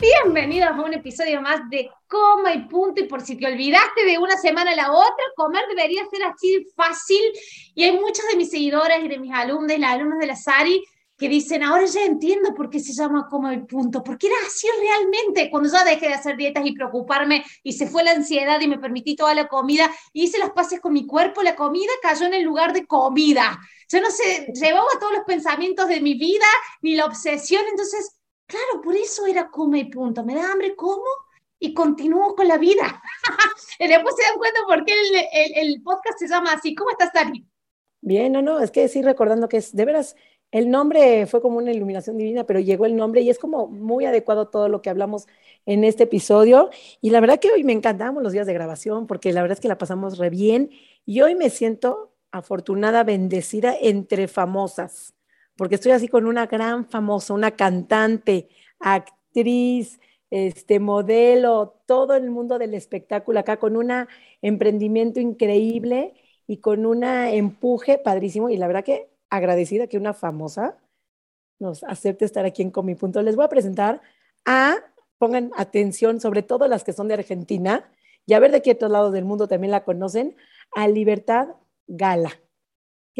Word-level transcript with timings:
Bienvenidos 0.00 0.70
a 0.70 0.80
un 0.80 0.94
episodio 0.94 1.42
más 1.42 1.68
de 1.68 1.90
Coma 2.06 2.54
y 2.54 2.66
Punto. 2.68 3.02
Y 3.02 3.04
por 3.04 3.20
si 3.20 3.36
te 3.36 3.46
olvidaste 3.46 4.06
de 4.06 4.16
una 4.16 4.34
semana 4.38 4.70
a 4.70 4.74
la 4.74 4.92
otra, 4.92 5.24
comer 5.36 5.62
debería 5.68 6.06
ser 6.10 6.22
así 6.22 6.66
fácil. 6.74 7.20
Y 7.74 7.84
hay 7.84 7.92
muchos 7.92 8.24
de 8.30 8.38
mis 8.38 8.48
seguidoras 8.48 9.04
y 9.04 9.08
de 9.08 9.18
mis 9.18 9.30
alumnos, 9.30 9.78
las 9.78 9.92
alumnas 9.92 10.18
de 10.18 10.26
la 10.26 10.36
SARI, 10.36 10.82
que 11.18 11.28
dicen, 11.28 11.62
ahora 11.62 11.84
ya 11.84 12.02
entiendo 12.02 12.54
por 12.54 12.70
qué 12.70 12.80
se 12.80 12.94
llama 12.94 13.26
Coma 13.28 13.52
y 13.52 13.58
Punto, 13.58 14.02
porque 14.02 14.28
era 14.28 14.36
así 14.46 14.66
realmente. 14.80 15.50
Cuando 15.50 15.68
ya 15.68 15.84
dejé 15.84 16.08
de 16.08 16.14
hacer 16.14 16.34
dietas 16.38 16.64
y 16.64 16.72
preocuparme 16.72 17.44
y 17.62 17.74
se 17.74 17.86
fue 17.86 18.02
la 18.02 18.12
ansiedad 18.12 18.58
y 18.58 18.68
me 18.68 18.78
permití 18.78 19.16
toda 19.16 19.34
la 19.34 19.48
comida 19.48 19.90
hice 20.14 20.38
los 20.38 20.52
pases 20.52 20.80
con 20.80 20.94
mi 20.94 21.06
cuerpo, 21.06 21.42
la 21.42 21.54
comida 21.54 21.92
cayó 22.00 22.24
en 22.24 22.32
el 22.32 22.42
lugar 22.42 22.72
de 22.72 22.86
comida. 22.86 23.60
Yo 23.86 24.00
no 24.00 24.10
sé, 24.10 24.46
llevaba 24.54 24.88
todos 24.98 25.12
los 25.12 25.24
pensamientos 25.26 25.88
de 25.88 26.00
mi 26.00 26.14
vida 26.14 26.46
ni 26.80 26.94
la 26.94 27.04
obsesión, 27.04 27.62
entonces 27.68 28.19
Claro, 28.50 28.82
por 28.82 28.96
eso 28.96 29.26
era 29.26 29.48
come 29.48 29.78
y 29.78 29.84
punto. 29.84 30.24
Me 30.24 30.34
da 30.34 30.50
hambre, 30.50 30.74
como 30.74 31.04
y 31.60 31.72
continúo 31.72 32.34
con 32.34 32.48
la 32.48 32.58
vida. 32.58 33.00
y 33.78 33.86
después 33.86 34.16
se 34.16 34.24
dan 34.24 34.38
cuenta 34.38 34.60
por 34.66 34.84
qué 34.84 34.92
el, 35.54 35.80
podcast 35.82 36.18
se 36.18 36.26
llama 36.26 36.54
así. 36.54 36.74
¿Cómo 36.74 36.90
estás, 36.90 37.12
Dani? 37.12 37.46
Bien, 38.00 38.32
no, 38.32 38.42
no, 38.42 38.58
es 38.58 38.72
que 38.72 38.88
sí 38.88 39.02
recordando 39.02 39.48
que 39.48 39.58
es, 39.58 39.76
de 39.76 39.84
veras, 39.84 40.16
el 40.50 40.68
nombre 40.68 41.26
fue 41.26 41.40
como 41.40 41.58
una 41.58 41.70
iluminación 41.70 42.18
divina, 42.18 42.44
pero 42.44 42.58
llegó 42.58 42.86
el 42.86 42.96
nombre 42.96 43.20
y 43.20 43.30
es 43.30 43.38
como 43.38 43.68
muy 43.68 44.04
adecuado 44.04 44.48
todo 44.48 44.68
lo 44.68 44.82
que 44.82 44.90
hablamos 44.90 45.28
en 45.64 45.84
este 45.84 46.04
episodio. 46.04 46.70
Y 47.00 47.10
la 47.10 47.20
verdad 47.20 47.38
que 47.38 47.52
hoy 47.52 47.62
me 47.62 47.72
encantamos 47.72 48.20
los 48.20 48.32
días 48.32 48.48
de 48.48 48.54
grabación 48.54 49.06
porque 49.06 49.32
la 49.32 49.42
verdad 49.42 49.58
es 49.58 49.60
que 49.60 49.68
la 49.68 49.78
pasamos 49.78 50.18
re 50.18 50.28
bien 50.28 50.70
y 51.06 51.20
hoy 51.20 51.36
me 51.36 51.50
siento 51.50 52.16
afortunada, 52.32 53.04
bendecida 53.04 53.76
entre 53.78 54.26
famosas 54.26 55.14
porque 55.60 55.74
estoy 55.74 55.92
así 55.92 56.08
con 56.08 56.24
una 56.24 56.46
gran 56.46 56.86
famosa, 56.86 57.34
una 57.34 57.50
cantante, 57.50 58.48
actriz, 58.78 60.00
este 60.30 60.80
modelo, 60.80 61.82
todo 61.84 62.14
el 62.14 62.30
mundo 62.30 62.58
del 62.58 62.72
espectáculo 62.72 63.40
acá 63.40 63.58
con 63.58 63.76
un 63.76 63.92
emprendimiento 64.40 65.20
increíble 65.20 66.14
y 66.46 66.60
con 66.60 66.86
un 66.86 67.04
empuje 67.04 67.98
padrísimo 67.98 68.48
y 68.48 68.56
la 68.56 68.68
verdad 68.68 68.84
que 68.84 69.10
agradecida 69.28 69.86
que 69.86 69.98
una 69.98 70.14
famosa 70.14 70.78
nos 71.58 71.84
acepte 71.84 72.24
estar 72.24 72.46
aquí 72.46 72.62
en 72.62 72.70
Comi 72.70 72.94
Punto. 72.94 73.20
Les 73.20 73.36
voy 73.36 73.44
a 73.44 73.50
presentar 73.50 74.00
a, 74.46 74.76
pongan 75.18 75.50
atención, 75.58 76.22
sobre 76.22 76.42
todo 76.42 76.68
las 76.68 76.84
que 76.84 76.94
son 76.94 77.06
de 77.08 77.14
Argentina 77.16 77.92
y 78.24 78.32
a 78.32 78.38
ver 78.38 78.50
de 78.50 78.62
qué 78.62 78.70
otros 78.70 78.90
lados 78.90 79.12
del 79.12 79.26
mundo 79.26 79.46
también 79.46 79.72
la 79.72 79.84
conocen, 79.84 80.36
a 80.74 80.88
Libertad 80.88 81.48
Gala 81.86 82.30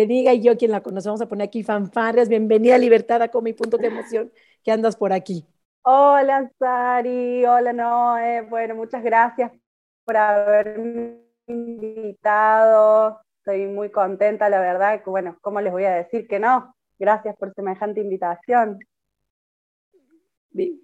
que 0.01 0.07
diga 0.07 0.33
y 0.33 0.41
yo 0.41 0.57
quien 0.57 0.71
la 0.71 0.81
conoce, 0.81 1.11
vamos 1.11 1.21
a 1.21 1.29
poner 1.29 1.47
aquí 1.47 1.63
fanfarrias, 1.63 2.31
bienvenida 2.31 2.79
Libertad 2.79 3.21
a 3.21 3.29
Comi 3.29 3.53
Punto, 3.53 3.77
qué 3.77 3.89
emoción 3.89 4.33
que 4.65 4.73
andas 4.73 4.97
por 4.97 5.13
aquí. 5.13 5.45
Hola 5.83 6.51
Sari, 6.59 7.45
hola 7.45 7.75
Noé, 7.75 8.41
bueno, 8.49 8.77
muchas 8.77 9.05
gracias 9.05 9.53
por 10.07 10.17
haberme 10.17 11.19
invitado, 11.47 13.21
estoy 13.41 13.67
muy 13.67 13.91
contenta, 13.91 14.49
la 14.49 14.59
verdad, 14.61 15.05
que 15.05 15.11
bueno, 15.11 15.37
¿cómo 15.43 15.61
les 15.61 15.71
voy 15.71 15.85
a 15.85 15.91
decir 15.91 16.27
que 16.27 16.39
no? 16.39 16.75
Gracias 16.99 17.37
por 17.37 17.53
semejante 17.53 18.01
invitación. 18.01 18.79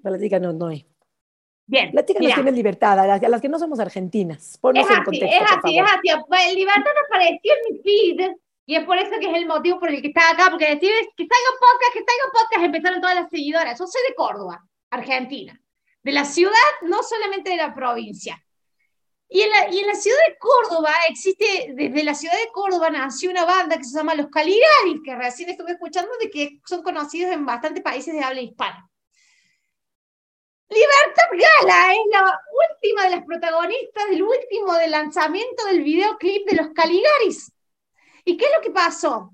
Platícanos, 0.02 0.54
Noé. 0.56 0.84
Bien. 1.64 1.90
Platícanos 1.90 2.34
quién 2.34 2.48
es 2.48 2.54
Libertad, 2.54 2.98
a 2.98 3.18
las, 3.18 3.40
que 3.40 3.48
no 3.48 3.58
somos 3.58 3.80
argentinas. 3.80 4.58
Ponnos 4.60 4.84
es 4.84 4.94
en 4.94 5.04
contexto, 5.04 5.26
es 5.26 5.52
así, 5.56 5.78
es 5.78 5.84
así. 5.86 6.54
Libertad 6.54 6.92
apareció 7.08 7.52
en 7.54 7.72
mi 7.72 7.78
feed 7.80 8.36
y 8.66 8.74
es 8.74 8.84
por 8.84 8.98
eso 8.98 9.12
que 9.20 9.30
es 9.30 9.36
el 9.36 9.46
motivo 9.46 9.78
por 9.78 9.90
el 9.90 10.02
que 10.02 10.08
está 10.08 10.28
acá, 10.28 10.48
porque 10.50 10.66
decir 10.66 10.90
que 11.16 11.26
salga 11.26 11.58
podcast, 11.60 11.92
que 11.92 12.04
salga 12.04 12.32
podcast, 12.32 12.64
empezaron 12.64 13.00
todas 13.00 13.14
las 13.14 13.30
seguidoras. 13.30 13.78
Yo 13.78 13.86
soy 13.86 14.02
de 14.08 14.14
Córdoba, 14.16 14.66
Argentina, 14.90 15.60
de 16.02 16.12
la 16.12 16.24
ciudad, 16.24 16.52
no 16.82 17.02
solamente 17.04 17.50
de 17.50 17.56
la 17.56 17.72
provincia. 17.72 18.42
Y 19.28 19.42
en, 19.42 19.50
la, 19.50 19.70
y 19.70 19.78
en 19.78 19.86
la 19.86 19.94
ciudad 19.94 20.18
de 20.28 20.36
Córdoba 20.38 20.90
existe, 21.08 21.74
desde 21.74 22.02
la 22.02 22.14
ciudad 22.14 22.34
de 22.34 22.50
Córdoba 22.52 22.90
nació 22.90 23.30
una 23.30 23.44
banda 23.44 23.76
que 23.76 23.84
se 23.84 23.96
llama 23.96 24.14
Los 24.14 24.30
Caligaris, 24.30 25.00
que 25.04 25.14
recién 25.14 25.48
estuve 25.48 25.72
escuchando 25.72 26.10
de 26.20 26.28
que 26.28 26.60
son 26.66 26.82
conocidos 26.82 27.32
en 27.32 27.46
bastantes 27.46 27.84
países 27.84 28.14
de 28.14 28.22
habla 28.22 28.40
hispana. 28.40 28.88
Libertad 30.68 31.30
Gala 31.30 31.92
es 31.92 32.00
la 32.10 32.40
última 32.72 33.04
de 33.04 33.10
las 33.10 33.24
protagonistas 33.24 34.10
del 34.10 34.22
último 34.24 34.74
del 34.74 34.90
lanzamiento 34.90 35.64
del 35.66 35.82
videoclip 35.82 36.48
de 36.48 36.56
Los 36.56 36.68
Caligaris. 36.74 37.52
¿Y 38.26 38.36
qué 38.36 38.44
es 38.44 38.50
lo 38.56 38.60
que 38.60 38.70
pasó? 38.72 39.30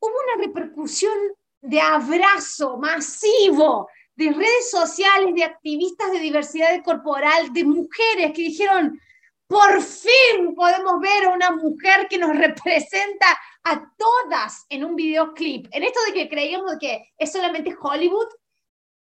Hubo 0.00 0.12
una 0.24 0.44
repercusión 0.44 1.16
de 1.60 1.80
abrazo 1.80 2.76
masivo 2.78 3.88
de 4.16 4.32
redes 4.32 4.70
sociales, 4.70 5.32
de 5.32 5.44
activistas 5.44 6.10
de 6.10 6.18
diversidad 6.18 6.82
corporal, 6.84 7.52
de 7.52 7.64
mujeres 7.64 8.32
que 8.34 8.42
dijeron, 8.42 9.00
por 9.46 9.80
fin 9.80 10.52
podemos 10.56 11.00
ver 11.00 11.26
a 11.26 11.30
una 11.30 11.52
mujer 11.52 12.08
que 12.10 12.18
nos 12.18 12.30
representa 12.36 13.26
a 13.62 13.88
todas 13.96 14.66
en 14.68 14.84
un 14.84 14.96
videoclip. 14.96 15.68
En 15.70 15.84
esto 15.84 16.00
de 16.06 16.12
que 16.12 16.28
creíamos 16.28 16.76
que 16.80 17.12
es 17.16 17.30
solamente 17.30 17.76
Hollywood, 17.80 18.28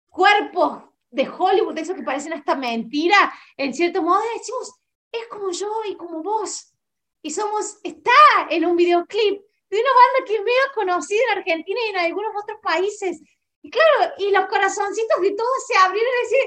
cuerpos 0.07 0.85
de 1.11 1.29
Hollywood, 1.29 1.75
de 1.75 1.81
esos 1.81 1.97
que 1.97 2.05
parecen 2.05 2.33
hasta 2.33 2.55
mentira, 2.55 3.35
en 3.57 3.75
cierto 3.75 4.03
modo 4.03 4.23
decimos, 4.39 4.73
es 5.11 5.27
como 5.27 5.51
yo 5.51 5.69
y 5.89 5.97
como 5.97 6.23
vos 6.23 6.74
y 7.25 7.31
somos, 7.31 7.79
está 7.83 8.13
en 8.51 8.67
un 8.67 8.77
videoclip 8.77 9.41
de 9.71 9.81
una 9.81 9.91
banda 9.91 10.27
que 10.27 10.35
es 10.35 10.43
medio 10.43 10.63
conocida 10.75 11.23
en 11.33 11.39
Argentina 11.39 11.81
y 11.87 11.89
en 11.89 11.97
algunos 11.97 12.33
otros 12.37 12.59
países. 12.63 13.19
Y 13.63 13.71
claro, 13.71 14.13
y 14.19 14.31
los 14.31 14.47
corazoncitos 14.47 15.23
de 15.23 15.31
todos 15.31 15.67
se 15.67 15.75
abrieron 15.75 16.13
y 16.13 16.23
decir, 16.23 16.47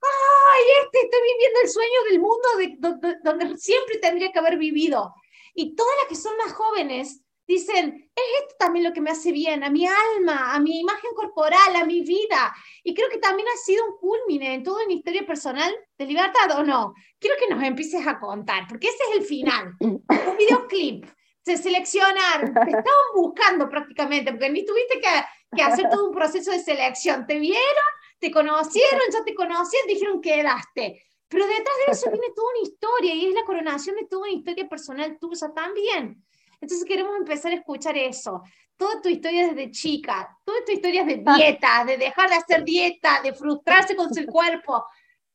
¡ay, 0.00 0.62
este, 0.82 1.00
estoy 1.02 1.20
viviendo 1.20 1.60
el 1.60 1.68
sueño 1.68 2.02
del 2.08 2.20
mundo 2.20 2.48
de, 2.56 3.16
donde 3.22 3.58
siempre 3.58 3.98
tendría 3.98 4.32
que 4.32 4.38
haber 4.38 4.56
vivido! 4.56 5.12
Y 5.52 5.76
todas 5.76 5.94
las 5.98 6.08
que 6.08 6.16
son 6.16 6.34
más 6.38 6.54
jóvenes 6.54 7.20
dicen, 7.46 8.10
es 8.14 8.24
esto 8.42 8.54
también 8.58 8.84
lo 8.84 8.92
que 8.92 9.00
me 9.00 9.10
hace 9.10 9.32
bien, 9.32 9.64
a 9.64 9.70
mi 9.70 9.86
alma, 9.86 10.54
a 10.54 10.60
mi 10.60 10.80
imagen 10.80 11.10
corporal, 11.14 11.76
a 11.76 11.84
mi 11.84 12.02
vida. 12.02 12.54
Y 12.82 12.94
creo 12.94 13.08
que 13.08 13.18
también 13.18 13.48
ha 13.48 13.56
sido 13.58 13.84
un 13.86 13.98
culmine 13.98 14.54
en 14.54 14.62
toda 14.62 14.86
mi 14.86 14.94
historia 14.94 15.26
personal 15.26 15.72
de 15.98 16.06
libertad, 16.06 16.58
¿o 16.58 16.62
no? 16.62 16.94
Quiero 17.18 17.36
que 17.38 17.52
nos 17.52 17.62
empieces 17.62 18.06
a 18.06 18.18
contar, 18.18 18.66
porque 18.68 18.88
ese 18.88 19.02
es 19.10 19.16
el 19.18 19.24
final. 19.24 19.74
Un 19.80 20.36
videoclip, 20.38 21.06
se 21.44 21.56
seleccionaron, 21.56 22.54
te 22.54 22.60
estaban 22.60 23.10
buscando 23.14 23.68
prácticamente, 23.68 24.32
porque 24.32 24.50
ni 24.50 24.64
tuviste 24.64 25.00
que, 25.00 25.56
que 25.56 25.62
hacer 25.62 25.88
todo 25.90 26.08
un 26.08 26.14
proceso 26.14 26.50
de 26.50 26.58
selección. 26.58 27.26
Te 27.26 27.38
vieron, 27.38 27.84
te 28.18 28.30
conocieron, 28.30 29.02
ya 29.12 29.22
te 29.24 29.34
conocían, 29.34 29.86
dijeron 29.86 30.20
quedaste. 30.22 31.02
Pero 31.28 31.46
detrás 31.46 31.76
de 31.86 31.92
eso 31.92 32.10
viene 32.10 32.28
toda 32.34 32.48
una 32.50 32.68
historia 32.68 33.14
y 33.14 33.26
es 33.26 33.34
la 33.34 33.44
coronación 33.44 33.96
de 33.96 34.06
toda 34.06 34.22
una 34.22 34.32
historia 34.32 34.68
personal 34.68 35.18
tuya 35.18 35.52
también. 35.54 36.24
Entonces 36.60 36.84
queremos 36.86 37.16
empezar 37.16 37.52
a 37.52 37.56
escuchar 37.56 37.96
eso. 37.96 38.42
Toda 38.76 39.00
tu 39.00 39.08
historia 39.08 39.48
desde 39.48 39.70
chica, 39.70 40.36
toda 40.44 40.58
tu 40.64 40.72
historia 40.72 41.04
de 41.04 41.22
ah. 41.26 41.36
dieta, 41.36 41.84
de 41.84 41.96
dejar 41.96 42.28
de 42.30 42.36
hacer 42.36 42.64
dieta, 42.64 43.20
de 43.22 43.32
frustrarse 43.32 43.94
con 43.94 44.12
su 44.12 44.24
cuerpo. 44.26 44.84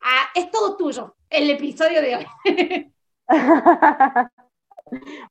Ah, 0.02 0.30
es 0.34 0.50
todo 0.52 0.78
tuyo, 0.78 1.16
el 1.30 1.50
episodio 1.50 2.02
de 2.02 2.16
hoy. 2.16 2.28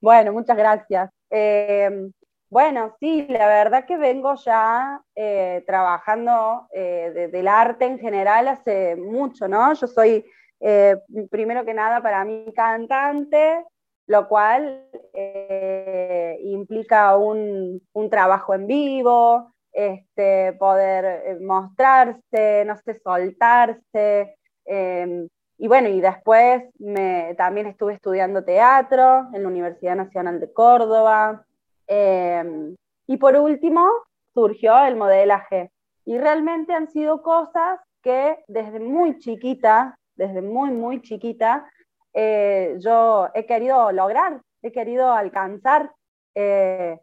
bueno, 0.01 0.33
muchas 0.33 0.57
gracias. 0.57 1.11
Em, 1.31 2.13
bueno, 2.51 2.97
sí, 2.99 3.27
la 3.29 3.47
verdad 3.47 3.85
que 3.85 3.97
vengo 3.99 4.35
ya 4.37 5.03
eh, 5.15 5.63
trabajando 5.67 6.67
eh, 6.73 7.29
del 7.31 7.47
arte 7.49 7.85
en 7.85 7.99
general 7.99 8.49
hace 8.49 8.97
mucho, 8.97 9.49
¿no? 9.49 9.75
Yo 9.75 9.87
soy, 9.87 10.25
eh, 10.61 10.97
primero 11.31 11.65
que 11.65 11.75
nada, 11.75 12.01
para 12.01 12.25
mí 12.25 12.47
cantante, 12.55 13.65
lo 14.09 14.27
cual 14.27 14.89
eh, 15.13 16.39
implica 16.43 17.17
un, 17.17 17.83
trabajo 18.11 18.55
en 18.55 18.67
vivo, 18.67 19.53
este, 19.71 20.55
poder 20.55 21.05
eh, 21.05 21.39
mostrarse, 21.41 22.65
no 22.67 22.75
sé, 22.79 22.99
soltarse. 23.01 24.35
Em, 24.65 25.29
y 25.59 25.69
bueno, 25.69 25.89
y 25.89 26.01
después 26.01 26.65
me, 26.79 27.35
también 27.37 27.67
estuve 27.67 27.95
estudiando 27.95 28.45
teatro 28.45 29.29
en 29.35 29.43
la 29.43 29.49
Universidad 29.49 29.97
Nacional 29.97 30.41
de 30.41 30.53
Córdoba. 30.55 31.45
Em, 31.87 32.75
y 33.07 33.19
por 33.19 33.37
último, 33.37 33.87
surgió 34.33 34.85
el 34.87 34.97
modelaje. 34.97 35.71
Y 36.07 36.17
realmente 36.17 36.73
han 36.73 36.89
sido 36.89 37.23
cosas 37.23 37.79
que 38.03 38.39
desde 38.49 38.81
muy 38.81 39.19
chiquita, 39.19 39.99
desde 40.17 40.41
muy, 40.41 40.71
muy 40.71 41.03
chiquita, 41.03 41.71
eh, 42.15 42.77
yo 42.79 43.29
he 43.35 43.47
querido 43.47 43.93
lograr, 43.93 44.41
he 44.63 44.73
querido 44.73 45.13
alcanzar. 45.13 45.93
Eh, 46.35 46.99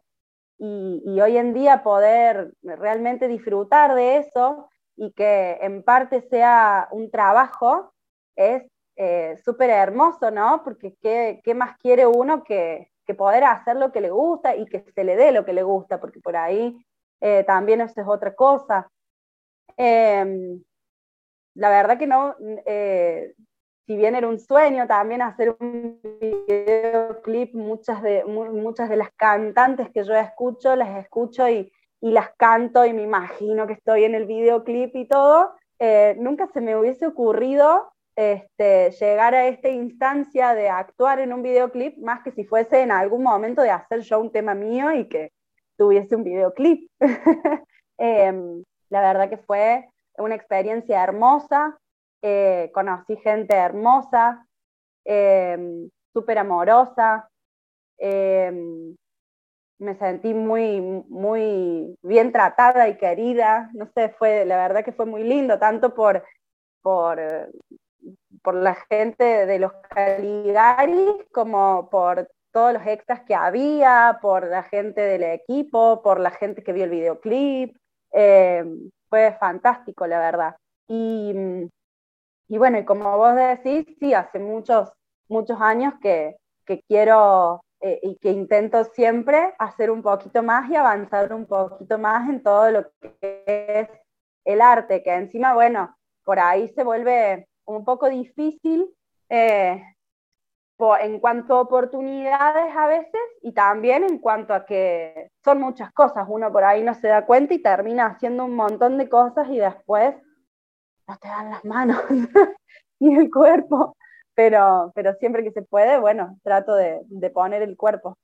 y, 0.58 1.20
hoy 1.20 1.36
en 1.36 1.52
día 1.52 1.82
poder 1.82 2.52
realmente 2.62 3.28
disfrutar 3.28 3.94
de 3.94 4.18
eso 4.18 4.68
y 4.96 5.12
que 5.12 5.58
en 5.60 5.82
parte 5.82 6.22
sea 6.22 6.88
un 6.90 7.10
trabajo 7.10 7.92
es 8.36 8.66
eh, 8.96 9.36
súper 9.44 9.68
hermoso, 9.68 10.30
¿no? 10.30 10.62
Porque 10.64 10.94
¿qué, 11.02 11.40
¿qué, 11.44 11.54
más 11.54 11.76
quiere 11.78 12.06
uno 12.06 12.42
que, 12.42 12.90
que, 13.06 13.14
poder 13.14 13.44
hacer 13.44 13.76
lo 13.76 13.92
que 13.92 14.00
le 14.00 14.10
gusta 14.10 14.56
y 14.56 14.64
que 14.64 14.84
se 14.94 15.04
le 15.04 15.16
dé 15.16 15.32
lo 15.32 15.44
que 15.44 15.52
le 15.52 15.62
gusta? 15.62 16.00
Porque 16.00 16.20
por 16.20 16.36
ahí 16.36 16.76
también 17.46 17.80
eso 17.80 18.00
es 18.00 18.06
otra 18.06 18.34
cosa. 18.34 18.88
Em, 19.76 20.62
la 21.54 21.68
verdad 21.70 21.98
que 21.98 22.06
no, 22.06 22.34
si 23.86 23.96
bien 23.96 24.16
era 24.16 24.28
un 24.28 24.40
sueño 24.40 24.86
también 24.86 25.22
hacer 25.22 25.56
un 25.60 26.00
videoclip, 26.20 27.54
muchas 27.54 28.02
de, 28.02 28.24
muchas 28.24 28.88
de 28.88 28.96
las 28.96 29.10
cantantes 29.12 29.90
que 29.90 30.02
yo 30.02 30.14
escucho, 30.14 30.74
las 30.74 30.98
escucho 30.98 31.48
y, 31.48 31.72
y 32.00 32.10
las 32.10 32.30
canto 32.36 32.84
y 32.84 32.92
me 32.92 33.02
imagino 33.02 33.66
que 33.66 33.74
estoy 33.74 34.04
en 34.04 34.14
el 34.14 34.26
videoclip 34.26 34.94
y 34.96 35.06
todo, 35.06 35.54
eh, 35.78 36.16
nunca 36.18 36.48
se 36.48 36.60
me 36.60 36.76
hubiese 36.76 37.06
ocurrido 37.06 37.92
este, 38.16 38.90
llegar 38.92 39.34
a 39.34 39.46
esta 39.46 39.68
instancia 39.68 40.54
de 40.54 40.68
actuar 40.68 41.20
en 41.20 41.32
un 41.32 41.42
videoclip, 41.42 41.98
más 41.98 42.22
que 42.22 42.32
si 42.32 42.44
fuese 42.44 42.80
en 42.80 42.90
algún 42.90 43.22
momento 43.22 43.62
de 43.62 43.70
hacer 43.70 44.00
yo 44.00 44.18
un 44.18 44.32
tema 44.32 44.54
mío 44.54 44.90
y 44.92 45.08
que 45.08 45.32
tuviese 45.76 46.16
un 46.16 46.24
videoclip. 46.24 46.90
Em, 47.98 48.62
la 48.90 49.00
verdad 49.00 49.30
que 49.30 49.38
fue 49.38 49.88
una 50.18 50.34
experiencia 50.34 51.02
hermosa, 51.02 51.78
eh, 52.28 52.72
conocí 52.74 53.16
gente 53.18 53.54
hermosa, 53.54 54.44
em, 55.04 55.88
súper 56.12 56.38
amorosa, 56.38 57.30
em, 57.98 58.96
me 59.78 59.94
sentí 59.94 60.34
muy, 60.34 60.80
muy 61.08 61.96
bien 62.02 62.32
tratada 62.32 62.88
y 62.88 62.96
querida, 62.96 63.70
no 63.74 63.86
sé, 63.94 64.08
fue, 64.18 64.44
la 64.44 64.56
verdad 64.56 64.84
que 64.84 64.90
fue 64.92 65.06
muy 65.06 65.22
lindo, 65.22 65.56
tanto 65.60 65.94
por, 65.94 66.24
por, 66.82 67.20
por 68.42 68.54
la 68.56 68.74
gente 68.90 69.46
de 69.46 69.58
los 69.60 69.72
Caligaris 69.88 71.28
como 71.30 71.88
por 71.90 72.28
todos 72.50 72.72
los 72.72 72.86
extras 72.88 73.20
que 73.22 73.36
había, 73.36 74.18
por 74.20 74.48
la 74.48 74.64
gente 74.64 75.00
del 75.00 75.22
equipo, 75.22 76.02
por 76.02 76.18
la 76.18 76.32
gente 76.32 76.64
que 76.64 76.72
vio 76.72 76.84
el 76.84 76.90
videoclip. 76.90 77.76
Em, 78.10 78.90
fue 79.08 79.36
fantástico, 79.38 80.08
la 80.08 80.18
verdad. 80.18 80.56
Y, 80.88 81.70
y, 82.48 82.58
bueno, 82.58 82.78
y 82.78 82.84
como 82.84 83.16
vos 83.16 83.34
decís, 83.34 83.86
sí, 83.98 84.14
hace 84.14 84.38
muchos, 84.38 84.92
muchos 85.28 85.60
años 85.60 85.94
que, 86.00 86.36
que 86.64 86.82
quiero 86.88 87.60
eh, 87.80 88.00
y 88.02 88.16
que 88.16 88.30
intento 88.30 88.84
siempre 88.84 89.54
hacer 89.58 89.90
un 89.90 90.02
poquito 90.02 90.42
más 90.42 90.70
y 90.70 90.76
avanzar 90.76 91.32
un 91.32 91.46
poquito 91.46 91.98
más 91.98 92.28
en 92.28 92.42
todo 92.42 92.70
lo 92.70 92.90
que 93.00 93.42
es 93.46 93.88
el 94.44 94.60
arte, 94.60 95.02
que 95.02 95.12
encima, 95.12 95.54
bueno, 95.54 95.94
por 96.24 96.38
ahí 96.38 96.68
se 96.68 96.84
vuelve 96.84 97.48
un 97.66 97.84
poco 97.84 98.08
difícil 98.08 98.94
eh, 99.28 99.82
en 101.00 101.20
cuanto 101.20 101.54
a 101.54 101.60
oportunidades 101.60 102.76
a 102.76 102.86
veces 102.86 103.20
y 103.42 103.52
también 103.52 104.04
en 104.04 104.18
cuanto 104.18 104.54
a 104.54 104.64
que 104.64 105.30
son 105.44 105.60
muchas 105.60 105.92
cosas, 105.92 106.26
uno 106.28 106.52
por 106.52 106.64
ahí 106.64 106.82
no 106.82 106.94
se 106.94 107.08
da 107.08 107.24
cuenta 107.24 107.54
y 107.54 107.62
termina 107.62 108.06
haciendo 108.06 108.44
un 108.44 108.54
montón 108.54 108.98
de 108.98 109.08
cosas 109.08 109.48
y 109.48 109.58
después 109.58 110.14
no 111.06 111.16
te 111.18 111.28
dan 111.28 111.50
las 111.50 111.64
manos 111.64 111.98
ni 113.00 113.14
el 113.14 113.30
cuerpo, 113.30 113.96
pero, 114.34 114.92
pero 114.94 115.14
siempre 115.14 115.42
que 115.42 115.52
se 115.52 115.62
puede, 115.62 115.98
bueno, 115.98 116.38
trato 116.42 116.74
de, 116.74 117.00
de 117.04 117.30
poner 117.30 117.62
el 117.62 117.76
cuerpo. 117.76 118.16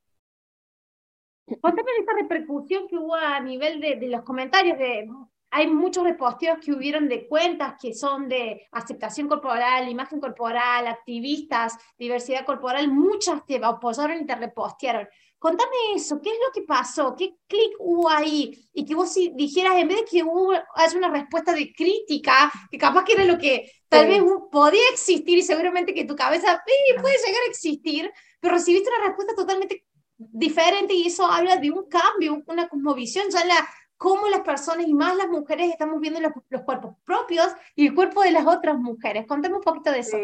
Contame 1.60 1.90
esa 2.00 2.14
repercusión 2.14 2.86
que 2.88 2.96
hubo 2.96 3.14
a 3.14 3.40
nivel 3.40 3.80
de, 3.80 3.98
los 4.08 4.22
comentarios 4.22 4.78
de 4.78 5.08
hay 5.54 5.66
muchos 5.66 6.04
reposteos 6.04 6.58
que 6.64 6.72
hubieron 6.72 7.08
de 7.10 7.28
cuentas 7.28 7.74
que 7.78 7.92
son 7.92 8.26
de 8.26 8.66
aceptación 8.72 9.28
corporal, 9.28 9.86
imagen 9.86 10.18
corporal, 10.18 10.86
activistas, 10.86 11.76
diversidad 11.98 12.46
corporal, 12.46 12.88
muchas 12.90 13.44
te 13.44 13.62
apoyaron 13.62 14.22
y 14.22 14.26
te 14.26 14.34
repostearon. 14.34 15.06
Contame 15.42 15.74
eso, 15.96 16.20
¿qué 16.22 16.30
es 16.30 16.36
lo 16.36 16.52
que 16.52 16.62
pasó? 16.62 17.16
¿Qué 17.16 17.34
clic 17.48 17.72
hubo 17.80 18.08
ahí? 18.08 18.56
Y 18.72 18.84
que 18.84 18.94
vos 18.94 19.12
dijeras, 19.34 19.76
en 19.76 19.88
vez 19.88 19.96
de 19.96 20.04
que 20.04 20.22
hubo, 20.22 20.52
haya 20.52 20.96
una 20.96 21.10
respuesta 21.10 21.52
de 21.52 21.72
crítica, 21.72 22.48
que 22.70 22.78
capaz 22.78 23.02
que 23.02 23.14
era 23.14 23.24
lo 23.24 23.36
que 23.38 23.68
tal 23.88 24.06
vez 24.06 24.22
podía 24.52 24.88
existir 24.92 25.36
y 25.36 25.42
seguramente 25.42 25.94
que 25.94 26.04
tu 26.04 26.14
cabeza 26.14 26.62
puede 26.64 27.16
llegar 27.26 27.42
a 27.44 27.50
existir, 27.50 28.08
pero 28.38 28.54
recibiste 28.54 28.88
una 28.96 29.08
respuesta 29.08 29.34
totalmente 29.34 29.84
diferente 30.16 30.94
y 30.94 31.08
eso 31.08 31.26
habla 31.26 31.56
de 31.56 31.72
un 31.72 31.88
cambio, 31.88 32.40
una 32.46 32.68
cosmovisión 32.68 33.28
ya 33.28 33.44
la 33.44 33.68
cómo 33.96 34.28
las 34.28 34.42
personas 34.42 34.86
y 34.86 34.94
más 34.94 35.16
las 35.16 35.26
mujeres 35.26 35.70
estamos 35.70 35.98
viendo 35.98 36.20
los, 36.20 36.62
cuerpos 36.62 36.94
propios 37.04 37.48
y 37.74 37.88
el 37.88 37.96
cuerpo 37.96 38.22
de 38.22 38.30
las 38.30 38.46
otras 38.46 38.78
mujeres. 38.78 39.26
Contame 39.26 39.56
un 39.56 39.60
poquito 39.60 39.90
de 39.90 39.98
eso. 39.98 40.18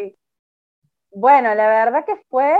Bueno, 1.11 1.53
la 1.55 1.67
verdad 1.67 2.05
que 2.05 2.15
fue 2.29 2.55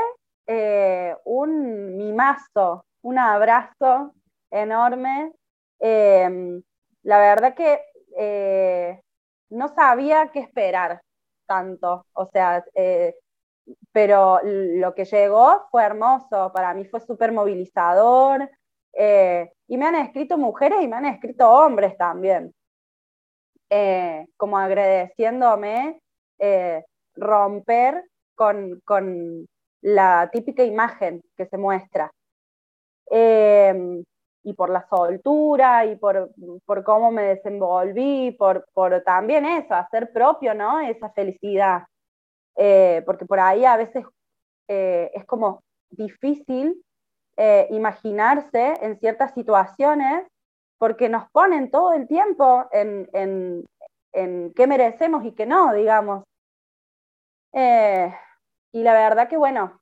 eh, 0.52 1.16
un 1.26 1.96
mimazo, 1.96 2.84
un 3.04 3.20
abrazo 3.20 4.16
enorme. 4.50 5.32
Em, 5.80 6.64
la 7.04 7.20
verdad 7.20 7.54
que 7.54 7.80
eh, 8.18 9.00
no 9.52 9.68
sabía 9.68 10.32
qué 10.34 10.40
esperar 10.40 11.02
tanto, 11.46 12.04
o 12.14 12.26
sea, 12.34 12.66
eh, 12.74 13.16
pero 13.92 14.40
lo 14.44 14.96
que 14.96 15.06
llegó 15.06 15.68
fue 15.70 15.84
hermoso, 15.84 16.52
para 16.52 16.74
mí 16.74 16.86
fue 16.86 17.00
súper 17.00 17.32
movilizador, 17.32 18.50
y 19.68 19.78
me 19.78 19.86
han 19.86 19.96
escrito 19.96 20.38
mujeres 20.38 20.82
y 20.82 20.88
me 20.88 20.96
han 20.96 21.06
escrito 21.06 21.50
hombres 21.50 21.96
también, 21.98 22.54
como 24.38 24.58
agradeciéndome 24.58 26.02
romper 27.16 28.04
con, 28.36 28.82
con, 28.84 29.48
la 29.82 30.30
típica 30.32 30.64
imagen 30.64 31.22
que 31.38 31.46
se 31.48 31.58
muestra. 31.58 32.12
y 34.42 34.54
por 34.54 34.70
la 34.70 34.88
soltura 34.90 35.86
y 35.86 35.96
por, 35.98 36.32
por 36.66 36.84
cómo 36.84 37.12
me 37.12 37.24
desenvolví, 37.24 38.32
por, 38.32 38.66
por, 38.74 39.02
también 39.04 39.46
eso, 39.46 39.74
hacer 39.76 40.12
propio, 40.14 40.54
¿no? 40.54 40.80
Esa 40.80 41.10
felicidad. 41.12 41.84
porque 43.06 43.26
por 43.28 43.40
ahí 43.40 43.66
a 43.66 43.78
veces 43.78 44.06
es 44.68 45.26
como 45.26 45.62
difícil 45.90 46.84
eh, 47.42 47.68
imaginarse 47.72 48.74
en 48.82 49.00
ciertas 49.00 49.34
situaciones 49.34 50.28
porque 50.78 51.08
nos 51.08 51.32
ponen 51.32 51.72
todo 51.72 51.94
el 51.94 52.06
tiempo 52.06 52.68
en, 52.74 53.10
en, 53.14 54.54
qué 54.54 54.68
merecemos 54.68 55.24
y 55.24 55.32
qué 55.32 55.46
no, 55.46 55.74
digamos. 55.74 56.26
Eh, 57.54 58.14
y 58.72 58.84
la 58.84 58.94
verdad 58.94 59.30
que 59.30 59.38
bueno, 59.38 59.80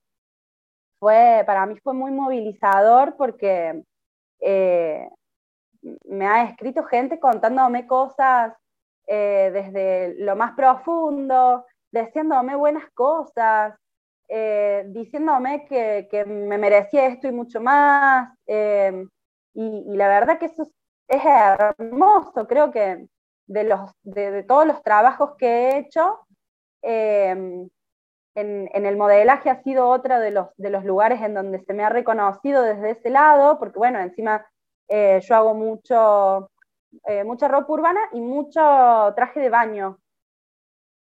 fue, 1.00 1.44
para 1.46 1.66
mí 1.66 1.78
fue 1.84 1.94
muy 1.94 2.12
movilizador 2.12 3.16
porque 3.18 3.84
eh, 4.40 5.10
me 6.06 6.28
ha 6.28 6.44
escrito 6.44 6.84
gente 6.84 7.20
contándome 7.20 7.88
cosas 7.88 8.54
desde 9.08 10.16
lo 10.20 10.36
más 10.36 10.52
profundo, 10.54 11.66
deseándome 11.92 12.56
buenas 12.56 12.90
cosas, 12.94 13.74
eh, 14.30 14.84
diciéndome 14.88 15.66
que, 15.66 16.08
que, 16.12 16.26
me 16.26 16.58
merecía 16.58 17.08
esto 17.08 17.28
y 17.28 17.32
mucho 17.32 17.62
más. 17.62 18.30
Eh, 18.46 19.06
y, 19.54 19.96
la 19.96 20.08
verdad 20.08 20.38
que 20.38 20.48
eso 20.48 20.64
es, 21.08 21.22
hermoso, 21.26 22.48
creo 22.48 22.72
que 22.72 23.08
de, 23.48 23.64
los, 23.64 23.92
de, 24.04 24.44
todos 24.44 24.68
los 24.68 24.84
trabajos 24.84 25.36
que 25.38 25.48
he 25.48 25.78
hecho, 25.80 26.20
eh, 26.82 27.68
en, 28.42 28.86
el 28.86 28.98
modelaje 28.98 29.50
ha 29.50 29.62
sido 29.64 29.90
otro 29.90 30.20
de 30.20 30.32
los, 30.32 30.48
de 30.58 30.70
los 30.70 30.84
lugares 30.86 31.22
en 31.22 31.34
donde 31.34 31.60
se 31.60 31.74
me 31.74 31.84
ha 31.84 31.90
reconocido 31.90 32.62
desde 32.64 32.92
ese 32.92 33.10
lado, 33.10 33.60
porque 33.60 33.80
bueno, 33.80 34.00
encima 34.00 34.46
yo 34.90 35.36
hago 35.36 35.54
mucho, 35.54 36.50
mucha 37.26 37.48
ropa 37.50 37.74
urbana 37.74 38.00
y 38.14 38.22
mucho 38.22 38.62
traje 39.16 39.42
de 39.42 39.50
baño 39.50 39.98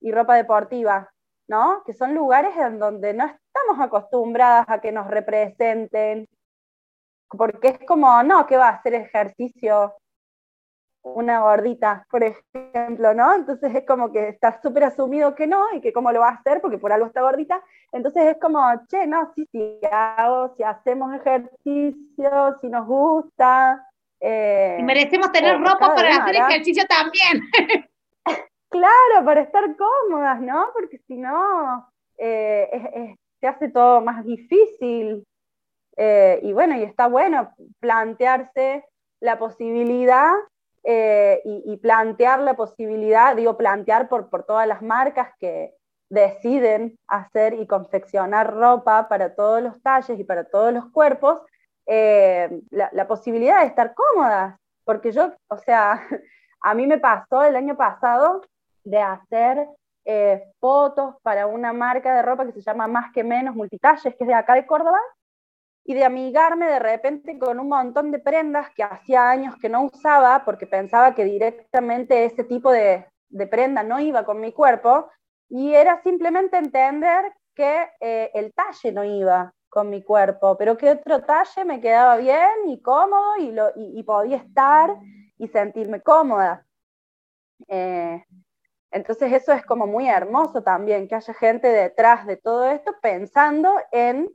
y 0.02 0.12
ropa 0.12 0.36
deportiva. 0.36 1.12
¿no? 1.48 1.84
Que 1.86 1.94
son 1.94 2.14
lugares 2.14 2.56
en 2.58 2.80
donde 2.80 3.14
no 3.14 3.26
estamos 3.26 3.80
acostumbradas 3.80 4.66
a 4.68 4.82
que 4.82 4.92
nos 4.92 5.08
representen, 5.08 6.28
porque 7.30 7.70
es 7.70 7.80
como, 7.88 8.24
no, 8.24 8.46
que 8.46 8.58
va 8.58 8.70
a 8.70 8.74
hacer 8.74 8.96
ejercicio 8.96 9.94
una 11.14 11.42
gordita, 11.42 12.06
por 12.10 12.24
ejemplo, 12.24 13.14
¿no? 13.14 13.36
Entonces 13.36 13.74
es 13.76 13.86
como 13.86 14.12
que 14.12 14.28
está 14.30 14.60
súper 14.62 14.86
asumido 14.86 15.36
que 15.36 15.46
no 15.46 15.66
y 15.74 15.80
que 15.80 15.94
cómo 15.94 16.12
lo 16.12 16.22
va 16.22 16.30
a 16.30 16.34
hacer 16.34 16.62
porque 16.62 16.80
por 16.80 16.92
algo 16.92 17.06
está 17.06 17.22
gordita. 17.22 17.62
Entonces 17.92 18.26
es 18.26 18.38
como, 18.42 18.60
che, 18.88 19.06
no, 19.06 19.32
sí, 19.36 19.48
sí, 19.52 19.80
hago, 19.92 20.56
si 20.58 20.64
hacemos 20.64 21.14
ejercicio, 21.14 22.58
si 22.60 22.70
nos 22.70 22.88
gusta. 22.88 23.88
Eh, 24.20 24.78
y 24.80 24.84
merecemos 24.84 25.32
tener 25.32 25.60
ropa 25.60 25.94
para 25.94 26.10
hacer 26.10 26.36
ejercicio 26.36 26.84
también. 26.88 27.42
Claro, 28.68 29.24
para 29.24 29.40
estar 29.40 29.64
cómodas, 29.78 30.42
¿no? 30.42 30.68
Porque 30.74 30.98
si 31.08 31.16
no, 31.16 31.88
eh, 32.18 33.16
se 33.40 33.48
hace 33.48 33.70
todo 33.70 34.02
más 34.02 34.26
difícil. 34.26 35.24
Eh, 35.96 36.40
y 36.44 36.52
bueno, 36.52 36.76
y 36.76 36.84
está 36.84 37.08
bueno 37.08 37.54
plantearse 37.80 38.84
la 39.22 39.40
posibilidad 39.40 40.34
eh, 40.88 41.42
y, 41.44 41.78
plantear 41.78 42.42
la 42.42 42.54
posibilidad, 42.54 43.36
digo, 43.36 43.58
plantear 43.58 44.08
por, 44.08 44.30
por 44.30 44.44
todas 44.44 44.68
las 44.68 44.84
marcas 44.84 45.30
que 45.40 45.74
deciden 46.12 47.00
hacer 47.08 47.56
y 47.56 47.66
confeccionar 47.66 48.54
ropa 48.54 49.08
para 49.10 49.34
todos 49.34 49.64
los 49.64 49.82
talles 49.82 50.20
y 50.20 50.24
para 50.24 50.44
todos 50.44 50.72
los 50.72 50.86
cuerpos, 50.92 51.42
eh, 51.88 52.62
la, 52.70 53.08
posibilidad 53.08 53.62
de 53.62 53.66
estar 53.66 53.96
cómodas. 53.96 54.60
Porque 54.84 55.12
yo, 55.12 55.34
o 55.48 55.58
sea, 55.58 56.00
a 56.62 56.74
mí 56.76 56.86
me 56.86 57.00
pasó 57.00 57.44
el 57.44 57.56
año 57.56 57.76
pasado 57.76 58.44
de 58.84 59.00
hacer 59.02 59.68
fotos 60.60 61.16
para 61.24 61.48
una 61.48 61.74
marca 61.74 62.16
de 62.16 62.22
ropa 62.22 62.46
que 62.46 62.52
se 62.52 62.62
llama 62.62 62.86
Más 62.86 63.12
que 63.12 63.24
Menos 63.24 63.56
Multitalles, 63.56 64.16
que 64.16 64.24
es 64.24 64.28
de 64.28 64.36
acá 64.36 64.54
de 64.54 64.68
Córdoba, 64.68 65.00
y 65.88 65.94
de 65.94 66.04
amigarme 66.04 66.66
de 66.66 66.80
repente 66.80 67.38
con 67.38 67.60
un 67.60 67.70
montón 67.70 68.12
de 68.12 68.18
prendas 68.18 68.72
que 68.72 68.84
hacía 68.84 69.30
años 69.30 69.56
que 69.62 69.70
no 69.70 69.84
usaba 69.84 70.44
porque 70.44 70.66
pensaba 70.66 71.14
que 71.14 71.24
directamente 71.24 72.26
ese 72.26 72.44
tipo 72.44 72.72
de, 72.72 73.06
prenda 73.52 73.84
no 73.84 74.00
iba 74.00 74.26
con 74.26 74.40
mi 74.40 74.52
cuerpo 74.52 75.10
y 75.48 75.74
era 75.74 76.02
simplemente 76.02 76.58
entender 76.58 77.32
que 77.54 77.88
eh, 78.00 78.32
el 78.34 78.52
talle 78.54 78.92
no 78.92 79.04
iba 79.04 79.54
con 79.70 79.90
mi 79.90 80.02
cuerpo, 80.02 80.58
pero 80.58 80.76
que 80.76 80.90
otro 80.90 81.24
talle 81.24 81.66
me 81.66 81.80
quedaba 81.80 82.18
bien 82.18 82.68
y 82.68 82.82
cómodo 82.82 83.38
y, 83.38 83.52
lo, 83.52 83.72
y, 83.76 84.02
podía 84.04 84.38
estar 84.38 84.96
y 85.38 85.48
sentirme 85.50 86.02
cómoda. 86.02 86.66
Eh, 87.68 88.24
entonces 88.90 89.32
eso 89.34 89.52
es 89.52 89.64
como 89.66 89.86
muy 89.86 90.08
hermoso 90.08 90.64
también, 90.64 91.08
que 91.08 91.16
haya 91.16 91.34
gente 91.34 91.68
detrás 91.68 92.26
de 92.26 92.38
todo 92.38 92.72
esto 92.72 92.96
pensando 93.02 93.76
en 93.92 94.34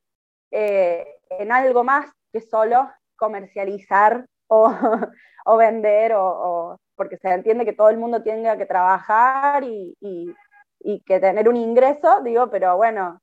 eh, 0.51 1.20
en 1.31 1.53
algo 1.53 1.85
más 1.85 2.13
que 2.33 2.41
solo 2.41 2.91
comercializar 3.17 4.27
o, 4.49 4.73
o 5.45 5.57
vender, 5.57 6.13
o, 6.15 6.79
porque 6.97 7.17
se 7.17 7.29
entiende 7.29 7.65
que 7.65 7.73
todo 7.73 7.89
el 7.89 7.99
mundo 7.99 8.23
tenga 8.23 8.57
que 8.57 8.67
trabajar 8.67 9.65
y, 9.65 9.97
y, 10.01 10.35
que 11.07 11.21
tener 11.21 11.49
un 11.49 11.57
ingreso, 11.57 12.23
digo, 12.23 12.51
pero 12.51 12.77
bueno, 12.77 13.21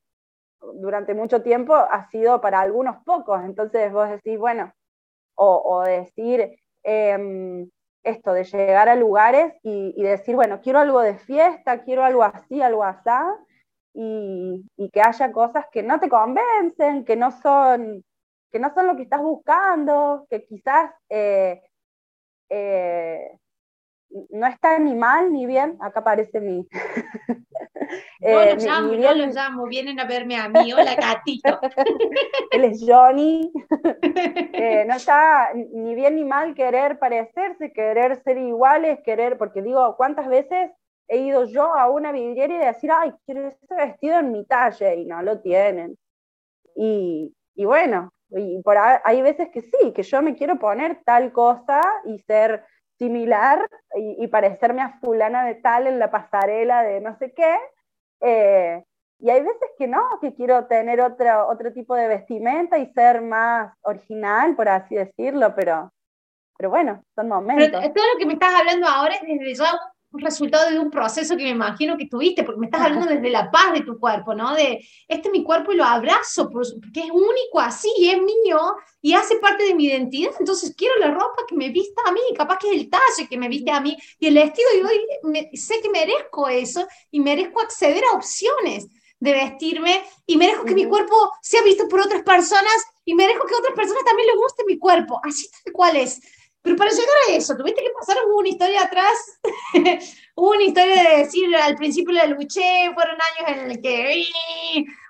durante 0.76 1.14
mucho 1.14 1.42
tiempo 1.42 1.76
ha 1.76 2.08
sido 2.10 2.40
para 2.40 2.62
algunos 2.62 3.04
pocos, 3.04 3.44
entonces 3.44 3.92
vos 3.92 4.10
decís, 4.10 4.38
bueno, 4.38 4.72
o, 5.36 5.84
decir 5.84 6.58
em, 6.84 7.70
esto 8.04 8.34
de 8.34 8.44
llegar 8.44 8.90
a 8.90 8.96
lugares 8.96 9.54
y, 9.64 9.94
y, 9.96 10.04
decir, 10.04 10.36
bueno, 10.36 10.62
quiero 10.62 10.80
algo 10.80 11.02
de 11.02 11.16
fiesta, 11.18 11.84
quiero 11.84 12.04
algo 12.04 12.24
así, 12.24 12.62
algo 12.62 12.84
así, 12.84 13.10
y, 14.00 14.90
que 14.94 15.02
haya 15.02 15.32
cosas 15.32 15.66
que 15.72 15.82
no 15.82 16.00
te 16.00 16.08
convencen, 16.08 17.04
que 17.04 17.16
no 17.16 17.32
son, 17.32 18.06
que 18.52 18.60
no 18.60 18.72
son 18.74 18.88
lo 18.88 18.96
que 18.96 19.04
estás 19.04 19.22
buscando, 19.22 20.28
que 20.30 20.46
quizás 20.46 20.92
eh, 21.10 21.64
eh, 22.50 23.32
no 24.30 24.46
está 24.46 24.78
ni 24.78 24.94
mal 24.94 25.34
ni 25.34 25.48
bien, 25.48 25.78
acá 25.82 26.02
aparece 26.02 26.40
mi... 26.40 26.68
No 28.20 28.42
eh, 28.42 28.56
lo 28.56 28.66
llamo, 28.66 28.94
no 28.94 29.14
lo 29.14 29.28
llamo, 29.28 29.66
vienen 29.68 30.00
a 30.00 30.06
verme 30.06 30.36
a 30.36 30.50
mí, 30.50 30.74
hola 30.74 30.96
gatito. 30.96 31.58
Él 32.52 32.66
es 32.66 32.84
Johnny. 32.86 33.50
no 34.88 34.96
está 34.96 35.52
ni 35.54 35.96
bien 35.96 36.16
ni 36.16 36.26
mal 36.26 36.54
querer 36.54 37.00
parecerse, 37.00 37.72
querer 37.72 38.22
ser 38.24 38.40
iguales, 38.40 39.00
querer, 39.06 39.38
porque 39.38 39.62
digo, 39.62 39.96
¿cuántas 39.96 40.28
veces 40.28 40.72
he 41.08 41.18
ido 41.18 41.46
yo 41.46 41.74
a 41.74 41.90
una 41.90 42.12
vidriera 42.12 42.54
y 42.54 42.66
decir, 42.66 42.92
ay, 42.92 43.14
quiero 43.26 43.48
ese 43.48 43.76
vestido 43.76 44.20
en 44.20 44.32
mi 44.32 44.46
talla, 44.46 44.94
y 44.94 45.06
no 45.06 45.22
lo 45.22 45.40
tienen. 45.40 45.98
Y, 46.76 47.34
y 47.56 47.66
bueno, 47.66 48.12
y 48.30 48.62
por 48.62 48.78
hay 48.78 49.22
veces 49.22 49.50
que 49.50 49.62
sí, 49.62 49.94
que 49.94 50.04
yo 50.04 50.22
me 50.22 50.36
quiero 50.36 50.60
poner 50.60 51.02
tal 51.06 51.32
cosa 51.32 51.82
y 52.06 52.20
ser 52.20 52.66
similar 52.98 53.68
y, 53.96 54.28
parecerme 54.28 54.82
a 54.82 54.98
fulana 55.00 55.46
de 55.46 55.56
tal 55.56 55.88
en 55.88 56.00
la 56.00 56.10
pasarela 56.10 56.84
de 56.84 57.00
no 57.00 57.16
sé 57.18 57.32
qué. 57.34 57.56
Eh, 58.22 58.84
y 59.20 59.30
hay 59.30 59.42
veces 59.42 59.70
que 59.78 59.88
no, 59.88 60.04
que 60.20 60.34
quiero 60.34 60.66
tener 60.66 61.02
otro, 61.02 61.48
otro 61.48 61.74
tipo 61.74 61.96
de 61.96 62.08
vestimenta 62.08 62.78
y 62.78 62.92
ser 62.94 63.22
más 63.22 63.74
original, 63.82 64.56
por 64.56 64.70
así 64.70 64.96
decirlo, 64.96 65.56
pero, 65.56 65.92
pero 66.58 66.70
bueno, 66.70 67.04
son 67.16 67.28
momentos. 67.28 67.72
todo 67.72 68.14
lo 68.14 68.20
que 68.20 68.26
me 68.26 68.34
estás 68.34 68.54
hablando 68.54 68.88
ahora 68.88 69.16
es 69.16 69.22
desde 69.22 69.56
ya 69.56 69.74
un 69.74 69.80
resultado 70.14 70.70
de 70.70 70.80
un 70.80 70.90
proceso 70.90 71.36
que 71.36 71.44
me 71.44 71.50
imagino 71.50 71.98
que 71.98 72.08
tuviste, 72.08 72.44
porque 72.44 72.60
me 72.60 72.68
estás 72.68 72.82
hablando 72.82 73.08
desde 73.08 73.30
la 73.30 73.52
paz 73.52 73.74
de 73.74 73.82
tu 73.82 74.00
cuerpo, 74.00 74.34
¿no? 74.34 74.54
De, 74.56 74.86
este 75.08 75.28
es 75.28 75.32
mi 75.32 75.44
cuerpo 75.44 75.72
y 75.72 75.76
lo 75.76 75.84
abrazo, 75.84 76.50
porque 76.50 77.02
es 77.02 77.12
único 77.12 77.60
así, 77.60 77.92
y 77.98 78.10
es 78.10 78.18
mío, 78.18 78.60
y 79.02 79.14
hace 79.14 79.38
parte 79.38 79.64
de 79.64 79.76
mi 79.76 79.86
identidad, 79.86 80.32
entonces 80.40 80.74
quiero 80.76 80.98
la 81.00 81.12
ropa 81.12 81.44
que 81.48 81.56
me 81.56 81.70
vista 81.70 82.02
a 82.06 82.12
mí, 82.12 82.22
capaz 82.36 82.58
que 82.58 82.70
es 82.70 82.82
el 82.82 82.90
talle 82.90 83.28
que 83.30 83.38
me 83.38 83.50
viste 83.50 83.72
a 83.72 83.82
mí, 83.82 83.98
y 84.20 84.28
el 84.28 84.38
estilo, 84.38 84.68
y 84.76 84.82
hoy 84.82 85.48
sé 85.54 85.82
que 85.82 85.90
merezco 85.90 86.48
eso, 86.48 86.88
y 87.12 87.20
merezco 87.20 87.62
acceder 87.62 88.04
a 88.06 88.16
opciones 88.16 88.88
de 89.20 89.32
vestirme, 89.34 90.04
y 90.26 90.38
merezco 90.38 90.64
que 90.66 90.76
mi 90.76 90.86
cuerpo 90.86 91.32
sea 91.42 91.62
visto 91.64 91.88
por 91.88 92.02
otras 92.02 92.24
personas, 92.24 92.78
y 93.04 93.14
merezco 93.14 93.46
que 93.46 93.56
otras 93.56 93.76
personas 93.76 94.04
también 94.04 94.28
les 94.28 94.38
guste 94.38 94.64
mi 94.66 94.78
cuerpo, 94.78 95.20
así 95.24 95.48
tal 95.64 95.74
cual 95.74 95.96
es. 95.96 96.22
Pero 96.68 96.76
para 96.76 96.92
llegar 96.92 97.16
a 97.30 97.34
eso, 97.34 97.56
tuviste 97.56 97.82
que 97.82 97.92
pasar 97.98 98.18
una 98.36 98.50
historia 98.50 98.84
atrás, 98.84 99.40
una 100.36 100.64
historia 100.64 101.02
de 101.02 101.18
decir, 101.20 101.56
al 101.56 101.76
principio 101.76 102.14
la 102.14 102.26
luché, 102.26 102.92
fueron 102.94 103.16
años 103.16 103.58
en 103.58 103.72
el 103.72 103.82
que, 103.82 104.26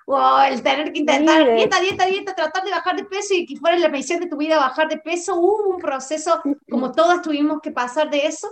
o 0.06 0.40
el 0.40 0.62
tener 0.62 0.92
que 0.92 1.00
intentar 1.00 1.52
dieta, 1.52 1.80
dieta, 1.80 2.06
dieta, 2.06 2.34
tratar 2.36 2.62
de 2.62 2.70
bajar 2.70 2.94
de 2.94 3.06
peso 3.06 3.34
y 3.34 3.44
que 3.44 3.56
fuera 3.56 3.76
la 3.76 3.88
misión 3.88 4.20
de 4.20 4.28
tu 4.28 4.36
vida 4.36 4.56
bajar 4.56 4.86
de 4.86 4.98
peso, 4.98 5.34
hubo 5.34 5.74
un 5.74 5.78
proceso 5.78 6.40
como 6.70 6.92
todas 6.92 7.22
tuvimos 7.22 7.60
que 7.60 7.72
pasar 7.72 8.08
de 8.08 8.26
eso. 8.26 8.46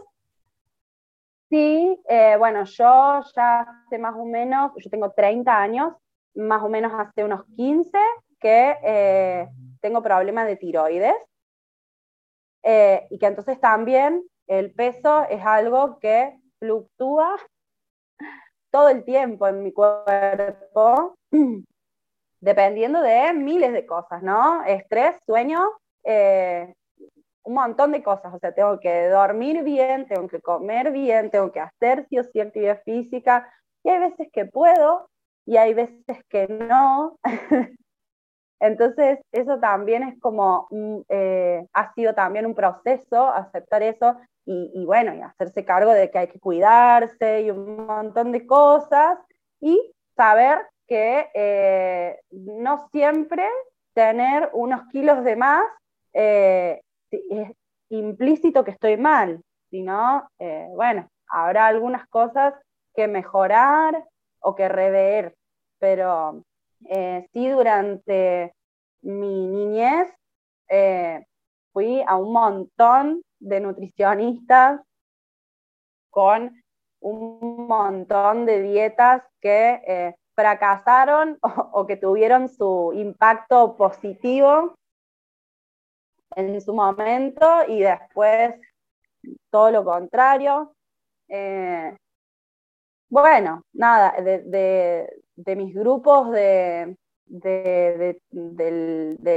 Sí, 1.48 1.96
eh, 2.08 2.34
bueno, 2.40 2.64
yo 2.64 3.20
ya 3.36 3.60
hace 3.60 3.98
más 3.98 4.16
o 4.16 4.24
menos, 4.24 4.72
yo 4.78 4.90
tengo 4.90 5.12
30 5.12 5.56
años, 5.56 5.92
más 6.34 6.60
o 6.60 6.68
menos 6.68 6.92
hace 6.92 7.22
unos 7.22 7.44
15 7.54 7.96
que 8.40 8.74
eh, 8.82 9.48
tengo 9.80 10.02
problemas 10.02 10.48
de 10.48 10.56
tiroides. 10.56 11.14
Eh, 12.68 13.06
y 13.10 13.18
que 13.20 13.26
entonces 13.26 13.60
también 13.60 14.24
el 14.48 14.72
peso 14.74 15.24
es 15.30 15.40
algo 15.44 16.00
que 16.00 16.36
fluctúa 16.58 17.36
todo 18.72 18.88
el 18.88 19.04
tiempo 19.04 19.46
en 19.46 19.62
mi 19.62 19.72
cuerpo, 19.72 21.14
dependiendo 22.40 23.00
de 23.02 23.32
miles 23.34 23.72
de 23.72 23.86
cosas, 23.86 24.20
¿no? 24.24 24.64
Estrés, 24.64 25.16
sueño, 25.24 25.64
eh, 26.02 26.74
un 27.44 27.54
montón 27.54 27.92
de 27.92 28.02
cosas, 28.02 28.34
o 28.34 28.38
sea, 28.40 28.52
tengo 28.52 28.80
que 28.80 29.10
dormir 29.10 29.62
bien, 29.62 30.08
tengo 30.08 30.26
que 30.26 30.40
comer 30.40 30.90
bien, 30.90 31.30
tengo 31.30 31.52
que 31.52 31.60
hacer 31.60 32.04
sí 32.08 32.18
o 32.18 32.24
sí 32.24 32.40
actividad 32.40 32.82
física, 32.82 33.48
y 33.84 33.90
hay 33.90 34.00
veces 34.00 34.28
que 34.32 34.44
puedo 34.44 35.08
y 35.46 35.56
hay 35.56 35.72
veces 35.72 36.18
que 36.28 36.48
no, 36.48 37.16
Entonces, 38.60 39.18
eso 39.32 39.58
también 39.58 40.02
es 40.02 40.18
como, 40.20 40.68
eh, 41.08 41.66
ha 41.72 41.92
sido 41.94 42.14
también 42.14 42.46
un 42.46 42.54
proceso, 42.54 43.28
aceptar 43.28 43.82
eso 43.82 44.16
y, 44.48 44.84
bueno, 44.84 45.12
y 45.14 45.20
hacerse 45.20 45.64
cargo 45.64 45.90
de 45.90 46.10
que 46.10 46.18
hay 46.18 46.28
que 46.28 46.38
cuidarse 46.38 47.42
y 47.42 47.50
un 47.50 47.84
montón 47.84 48.30
de 48.30 48.46
cosas 48.46 49.18
y 49.60 49.92
saber 50.16 50.58
que 50.86 51.28
eh, 51.34 52.20
no 52.30 52.88
siempre 52.92 53.44
tener 53.92 54.50
unos 54.52 54.82
kilos 54.92 55.24
de 55.24 55.34
más 55.34 55.64
eh, 56.12 56.80
es 57.10 57.50
implícito 57.88 58.64
que 58.64 58.70
estoy 58.70 58.96
mal, 58.96 59.42
sino, 59.70 60.28
bueno, 60.74 61.08
habrá 61.28 61.66
algunas 61.66 62.06
cosas 62.08 62.54
que 62.94 63.08
mejorar 63.08 64.04
o 64.40 64.54
que 64.54 64.68
rever, 64.68 65.34
pero 65.78 66.42
eh, 66.84 67.28
sí, 67.32 67.48
durante 67.48 68.54
mi 69.02 69.46
niñez 69.48 70.12
eh, 70.68 71.24
fui 71.72 72.02
a 72.06 72.16
un 72.16 72.32
montón 72.32 73.22
de 73.38 73.60
nutricionistas 73.60 74.80
con 76.10 76.62
un 77.00 77.66
montón 77.66 78.46
de 78.46 78.62
dietas 78.62 79.22
que 79.40 79.82
eh, 79.86 80.14
fracasaron 80.34 81.38
o, 81.72 81.86
que 81.86 81.96
tuvieron 81.96 82.48
su 82.48 82.92
impacto 82.94 83.76
positivo 83.76 84.74
en 86.34 86.60
su 86.60 86.74
momento 86.74 87.46
y 87.68 87.80
después 87.80 88.54
todo 89.50 89.70
lo 89.70 89.84
contrario. 89.84 90.74
bueno, 93.08 93.62
nada, 93.72 94.20
de, 94.20 94.40
de 94.40 95.25
mis 95.36 95.74
grupos 95.74 96.30
de, 96.30 96.96
de, 97.26 98.20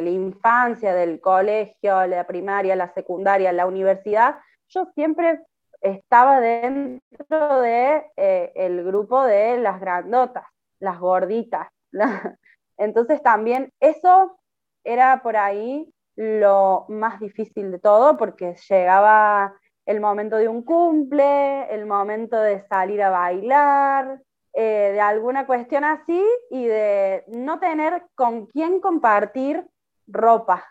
la 0.01 0.09
infancia, 0.09 0.93
del 0.93 1.19
colegio, 1.19 2.05
la 2.07 2.25
primaria, 2.25 2.75
la 2.75 2.93
secundaria, 2.93 3.51
la 3.51 3.65
universidad, 3.65 4.37
yo 4.67 4.85
siempre 4.95 5.41
estaba 5.81 6.39
dentro 6.39 7.61
de 7.61 8.05
eh, 8.17 8.51
el 8.55 8.83
grupo 8.83 9.23
de 9.23 9.57
las 9.57 9.79
grandotas, 9.79 10.45
las 10.79 10.99
gorditas. 10.99 11.67
Entonces 12.77 13.21
también 13.21 13.71
eso 13.79 14.39
era 14.83 15.21
por 15.21 15.35
ahí 15.35 15.91
lo 16.15 16.85
más 16.89 17.19
difícil 17.19 17.71
de 17.71 17.79
todo 17.79 18.17
porque 18.17 18.55
llegaba 18.69 19.55
el 19.85 20.01
momento 20.01 20.37
de 20.37 20.47
un 20.47 20.63
cumple, 20.63 21.73
el 21.73 21.85
momento 21.85 22.39
de 22.39 22.61
salir 22.67 23.01
a 23.01 23.09
bailar, 23.09 24.21
eh, 24.53 24.91
de 24.93 25.01
alguna 25.01 25.45
cuestión 25.45 25.83
así 25.83 26.23
y 26.49 26.65
de 26.65 27.23
no 27.27 27.59
tener 27.59 28.03
con 28.15 28.47
quién 28.47 28.81
compartir 28.81 29.65
ropa, 30.07 30.65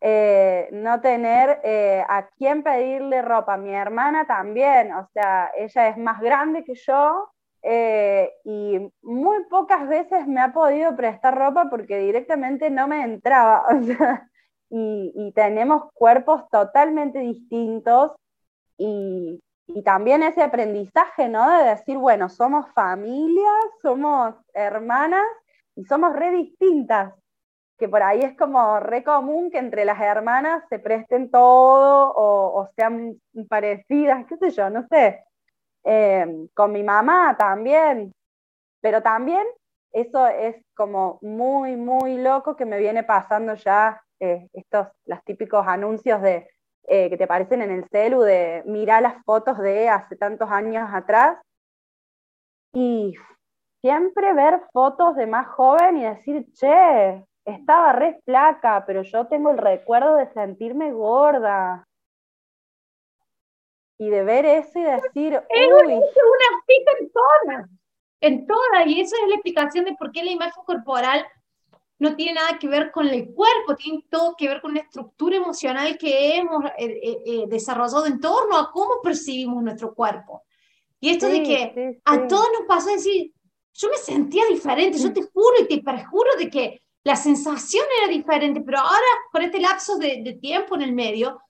eh, 0.00 0.68
no 0.72 1.00
tener 1.00 1.60
eh, 1.64 2.04
a 2.08 2.28
quién 2.36 2.62
pedirle 2.62 3.22
ropa. 3.22 3.56
Mi 3.56 3.74
hermana 3.74 4.26
también, 4.26 4.92
o 4.92 5.08
sea, 5.12 5.50
ella 5.56 5.88
es 5.88 5.98
más 5.98 6.20
grande 6.20 6.64
que 6.64 6.74
yo 6.74 7.30
y 8.44 8.78
muy 9.02 9.44
pocas 9.50 9.88
veces 9.88 10.26
me 10.26 10.40
ha 10.40 10.52
podido 10.52 10.96
prestar 10.96 11.36
ropa 11.36 11.68
porque 11.68 11.98
directamente 11.98 12.70
no 12.70 12.86
me 12.88 13.02
entraba. 13.02 13.64
y, 14.70 15.32
tenemos 15.34 15.92
cuerpos 15.92 16.48
totalmente 16.50 17.18
distintos 17.20 18.12
y, 18.76 19.40
y 19.68 19.82
también 19.82 20.22
ese 20.22 20.42
aprendizaje, 20.42 21.28
¿no? 21.28 21.50
De 21.50 21.64
decir, 21.70 21.98
bueno, 21.98 22.28
somos 22.28 22.70
familia, 22.72 23.50
somos 23.82 24.34
hermanas 24.54 25.26
y 25.76 25.84
somos 25.84 26.16
re 26.16 26.30
distintas, 26.30 27.14
que 27.78 27.88
por 27.88 28.02
ahí 28.02 28.22
es 28.22 28.36
como 28.36 28.80
re 28.80 29.04
común 29.04 29.50
que 29.50 29.58
entre 29.58 29.84
las 29.84 30.00
hermanas 30.00 30.64
se 30.70 30.78
presten 30.78 31.30
todo 31.30 32.12
o, 32.16 32.68
sean 32.76 33.20
parecidas, 33.48 34.26
qué 34.26 34.36
sé 34.38 34.50
yo, 34.50 34.70
no 34.70 34.86
sé. 34.88 35.22
Em, 35.84 36.48
con 36.54 36.72
mi 36.72 36.82
mamá 36.82 37.36
también, 37.38 38.12
pero 38.80 39.02
también 39.02 39.46
eso 39.92 40.26
es 40.28 40.56
como 40.74 41.18
muy, 41.22 41.76
muy 41.76 42.18
loco 42.18 42.56
que 42.56 42.66
me 42.66 42.78
viene 42.78 43.04
pasando 43.04 43.54
ya 43.54 44.02
eh, 44.20 44.48
estos, 44.52 44.88
los 45.06 45.22
típicos 45.24 45.66
anuncios 45.66 46.20
de 46.22 46.48
eh, 46.90 47.10
que 47.10 47.16
te 47.18 47.24
aparecen 47.24 47.60
en 47.62 47.70
el 47.70 47.88
celu 47.90 48.22
de 48.22 48.62
mirar 48.64 49.02
las 49.02 49.22
fotos 49.24 49.58
de 49.58 49.88
hace 49.88 50.16
tantos 50.16 50.50
años 50.50 50.88
atrás 50.92 51.38
y 52.72 53.14
siempre 53.82 54.32
ver 54.32 54.62
fotos 54.72 55.14
de 55.16 55.26
más 55.26 55.48
joven 55.48 55.98
y 55.98 56.04
decir, 56.04 56.46
che, 56.54 57.24
estaba 57.44 57.92
re 57.92 58.20
flaca, 58.24 58.84
pero 58.86 59.02
yo 59.02 59.26
tengo 59.26 59.50
el 59.50 59.58
recuerdo 59.58 60.16
de 60.16 60.32
sentirme 60.32 60.92
gorda. 60.92 61.86
Y 64.00 64.10
de 64.10 64.22
ver 64.22 64.46
eso 64.46 64.78
y 64.78 64.82
decir, 64.82 65.34
es 65.34 65.68
una 65.68 66.62
cita 66.66 66.92
en 67.00 67.10
todas, 67.10 67.70
en 68.20 68.46
todas, 68.46 68.86
y 68.86 69.00
eso 69.00 69.16
es 69.22 69.28
la 69.28 69.34
explicación 69.34 69.84
de 69.84 69.94
por 69.96 70.12
qué 70.12 70.22
la 70.22 70.30
imagen 70.30 70.62
corporal 70.64 71.26
no 71.98 72.14
tiene 72.14 72.34
nada 72.34 72.58
que 72.58 72.68
ver 72.68 72.92
con 72.92 73.08
el 73.08 73.32
cuerpo, 73.32 73.74
tiene 73.76 74.04
todo 74.08 74.34
que 74.36 74.48
ver 74.48 74.60
con 74.60 74.74
la 74.74 74.80
estructura 74.80 75.36
emocional 75.36 75.98
que 75.98 76.36
hemos 76.36 76.64
eh, 76.64 76.72
eh, 76.78 77.22
eh, 77.26 77.44
desarrollado 77.48 78.06
en 78.06 78.20
torno 78.20 78.56
a 78.56 78.70
cómo 78.70 79.00
percibimos 79.02 79.62
nuestro 79.62 79.94
cuerpo. 79.94 80.44
Y 81.00 81.10
esto 81.10 81.28
de 81.28 81.42
que 81.42 82.00
a 82.04 82.26
todos 82.26 82.46
nos 82.58 82.66
pasó 82.66 82.88
a 82.90 82.92
decir, 82.92 83.32
yo 83.74 83.88
me 83.88 83.96
sentía 83.96 84.44
diferente, 84.46 84.98
yo 84.98 85.12
te 85.12 85.22
juro 85.22 85.54
y 85.60 85.68
te 85.68 85.82
perjuro 85.82 86.36
de 86.36 86.50
que 86.50 86.82
la 87.04 87.14
sensación 87.14 87.84
era 88.02 88.12
diferente, 88.12 88.60
pero 88.60 88.78
ahora 88.78 89.06
con 89.30 89.42
este 89.42 89.60
lapso 89.60 89.96
de, 89.96 90.38
tiempo 90.40 90.74
en 90.74 90.82
el 90.82 90.92
medio, 90.92 91.40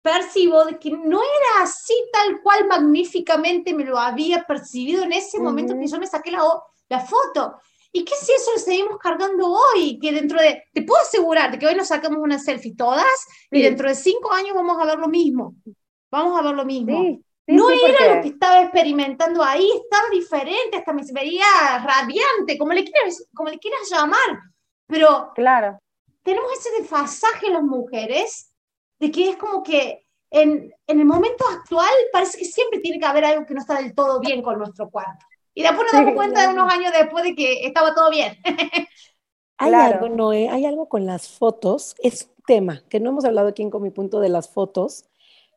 percibo 0.00 0.64
de 0.64 0.78
que 0.78 0.90
no 0.90 1.20
era 1.20 1.62
así 1.62 1.94
tal 2.12 2.42
cual 2.42 2.66
magníficamente 2.66 3.72
me 3.74 3.84
lo 3.84 3.98
había 3.98 4.44
percibido 4.44 5.02
en 5.02 5.12
ese 5.12 5.38
momento 5.38 5.78
que 5.78 5.86
yo 5.86 5.98
me 5.98 6.06
saqué 6.06 6.30
la, 6.30 6.42
la 6.88 7.00
foto. 7.00 7.56
¿Y 7.96 8.04
qué 8.04 8.16
si 8.16 8.32
eso 8.32 8.50
lo 8.50 8.58
seguimos 8.58 8.98
cargando 8.98 9.46
hoy? 9.46 10.00
Que 10.00 10.10
dentro 10.10 10.40
de, 10.40 10.64
te 10.72 10.82
puedo 10.82 11.00
asegurar 11.00 11.52
de 11.52 11.60
que 11.60 11.66
hoy 11.68 11.76
nos 11.76 11.86
sacamos 11.86 12.18
una 12.20 12.40
selfie 12.40 12.74
todas 12.74 13.06
y 13.52 13.62
dentro 13.62 13.88
de 13.88 13.94
cinco 13.94 14.32
años 14.32 14.52
vamos 14.52 14.76
a 14.80 14.84
ver 14.84 14.98
lo 14.98 15.06
mismo. 15.06 15.54
Vamos 16.10 16.36
a 16.36 16.42
ver 16.42 16.56
lo 16.56 16.64
mismo. 16.64 17.20
no 17.46 17.70
era 17.70 18.16
lo 18.16 18.20
que 18.20 18.28
estaba 18.30 18.62
experimentando 18.62 19.44
ahí, 19.44 19.70
estaba 19.76 20.08
diferente, 20.10 20.76
hasta 20.76 20.92
me 20.92 21.04
veía 21.12 21.44
radiante, 21.84 22.58
como 22.58 22.72
le 22.72 22.82
quieras, 22.82 23.28
como 23.32 23.48
le 23.48 23.60
quieras 23.60 23.88
llamar. 23.88 24.40
Pero 24.88 25.30
claro. 25.36 25.78
tenemos 26.24 26.52
ese 26.58 26.72
desfasaje 26.80 27.48
las 27.48 27.62
mujeres 27.62 28.52
de 28.98 29.12
que 29.12 29.30
es 29.30 29.36
como 29.36 29.62
que 29.62 30.04
en, 30.30 30.74
en 30.88 30.98
el 30.98 31.06
momento 31.06 31.44
actual 31.48 31.94
parece 32.12 32.38
que 32.38 32.44
siempre 32.44 32.80
tiene 32.80 32.98
que 32.98 33.06
haber 33.06 33.24
algo 33.24 33.46
que 33.46 33.54
no 33.54 33.60
está 33.60 33.76
del 33.76 33.94
todo 33.94 34.18
bien 34.18 34.42
con 34.42 34.58
nuestro 34.58 34.90
cuerpo. 34.90 35.24
Y 35.54 35.62
después 35.62 35.86
nos 35.92 35.92
damos 35.92 36.14
cuenta 36.14 36.42
de 36.42 36.48
unos 36.48 36.72
años 36.72 36.92
después 36.92 37.24
de 37.24 37.34
que 37.34 37.66
estaba 37.66 37.94
todo 37.94 38.10
bien. 38.10 38.36
hay 39.58 39.72
algo, 39.72 40.08
Noé, 40.08 40.48
hay 40.48 40.66
algo 40.66 40.88
con 40.88 41.06
las 41.06 41.28
fotos, 41.28 41.94
es 42.02 42.28
un 42.36 42.44
tema 42.46 42.82
que 42.88 43.00
no 43.00 43.10
hemos 43.10 43.24
hablado 43.24 43.48
aquí 43.48 43.62
en 43.62 43.70
Con 43.70 43.82
mi 43.82 43.90
punto 43.90 44.20
de 44.20 44.28
las 44.28 44.48
fotos, 44.48 45.04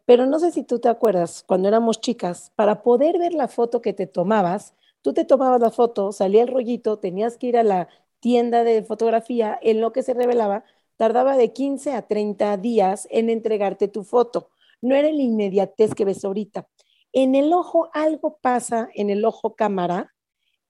pero 0.06 0.26
no 0.26 0.40
sé 0.40 0.52
si 0.52 0.64
tú 0.64 0.80
te 0.80 0.88
acuerdas, 0.88 1.44
cuando 1.46 1.68
éramos 1.68 2.00
chicas, 2.00 2.52
para 2.56 2.84
poder 2.84 3.18
ver 3.18 3.34
la 3.34 3.48
foto 3.48 3.82
que 3.82 3.92
te 3.92 4.08
tomabas, 4.08 4.74
tú 5.02 5.14
te 5.14 5.26
tomabas 5.26 5.60
la 5.60 5.72
foto, 5.72 6.12
salía 6.12 6.44
el 6.44 6.48
rollito, 6.48 7.00
tenías 7.00 7.38
que 7.38 7.48
ir 7.48 7.58
a 7.58 7.64
la 7.64 7.90
tienda 8.20 8.64
de 8.64 8.84
fotografía, 8.84 9.60
en 9.62 9.82
lo 9.82 9.92
que 9.92 10.04
se 10.04 10.14
revelaba, 10.14 10.64
tardaba 10.96 11.38
de 11.38 11.54
15 11.54 11.94
a 11.94 12.04
30 12.04 12.58
días 12.58 13.08
en 13.12 13.30
entregarte 13.30 13.88
tu 13.88 14.04
foto. 14.04 14.50
No 14.82 14.96
era 14.96 15.12
la 15.12 15.22
inmediatez 15.22 15.94
que 15.94 16.06
ves 16.06 16.24
ahorita. 16.24 16.68
En 17.13 17.36
el 17.36 17.54
ojo 17.54 17.89
algo 17.93 18.38
pasa 18.41 18.89
en 18.93 19.10
el 19.10 19.26
ojo 19.26 19.56
cámara 19.56 20.13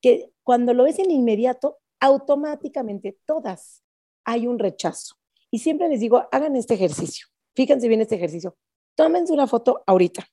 que 0.02 0.32
cuando 0.44 0.74
lo 0.74 0.84
ves 0.84 1.00
en 1.00 1.12
inmediato, 1.12 1.80
automáticamente 2.00 3.18
todas 3.26 3.84
hay 4.24 4.48
un 4.48 4.60
rechazo. 4.60 5.16
Y 5.52 5.60
siempre 5.60 5.90
les 5.90 6.00
digo, 6.00 6.28
hagan 6.32 6.56
este 6.56 6.76
ejercicio. 6.76 7.28
Fíjense 7.56 7.88
bien 7.88 8.02
este 8.02 8.16
ejercicio. 8.16 8.56
Tómense 8.96 9.34
una 9.34 9.48
foto 9.48 9.84
ahorita. 9.88 10.28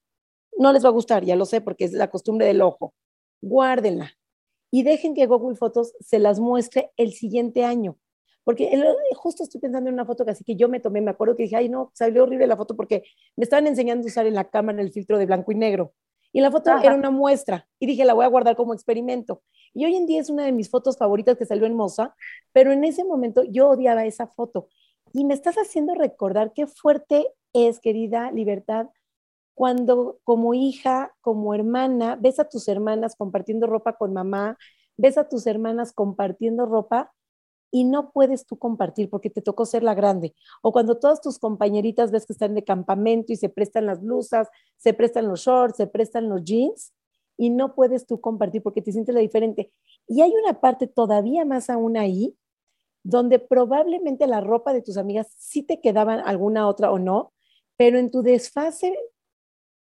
No 0.59 0.73
les 0.73 0.85
va 0.85 0.89
a 0.89 0.93
gustar, 0.93 1.25
ya 1.25 1.37
lo 1.37 1.47
sé, 1.47 1.61
porque 1.61 1.85
es 1.85 1.93
la 1.93 2.11
costumbre 2.11 2.47
del 2.47 2.63
ojo. 2.63 2.95
Guárdenla 3.41 4.13
y 4.75 4.83
dejen 4.83 5.15
que 5.15 5.27
Google 5.27 5.55
Fotos 5.55 5.95
se 6.01 6.19
las 6.19 6.41
muestre 6.41 6.91
el 6.97 7.13
siguiente 7.13 7.65
año. 7.65 7.97
Porque 8.45 8.71
justo 9.15 9.43
estoy 9.43 9.61
pensando 9.61 9.89
en 9.89 9.95
una 9.95 10.05
foto 10.05 10.25
que 10.25 10.33
así 10.33 10.45
que 10.45 10.55
yo 10.55 10.69
me 10.69 10.79
tomé, 10.79 11.01
me 11.01 11.11
acuerdo 11.11 11.35
que 11.35 11.45
dije, 11.45 11.57
ay 11.57 11.69
no, 11.69 11.91
salió 11.95 12.25
horrible 12.25 12.47
la 12.47 12.57
foto 12.57 12.77
porque 12.77 13.03
me 13.37 13.45
estaban 13.45 13.67
enseñando 13.67 14.07
a 14.07 14.09
usar 14.09 14.27
en 14.27 14.35
la 14.35 14.45
cámara 14.45 14.83
el 14.83 14.93
filtro 14.93 15.19
de 15.19 15.27
blanco 15.27 15.51
y 15.53 15.55
negro. 15.55 15.95
Y 16.33 16.41
la 16.41 16.51
foto 16.51 16.77
era 16.77 16.97
una 16.97 17.11
muestra 17.11 17.69
y 17.79 17.87
dije, 17.87 18.05
la 18.05 18.13
voy 18.13 18.25
a 18.25 18.29
guardar 18.29 18.57
como 18.57 18.75
experimento. 18.75 19.43
Y 19.73 19.85
hoy 19.85 19.95
en 19.95 20.05
día 20.05 20.21
es 20.21 20.31
una 20.31 20.45
de 20.45 20.53
mis 20.53 20.69
fotos 20.69 20.99
favoritas 20.99 21.39
que 21.39 21.47
salió 21.47 21.65
en 21.65 21.75
Moza, 21.75 22.15
pero 22.53 22.73
en 22.73 22.85
ese 22.85 23.05
momento 23.05 23.45
yo 23.45 23.69
odiaba 23.71 24.05
esa 24.05 24.27
foto. 24.27 24.69
Y 25.13 25.25
me 25.25 25.35
estás 25.35 25.55
haciendo 25.57 25.95
recordar 25.95 26.53
qué 26.53 26.67
fuerte 26.67 27.29
es, 27.53 27.79
querida 27.79 28.33
Libertad, 28.33 28.89
cuando 29.55 30.19
como 30.25 30.55
hija, 30.55 31.15
como 31.21 31.55
hermana, 31.55 32.19
ves 32.21 32.41
a 32.41 32.49
tus 32.49 32.67
hermanas 32.67 33.15
compartiendo 33.17 33.69
ropa 33.69 33.93
con 33.93 34.13
mamá, 34.13 34.59
ves 34.97 35.17
a 35.17 35.29
tus 35.29 35.47
hermanas 35.47 35.93
compartiendo 35.93 36.67
ropa 36.67 37.13
y 37.75 37.83
no 37.83 38.13
puedes 38.13 38.47
tú 38.47 38.57
compartir 38.57 39.11
porque 39.11 39.31
te 39.31 39.43
tocó 39.43 39.67
ser 39.67 39.83
la 39.83 39.95
grande. 39.95 40.33
O 40.63 40.71
cuando 40.71 40.97
todas 40.97 41.21
tus 41.21 41.41
compañeritas 41.41 42.13
ves 42.13 42.25
que 42.25 42.33
están 42.33 42.55
de 42.55 42.63
campamento 42.63 43.33
y 43.33 43.37
se 43.37 43.49
prestan 43.49 43.85
las 43.85 44.01
blusas, 44.01 44.49
se 44.77 44.95
prestan 44.95 45.27
los 45.27 45.41
shorts, 45.41 45.79
se 45.79 45.89
prestan 45.89 46.29
los 46.29 46.45
jeans 46.45 46.93
y 47.37 47.51
no 47.51 47.75
puedes 47.75 48.07
tú 48.07 48.21
compartir 48.21 48.63
porque 48.63 48.81
te 48.81 48.93
sientes 48.93 49.13
la 49.13 49.21
diferente. 49.21 49.73
Y 50.07 50.23
hay 50.23 50.33
una 50.41 50.61
parte 50.61 50.87
todavía 50.87 51.45
más 51.45 51.69
aún 51.69 51.97
ahí 51.97 52.37
donde 53.03 53.41
probablemente 53.41 54.29
la 54.29 54.41
ropa 54.41 54.73
de 54.73 54.81
tus 54.81 54.97
amigas 54.97 55.35
sí 55.37 55.65
te 55.65 55.81
quedaban 55.81 56.21
alguna 56.21 56.69
otra 56.69 56.93
o 56.93 57.01
no, 57.01 57.33
pero 57.77 57.99
en 57.99 58.13
tu 58.13 58.23
desfase 58.23 58.97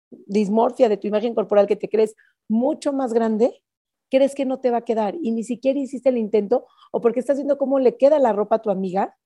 dismorfia 0.08 0.88
de 0.88 0.96
tu 0.96 1.06
imagen 1.06 1.34
corporal 1.34 1.66
que 1.66 1.76
te 1.76 1.90
crees 1.90 2.16
mucho 2.48 2.94
más 2.94 3.12
grande, 3.12 3.62
crees 4.14 4.36
que 4.36 4.44
no 4.44 4.60
te 4.60 4.70
va 4.70 4.78
a 4.78 4.84
quedar 4.84 5.16
y 5.20 5.32
ni 5.32 5.42
siquiera 5.42 5.80
hiciste 5.80 6.08
el 6.08 6.18
intento 6.18 6.66
o 6.92 7.00
porque 7.00 7.18
estás 7.18 7.36
viendo 7.36 7.58
cómo 7.58 7.80
le 7.80 7.96
queda 7.96 8.20
la 8.20 8.32
ropa 8.32 8.56
a 8.56 8.62
tu 8.62 8.70
amiga 8.70 9.16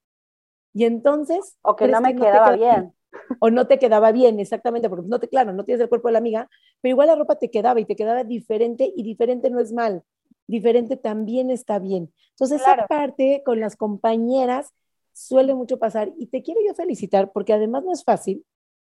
y 0.72 0.84
entonces... 0.84 1.58
O 1.60 1.76
que 1.76 1.88
no 1.88 2.00
me 2.00 2.16
quedaba 2.16 2.56
bien. 2.56 2.94
O 3.38 3.50
no 3.50 3.66
te 3.66 3.78
quedaba 3.78 4.12
bien, 4.12 4.40
exactamente, 4.40 4.88
porque 4.88 5.06
no 5.06 5.20
te, 5.20 5.28
claro, 5.28 5.52
no 5.52 5.64
tienes 5.64 5.82
el 5.82 5.90
cuerpo 5.90 6.08
de 6.08 6.12
la 6.12 6.20
amiga, 6.20 6.48
pero 6.80 6.92
igual 6.92 7.08
la 7.08 7.16
ropa 7.16 7.36
te 7.36 7.50
quedaba 7.50 7.80
y 7.80 7.84
te 7.84 7.96
quedaba 7.96 8.24
diferente 8.24 8.90
y 8.96 9.02
diferente 9.02 9.50
no 9.50 9.60
es 9.60 9.72
mal, 9.72 10.04
diferente 10.46 10.96
también 10.96 11.50
está 11.50 11.78
bien. 11.78 12.10
Entonces 12.30 12.62
esa 12.62 12.86
parte 12.86 13.42
con 13.44 13.60
las 13.60 13.76
compañeras 13.76 14.72
suele 15.12 15.54
mucho 15.54 15.78
pasar 15.78 16.12
y 16.16 16.28
te 16.28 16.42
quiero 16.42 16.60
yo 16.66 16.74
felicitar 16.74 17.30
porque 17.32 17.52
además 17.52 17.84
no 17.84 17.92
es 17.92 18.04
fácil 18.04 18.42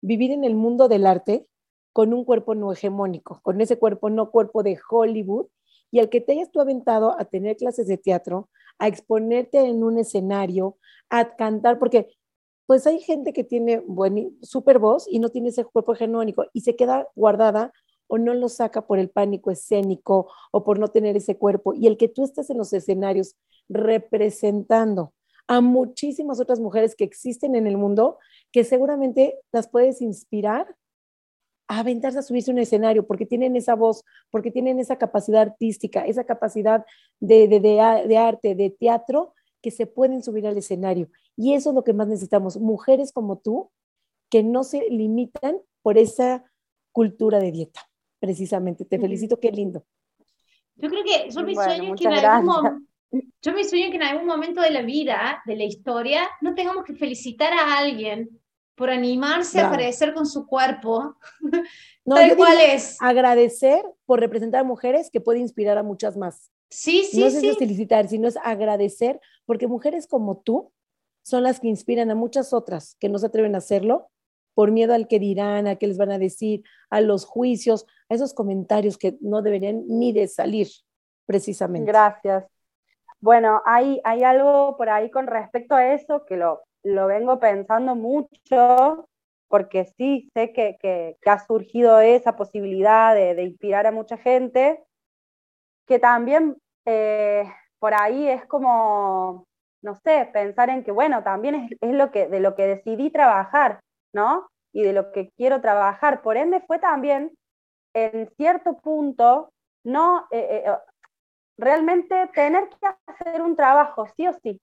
vivir 0.01 0.31
en 0.31 0.43
el 0.43 0.55
mundo 0.55 0.87
del 0.87 1.05
arte 1.05 1.45
con 1.91 2.13
un 2.13 2.25
cuerpo 2.25 2.55
no 2.55 2.71
hegemónico, 2.71 3.41
con 3.43 3.61
ese 3.61 3.77
cuerpo 3.77 4.09
no 4.09 4.31
cuerpo 4.31 4.63
de 4.63 4.79
Hollywood 4.89 5.47
y 5.93 5.99
al 5.99 6.09
que 6.09 6.21
te 6.21 6.31
hayas 6.31 6.49
tú 6.49 6.59
aventado 6.59 7.15
a 7.19 7.25
tener 7.25 7.55
clases 7.55 7.85
de 7.85 7.99
teatro, 7.99 8.49
a 8.79 8.87
exponerte 8.87 9.59
en 9.59 9.83
un 9.83 9.99
escenario, 9.99 10.75
a 11.11 11.35
cantar, 11.35 11.77
porque 11.77 12.07
pues 12.65 12.87
hay 12.87 12.99
gente 12.99 13.31
que 13.31 13.43
tiene 13.43 13.83
super 14.41 14.79
voz 14.79 15.05
y 15.07 15.19
no 15.19 15.29
tiene 15.29 15.49
ese 15.49 15.65
cuerpo 15.65 15.93
hegemónico 15.93 16.45
y 16.51 16.61
se 16.61 16.75
queda 16.75 17.07
guardada 17.13 17.71
o 18.07 18.17
no 18.17 18.33
lo 18.33 18.49
saca 18.49 18.87
por 18.87 18.97
el 18.97 19.11
pánico 19.11 19.51
escénico 19.51 20.31
o 20.51 20.63
por 20.63 20.79
no 20.79 20.87
tener 20.87 21.15
ese 21.15 21.37
cuerpo. 21.37 21.75
Y 21.75 21.85
el 21.85 21.97
que 21.97 22.07
tú 22.07 22.23
estés 22.23 22.49
en 22.49 22.57
los 22.57 22.73
escenarios 22.73 23.35
representando 23.69 25.13
a 25.47 25.61
muchísimas 25.61 26.39
otras 26.39 26.59
mujeres 26.59 26.95
que 26.95 27.03
existen 27.03 27.53
en 27.53 27.67
el 27.67 27.77
mundo 27.77 28.17
que 28.51 28.63
seguramente 28.63 29.37
las 29.51 29.67
puedes 29.67 30.01
inspirar 30.01 30.75
a 31.67 31.79
aventarse 31.79 32.19
a 32.19 32.21
subirse 32.21 32.51
a 32.51 32.53
un 32.53 32.59
escenario 32.59 33.05
porque 33.05 33.25
tienen 33.25 33.55
esa 33.55 33.75
voz, 33.75 34.03
porque 34.29 34.51
tienen 34.51 34.79
esa 34.79 34.97
capacidad 34.97 35.41
artística, 35.41 36.05
esa 36.05 36.23
capacidad 36.23 36.85
de, 37.19 37.47
de, 37.47 37.59
de 37.59 38.17
arte, 38.17 38.55
de 38.55 38.69
teatro, 38.69 39.33
que 39.61 39.71
se 39.71 39.87
pueden 39.87 40.21
subir 40.21 40.45
al 40.45 40.57
escenario. 40.57 41.09
Y 41.37 41.53
eso 41.53 41.69
es 41.69 41.75
lo 41.75 41.83
que 41.83 41.93
más 41.93 42.07
necesitamos, 42.07 42.57
mujeres 42.57 43.11
como 43.11 43.37
tú 43.39 43.71
que 44.29 44.43
no 44.43 44.63
se 44.63 44.89
limitan 44.89 45.57
por 45.81 45.97
esa 45.97 46.43
cultura 46.91 47.39
de 47.39 47.51
dieta, 47.51 47.81
precisamente. 48.19 48.85
Te 48.85 48.99
felicito, 48.99 49.39
qué 49.39 49.51
lindo. 49.51 49.85
Yo 50.75 50.89
creo 50.89 51.03
que 51.03 51.29
yo 51.29 51.43
me 51.43 51.55
sueño 51.55 51.95
que 51.95 52.05
en 52.05 52.13
algún 52.13 52.87
yo 53.43 53.53
me 53.53 53.63
sueño 53.63 53.91
que 53.91 53.97
en 53.97 54.03
algún 54.03 54.25
momento 54.25 54.61
de 54.61 54.71
la 54.71 54.81
vida, 54.81 55.43
de 55.45 55.55
la 55.55 55.65
historia, 55.65 56.27
no 56.41 56.55
tengamos 56.55 56.83
que 56.83 56.95
felicitar 56.95 57.53
a 57.53 57.77
alguien 57.77 58.41
por 58.75 58.89
animarse 58.89 59.59
a 59.59 59.67
aparecer 59.67 60.13
con 60.13 60.25
su 60.25 60.45
cuerpo. 60.47 61.15
No, 62.05 62.15
tal 62.17 62.35
cual 62.35 62.57
es. 62.59 62.97
Agradecer 62.99 63.81
por 64.05 64.19
representar 64.19 64.59
a 64.59 64.63
mujeres 64.65 65.09
que 65.09 65.21
puede 65.21 65.39
inspirar 65.39 65.77
a 65.77 65.83
muchas 65.83 66.17
más. 66.17 66.51
Sí, 66.69 67.05
sí, 67.05 67.21
no 67.21 67.27
es 67.27 67.39
sí. 67.39 67.55
felicitar, 67.57 68.09
sino 68.09 68.27
es 68.27 68.35
agradecer, 68.43 69.21
porque 69.45 69.67
mujeres 69.67 70.05
como 70.05 70.41
tú 70.41 70.73
son 71.23 71.43
las 71.43 71.61
que 71.61 71.69
inspiran 71.69 72.11
a 72.11 72.15
muchas 72.15 72.51
otras 72.51 72.97
que 72.99 73.07
no 73.07 73.19
se 73.19 73.27
atreven 73.27 73.55
a 73.55 73.59
hacerlo 73.59 74.09
por 74.53 74.71
miedo 74.71 74.93
al 74.93 75.07
que 75.07 75.17
dirán, 75.17 75.65
a 75.65 75.77
qué 75.77 75.87
les 75.87 75.97
van 75.97 76.11
a 76.11 76.17
decir, 76.17 76.63
a 76.89 76.99
los 76.99 77.25
juicios, 77.25 77.85
a 78.09 78.15
esos 78.15 78.33
comentarios 78.33 78.97
que 78.97 79.17
no 79.21 79.41
deberían 79.41 79.83
ni 79.87 80.11
de 80.11 80.27
salir, 80.27 80.67
precisamente. 81.25 81.89
Gracias. 81.89 82.45
Bueno, 83.19 83.61
hay, 83.65 84.01
hay 84.03 84.23
algo 84.23 84.75
por 84.75 84.89
ahí 84.89 85.09
con 85.09 85.27
respecto 85.27 85.75
a 85.75 85.93
eso 85.93 86.25
que 86.25 86.35
lo, 86.35 86.61
lo 86.83 87.07
vengo 87.07 87.39
pensando 87.39 87.95
mucho, 87.95 89.07
porque 89.47 89.85
sí 89.97 90.29
sé 90.33 90.51
que, 90.51 90.77
que, 90.79 91.17
ha 91.25 91.39
surgido 91.39 91.99
esa 91.99 92.35
posibilidad 92.35 93.15
de, 93.15 93.41
inspirar 93.43 93.87
a 93.87 93.91
mucha 93.91 94.17
gente, 94.17 94.83
que 95.87 95.99
también 95.99 96.57
eh, 96.85 97.43
por 97.79 97.93
ahí 97.93 98.27
es 98.27 98.45
como, 98.45 99.45
no 99.81 99.95
sé, 99.95 100.29
pensar 100.33 100.69
en 100.69 100.83
que, 100.83 100.91
bueno, 100.91 101.23
también 101.23 101.55
es, 101.55 101.71
es, 101.81 101.93
lo 101.93 102.11
que, 102.11 102.27
de 102.27 102.39
lo 102.39 102.55
que 102.55 102.67
decidí 102.67 103.09
trabajar, 103.09 103.79
¿no? 104.13 104.47
Y 104.73 104.83
de 104.83 104.93
lo 104.93 105.11
que 105.11 105.29
quiero 105.37 105.61
trabajar. 105.61 106.21
Por 106.21 106.37
ende, 106.37 106.61
fue 106.61 106.79
también, 106.79 107.31
en 107.93 108.29
cierto 108.37 108.77
punto, 108.77 109.49
no, 109.83 110.27
eh, 110.31 110.63
eh, 110.65 110.77
realmente 111.57 112.27
tener 112.33 112.69
que 112.69 112.87
hacer 113.05 113.41
un 113.41 113.55
trabajo, 113.55 114.07
sí 114.15 114.27
o 114.27 114.33
sí, 114.41 114.59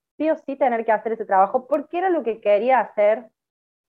sí 0.47 0.57
tener 0.57 0.85
que 0.85 0.93
hacer 0.93 1.13
ese 1.13 1.25
trabajo, 1.25 1.67
porque 1.67 1.99
era 1.99 2.11
lo 2.11 2.23
que 2.23 2.41
quería 2.41 2.81
hacer 2.81 3.31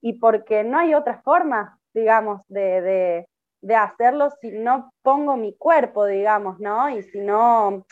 y 0.01 0.13
porque 0.13 0.63
no 0.63 0.79
hay 0.79 0.93
otra 0.93 1.21
forma, 1.21 1.79
digamos, 1.93 2.41
de, 2.47 2.81
de, 2.81 3.27
de 3.61 3.75
hacerlo 3.75 4.29
si 4.41 4.51
no 4.51 4.91
pongo 5.01 5.37
mi 5.37 5.55
cuerpo, 5.55 6.05
digamos, 6.05 6.59
¿no? 6.59 6.89
Y 6.89 7.03
si 7.03 7.19
no, 7.19 7.85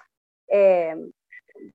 eh, 0.48 0.96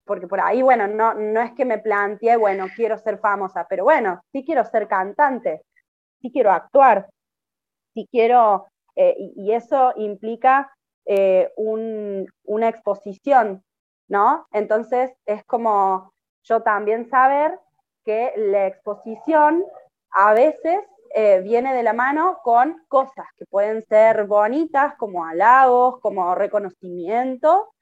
porque 0.04 0.26
por 0.26 0.40
ahí, 0.40 0.62
bueno, 0.62 0.86
no, 0.86 1.14
no 1.14 1.40
es 1.40 1.52
que 1.52 1.64
me 1.64 1.78
planteé, 1.78 2.36
bueno, 2.36 2.66
quiero 2.74 2.98
ser 2.98 3.18
famosa, 3.18 3.66
pero 3.68 3.84
bueno, 3.84 4.22
sí 4.32 4.44
quiero 4.44 4.64
ser 4.64 4.88
cantante, 4.88 5.62
sí 6.20 6.30
quiero 6.32 6.50
actuar, 6.50 7.08
sí 7.94 8.08
quiero, 8.10 8.66
eh, 8.96 9.14
y, 9.18 9.52
eso 9.52 9.92
implica 9.96 10.72
eh, 11.06 11.52
una 11.56 12.68
exposición, 12.68 13.62
¿no? 14.08 14.46
Entonces 14.52 15.12
es 15.26 15.44
como 15.44 16.13
yo 16.44 16.62
también 16.62 17.08
saber 17.08 17.58
que 18.04 18.32
la 18.36 18.66
exposición 18.66 19.64
a 20.10 20.34
veces 20.34 20.80
eh, 21.14 21.40
viene 21.40 21.74
de 21.74 21.82
la 21.82 21.92
mano 21.92 22.38
con 22.42 22.84
cosas 22.88 23.26
que 23.36 23.46
pueden 23.46 23.84
ser 23.86 24.24
bonitas, 24.26 24.94
como 24.96 25.24
halagos, 25.24 26.00
como 26.00 26.34
reconocimiento, 26.34 27.72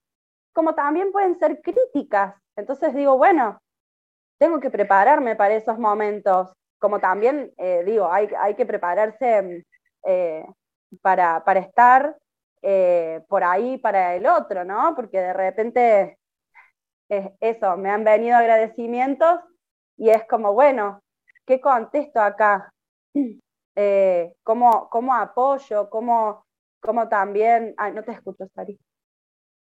como 0.53 0.75
también 0.75 1.13
pueden 1.13 1.35
ser 1.39 1.61
críticas. 1.61 2.35
Entonces 2.57 2.95
digo, 2.95 3.17
bueno, 3.17 3.59
tengo 4.39 4.61
que 4.61 4.71
prepararme 4.71 5.35
para 5.37 5.55
esos 5.55 5.79
momentos, 5.79 6.53
como 6.79 7.01
también 7.01 7.53
eh, 7.57 7.83
digo, 7.85 8.11
hay, 8.11 8.29
hay, 8.39 8.55
que 8.55 8.67
prepararse 8.67 9.65
eh, 10.05 10.47
para, 11.01 11.45
para, 11.45 11.61
estar 11.61 12.17
por 13.29 13.43
ahí 13.43 13.79
para 13.79 14.15
el 14.15 14.27
otro, 14.27 14.65
¿no? 14.65 14.95
Porque 14.95 15.21
de 15.21 15.33
repente 15.33 16.19
es 17.17 17.31
eso, 17.41 17.77
me 17.77 17.91
han 17.91 18.05
venido 18.05 18.37
agradecimientos 18.37 19.41
y 19.97 20.11
es 20.11 20.25
como, 20.27 20.53
bueno, 20.55 21.01
¿qué 21.47 21.61
contesto 21.61 22.21
acá? 22.21 22.73
¿cómo, 24.43 24.89
¿cómo, 24.91 25.15
apoyo? 25.15 25.89
¿Cómo, 25.91 26.45
cómo 26.81 27.09
también... 27.09 27.75
Ay, 27.79 27.93
no 27.93 28.03
te 28.03 28.13
escucho, 28.13 28.47
Sari. 28.55 28.79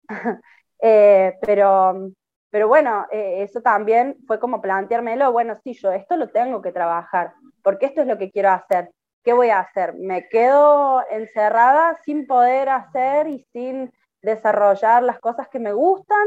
pero 0.81 2.13
pero 2.53 2.69
bueno, 2.69 3.07
eh, 3.11 3.43
eso 3.43 3.63
también 3.63 4.19
fue 4.27 4.39
como 4.39 4.61
planteármelo, 4.61 5.33
bueno, 5.33 5.59
sí, 5.65 5.73
yo 5.73 5.91
esto 5.91 6.19
lo 6.19 6.29
tengo 6.29 6.61
que 6.61 6.71
trabajar, 6.71 7.33
porque 7.63 7.87
esto 7.87 8.03
es 8.03 8.07
lo 8.07 8.19
que 8.19 8.31
quiero 8.31 8.51
hacer. 8.51 8.91
¿Qué 9.25 9.33
voy 9.33 9.49
a 9.49 9.61
hacer? 9.61 9.95
¿Me 9.95 10.29
quedo 10.29 11.03
encerrada 11.11 11.97
sin 12.05 12.27
poder 12.27 12.69
hacer 12.69 13.27
y 13.29 13.47
sin 13.55 13.91
desarrollar 14.21 15.03
las 15.03 15.19
cosas 15.19 15.49
que 15.49 15.61
me 15.61 15.73
gustan? 15.73 16.27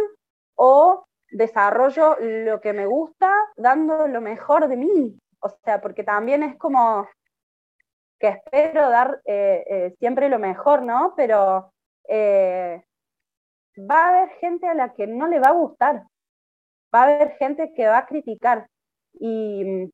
¿O 0.56 1.06
desarrollo 1.30 2.18
lo 2.20 2.62
que 2.62 2.74
me 2.74 2.86
gusta 2.86 3.34
dando 3.58 4.08
lo 4.08 4.22
mejor 4.22 4.68
de 4.68 4.78
mí? 4.78 5.20
O 5.40 5.50
sea, 5.64 5.82
porque 5.82 6.04
también 6.04 6.44
es 6.44 6.58
como 6.58 7.08
que 8.20 8.30
espero 8.30 8.90
dar 8.90 9.22
eh, 9.26 9.64
eh, 9.70 9.96
siempre 10.00 10.30
lo 10.30 10.40
mejor, 10.40 10.82
¿no? 10.82 11.14
Pero 11.16 11.72
va 13.78 14.00
a 14.00 14.08
haber 14.10 14.30
gente 14.40 14.68
a 14.68 14.74
la 14.74 14.94
que 14.94 15.08
no 15.08 15.28
le 15.28 15.40
va 15.40 15.50
a 15.50 15.54
gustar 15.54 16.04
va 16.96 17.02
a 17.02 17.04
haber 17.04 17.36
gente 17.38 17.74
que 17.76 17.88
va 17.88 18.00
a 18.00 18.06
criticar 18.06 18.68
y, 19.20 19.92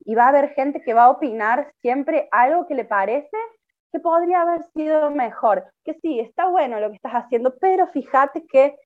y 0.00 0.14
va 0.14 0.26
a 0.26 0.28
haber 0.28 0.54
gente 0.54 0.80
que 0.80 0.94
va 0.94 1.04
a 1.04 1.10
opinar 1.10 1.72
siempre 1.82 2.28
algo 2.32 2.66
que 2.66 2.74
le 2.74 2.84
parece 2.84 3.36
que 3.92 4.00
podría 4.00 4.42
haber 4.42 4.64
sido 4.72 5.10
mejor, 5.10 5.64
que 5.84 5.94
sí, 6.00 6.20
está 6.20 6.48
bueno 6.48 6.78
lo 6.78 6.90
que 6.90 6.96
estás 6.96 7.12
haciendo, 7.12 7.56
pero 7.58 7.88
fíjate 7.88 8.46
que, 8.46 8.76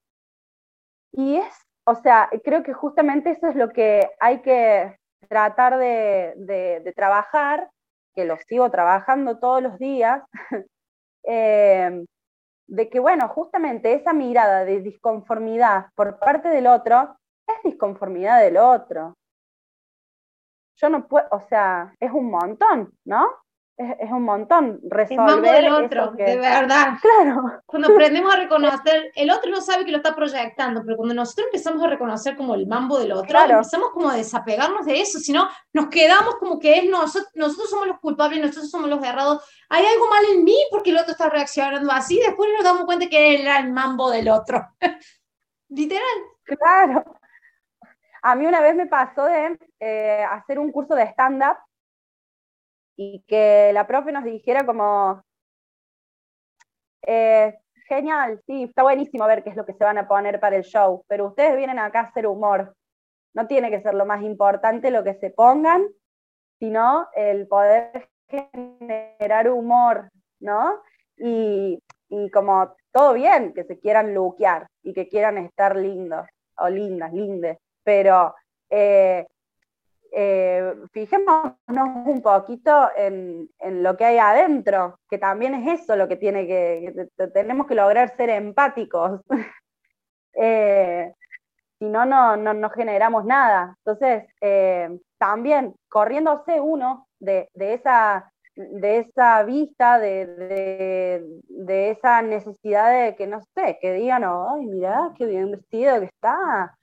y 1.16 1.37
es, 1.37 1.55
o 1.85 1.94
sea, 1.94 2.29
creo 2.42 2.64
que 2.64 2.72
justamente 2.72 3.31
eso 3.31 3.46
es 3.46 3.55
lo 3.55 3.70
que 3.70 4.11
hay 4.18 4.42
que 4.42 4.98
tratar 5.29 5.79
de, 5.79 6.92
trabajar, 6.96 7.70
que 8.14 8.24
lo 8.24 8.37
sigo 8.37 8.68
trabajando 8.70 9.38
todos 9.38 9.62
los 9.62 9.79
días, 9.79 10.22
eh, 11.24 12.05
de 12.66 12.88
que, 12.90 12.98
bueno, 12.98 13.29
justamente 13.29 13.94
esa 13.94 14.12
mirada 14.12 14.64
de 14.64 14.81
disconformidad 14.81 15.87
por 15.94 16.18
parte 16.18 16.48
del 16.48 16.66
otro 16.66 17.16
es 17.46 17.62
disconformidad 17.62 18.40
del 18.40 18.57
otro. 18.57 19.14
Yo 20.77 20.88
no 20.88 21.07
puedo, 21.07 21.29
o 21.31 21.40
sea, 21.40 21.94
es 22.00 22.11
un 22.11 22.29
montón, 22.29 22.92
¿no? 23.05 23.29
Es, 23.77 24.09
un 24.13 24.23
montón 24.23 24.79
resolver. 24.85 25.65
El 25.65 25.73
otro, 25.73 26.13
de 26.13 26.39
verdad. 26.39 26.95
Claro. 27.03 27.61
Cuando 27.67 27.93
aprendemos 27.93 28.33
a 28.33 28.37
reconocer, 28.37 29.11
el 29.17 29.31
otro 29.31 29.51
no 29.51 29.61
sabe 29.61 29.85
que 29.85 29.91
lo 29.91 29.97
está 29.97 30.15
proyectando, 30.15 30.83
pero 30.85 30.97
cuando 30.97 31.15
nosotros 31.15 31.47
empezamos 31.47 31.83
a 31.83 31.89
reconocer 31.89 32.37
como 32.37 32.55
el 32.55 32.69
mambo 32.69 32.99
del 32.99 33.13
otro, 33.13 33.37
empezamos 33.41 33.91
como 33.91 34.09
a 34.09 34.17
desapegarnos 34.17 34.87
de 34.87 35.01
eso, 35.01 35.19
sino 35.19 35.49
nos 35.73 35.89
quedamos 35.89 36.37
como 36.37 36.61
que 36.61 36.79
es 36.79 36.89
nosotros, 36.89 37.33
nosotros 37.35 37.69
somos 37.69 37.89
los 37.89 37.99
culpables, 37.99 38.41
nosotros 38.41 38.71
somos 38.71 38.89
los 38.89 39.03
errados, 39.05 39.43
hay 39.69 39.85
algo 39.85 40.09
mal 40.09 40.25
en 40.33 40.45
mí 40.45 40.57
porque 40.71 40.91
el 40.91 40.99
otro 40.99 41.13
está 41.13 41.29
reaccionando 41.29 41.91
así, 41.91 42.21
después 42.21 42.49
nos 42.55 42.65
damos 42.65 42.85
cuenta 42.85 43.09
que 43.09 43.41
era 43.41 43.59
el 43.59 43.73
mambo 43.73 44.09
del 44.11 44.29
otro. 44.29 44.69
Literal. 45.69 46.05
Claro. 46.45 47.05
A 48.23 48.37
mí 48.37 48.47
una 48.47 48.61
vez 48.61 48.77
me 48.77 48.87
pasó 48.87 49.25
de 49.25 49.59
eh, 49.81 50.25
hacer 50.31 50.61
un 50.61 50.71
curso 50.71 50.95
de 50.95 51.03
stand-up 51.05 51.57
y 52.97 53.23
que 53.27 53.71
la 53.73 53.87
profe 53.87 54.13
nos 54.13 54.25
dijera 54.25 54.65
como, 54.65 55.23
eh, 57.07 57.59
genial, 57.89 58.41
sí, 58.47 58.65
está 58.65 58.83
buenísimo 58.83 59.27
ver 59.27 59.43
qué 59.43 59.51
es 59.51 59.57
lo 59.57 59.67
que 59.67 59.75
se 59.75 59.85
van 59.85 59.99
a 59.99 60.09
poner 60.09 60.41
para 60.41 60.57
el 60.57 60.65
show, 60.65 61.05
pero 61.09 61.27
ustedes 61.27 61.57
vienen 61.57 61.79
acá 61.79 62.01
a 62.01 62.05
hacer 62.05 62.27
humor. 62.27 62.75
No 63.35 63.47
tiene 63.47 63.71
que 63.71 63.83
ser 63.83 63.95
lo 63.95 64.07
más 64.07 64.23
importante 64.23 64.91
lo 64.91 65.03
que 65.05 65.15
se 65.15 65.31
pongan, 65.31 65.87
sino 66.59 67.09
el 67.15 67.47
poder 67.49 68.09
generar 68.29 69.51
humor, 69.51 70.09
¿no? 70.41 70.81
Y, 71.17 71.83
y 72.09 72.31
como 72.31 72.75
todo 72.93 73.13
bien 73.15 73.53
que 73.55 73.65
se 73.65 73.79
quieran 73.79 74.15
luquear 74.15 74.69
y 74.83 74.95
que 74.95 75.09
quieran 75.09 75.39
estar 75.39 75.77
lindos 75.77 76.27
o 76.57 76.69
lindas, 76.69 77.13
lindes, 77.13 77.59
pero 77.83 78.35
eh, 78.71 79.27
eh, 80.16 80.74
fijémonos 80.92 81.57
un 81.66 82.22
poquito 82.22 82.88
en, 82.96 83.50
lo 83.83 83.96
que 83.96 84.05
hay 84.05 84.18
adentro, 84.18 85.00
que 85.11 85.18
también 85.18 85.55
es 85.55 85.83
eso 85.83 85.96
lo 85.96 86.07
que 86.07 86.14
tiene 86.16 86.46
que, 86.46 87.09
tenemos 87.33 87.66
que 87.66 87.74
lograr 87.74 88.16
ser 88.16 88.31
empáticos. 88.31 89.20
Eh, 90.37 91.14
si 91.79 91.85
no, 91.85 92.05
no, 92.05 92.37
no, 92.37 92.70
generamos 92.70 93.24
nada. 93.24 93.77
Entonces, 93.85 94.24
eh, 94.40 94.98
también 95.16 95.77
corriéndose 95.88 96.61
uno 96.61 97.07
de, 97.20 97.48
esa, 97.55 98.33
de 98.57 98.98
esa 98.98 99.44
vista, 99.44 100.00
de, 100.00 101.22
esa 101.88 102.20
necesidad 102.22 102.90
de 102.90 103.14
que, 103.14 103.29
no 103.29 103.42
sé, 103.55 103.79
que 103.81 103.92
digan, 103.92 104.24
ay, 104.24 104.66
mira, 104.66 105.12
qué 105.16 105.27
bien 105.27 105.53
vestido 105.53 106.00
que 106.00 106.07
está. 106.07 106.77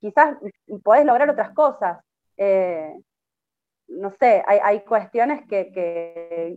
Quizás 0.00 0.36
podés 0.82 1.04
lograr 1.04 1.30
otras 1.30 1.50
cosas. 1.52 1.98
Eh, 2.36 2.94
no 3.88 4.10
sé, 4.10 4.42
hay, 4.46 4.80
cuestiones 4.80 5.46
que, 5.48 6.56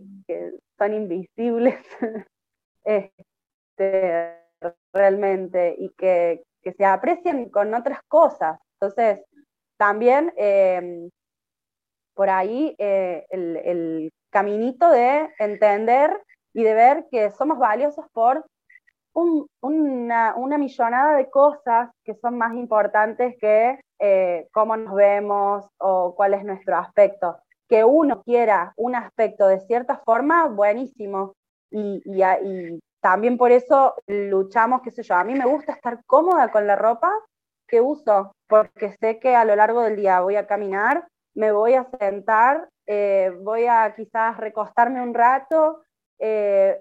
son 0.78 0.92
invisibles 0.92 1.76
este, 2.84 4.36
realmente 4.92 5.74
y 5.78 5.90
que, 5.96 6.44
se 6.76 6.84
aprecian 6.84 7.48
con 7.48 7.74
otras 7.74 8.00
cosas. 8.06 8.58
Entonces, 8.74 9.24
también 9.76 10.32
em, 10.36 11.10
por 12.14 12.30
ahí 12.30 12.74
eh, 12.78 13.26
el, 13.30 14.12
caminito 14.30 14.88
de 14.90 15.28
entender 15.38 16.18
y 16.54 16.62
de 16.62 16.72
ver 16.72 17.06
que 17.10 17.30
somos 17.32 17.58
valiosos 17.58 18.06
por 18.12 18.46
una, 19.14 20.58
millonada 20.58 21.16
de 21.16 21.30
cosas 21.30 21.90
que 22.04 22.14
son 22.14 22.38
más 22.38 22.54
importantes 22.54 23.36
que 23.40 23.80
eh, 23.98 24.48
cómo 24.52 24.76
nos 24.76 24.94
vemos 24.94 25.66
o 25.78 26.14
cuál 26.14 26.34
es 26.34 26.44
nuestro 26.44 26.76
aspecto. 26.76 27.38
Que 27.68 27.84
uno 27.84 28.22
quiera 28.22 28.72
un 28.76 28.94
aspecto 28.94 29.46
de 29.46 29.60
cierta 29.60 29.98
forma, 30.04 30.46
buenísimo. 30.48 31.34
Y, 31.70 32.02
también 33.00 33.36
por 33.36 33.50
eso 33.50 33.94
luchamos, 34.06 34.82
qué 34.82 34.92
sé 34.92 35.02
yo, 35.02 35.16
a 35.16 35.24
mí 35.24 35.34
me 35.34 35.44
gusta 35.44 35.72
estar 35.72 36.04
cómoda 36.06 36.52
con 36.52 36.68
la 36.68 36.76
ropa 36.76 37.12
que 37.66 37.80
uso, 37.80 38.32
porque 38.46 38.92
sé 39.00 39.18
que 39.18 39.34
a 39.34 39.44
lo 39.44 39.56
largo 39.56 39.82
del 39.82 39.96
día 39.96 40.20
voy 40.20 40.36
a 40.36 40.46
caminar, 40.46 41.08
me 41.34 41.50
voy 41.50 41.74
a 41.74 41.88
sentar, 41.98 42.68
eh, 42.86 43.32
voy 43.40 43.66
a 43.66 43.92
quizás 43.96 44.36
recostarme 44.36 45.02
un 45.02 45.14
rato, 45.14 45.82
eh, 46.20 46.80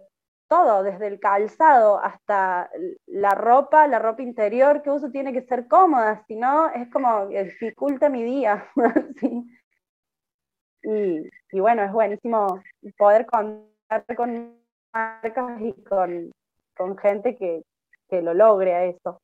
todo, 0.51 0.83
desde 0.83 1.07
el 1.07 1.17
calzado 1.17 1.97
hasta 2.03 2.69
la 3.05 3.33
ropa, 3.35 3.87
la 3.87 3.99
ropa 3.99 4.21
interior 4.21 4.81
que 4.81 4.89
uso 4.89 5.09
tiene 5.09 5.31
que 5.31 5.43
ser 5.43 5.65
cómoda, 5.69 6.25
si 6.27 6.35
no 6.35 6.69
es 6.71 6.89
como 6.91 7.27
dificulta 7.27 8.09
mi 8.09 8.21
día. 8.21 8.69
y, 10.83 11.57
bueno, 11.57 11.83
es 11.83 11.93
buenísimo 11.93 12.61
poder 12.97 13.25
contar 13.27 14.05
con 14.17 14.61
marcas 14.93 15.61
y 15.61 15.71
con, 15.83 16.33
con 16.75 16.97
gente 16.97 17.37
que, 17.37 17.61
que 18.09 18.21
lo 18.21 18.33
logre 18.33 18.75
a 18.75 18.83
eso. 18.83 19.21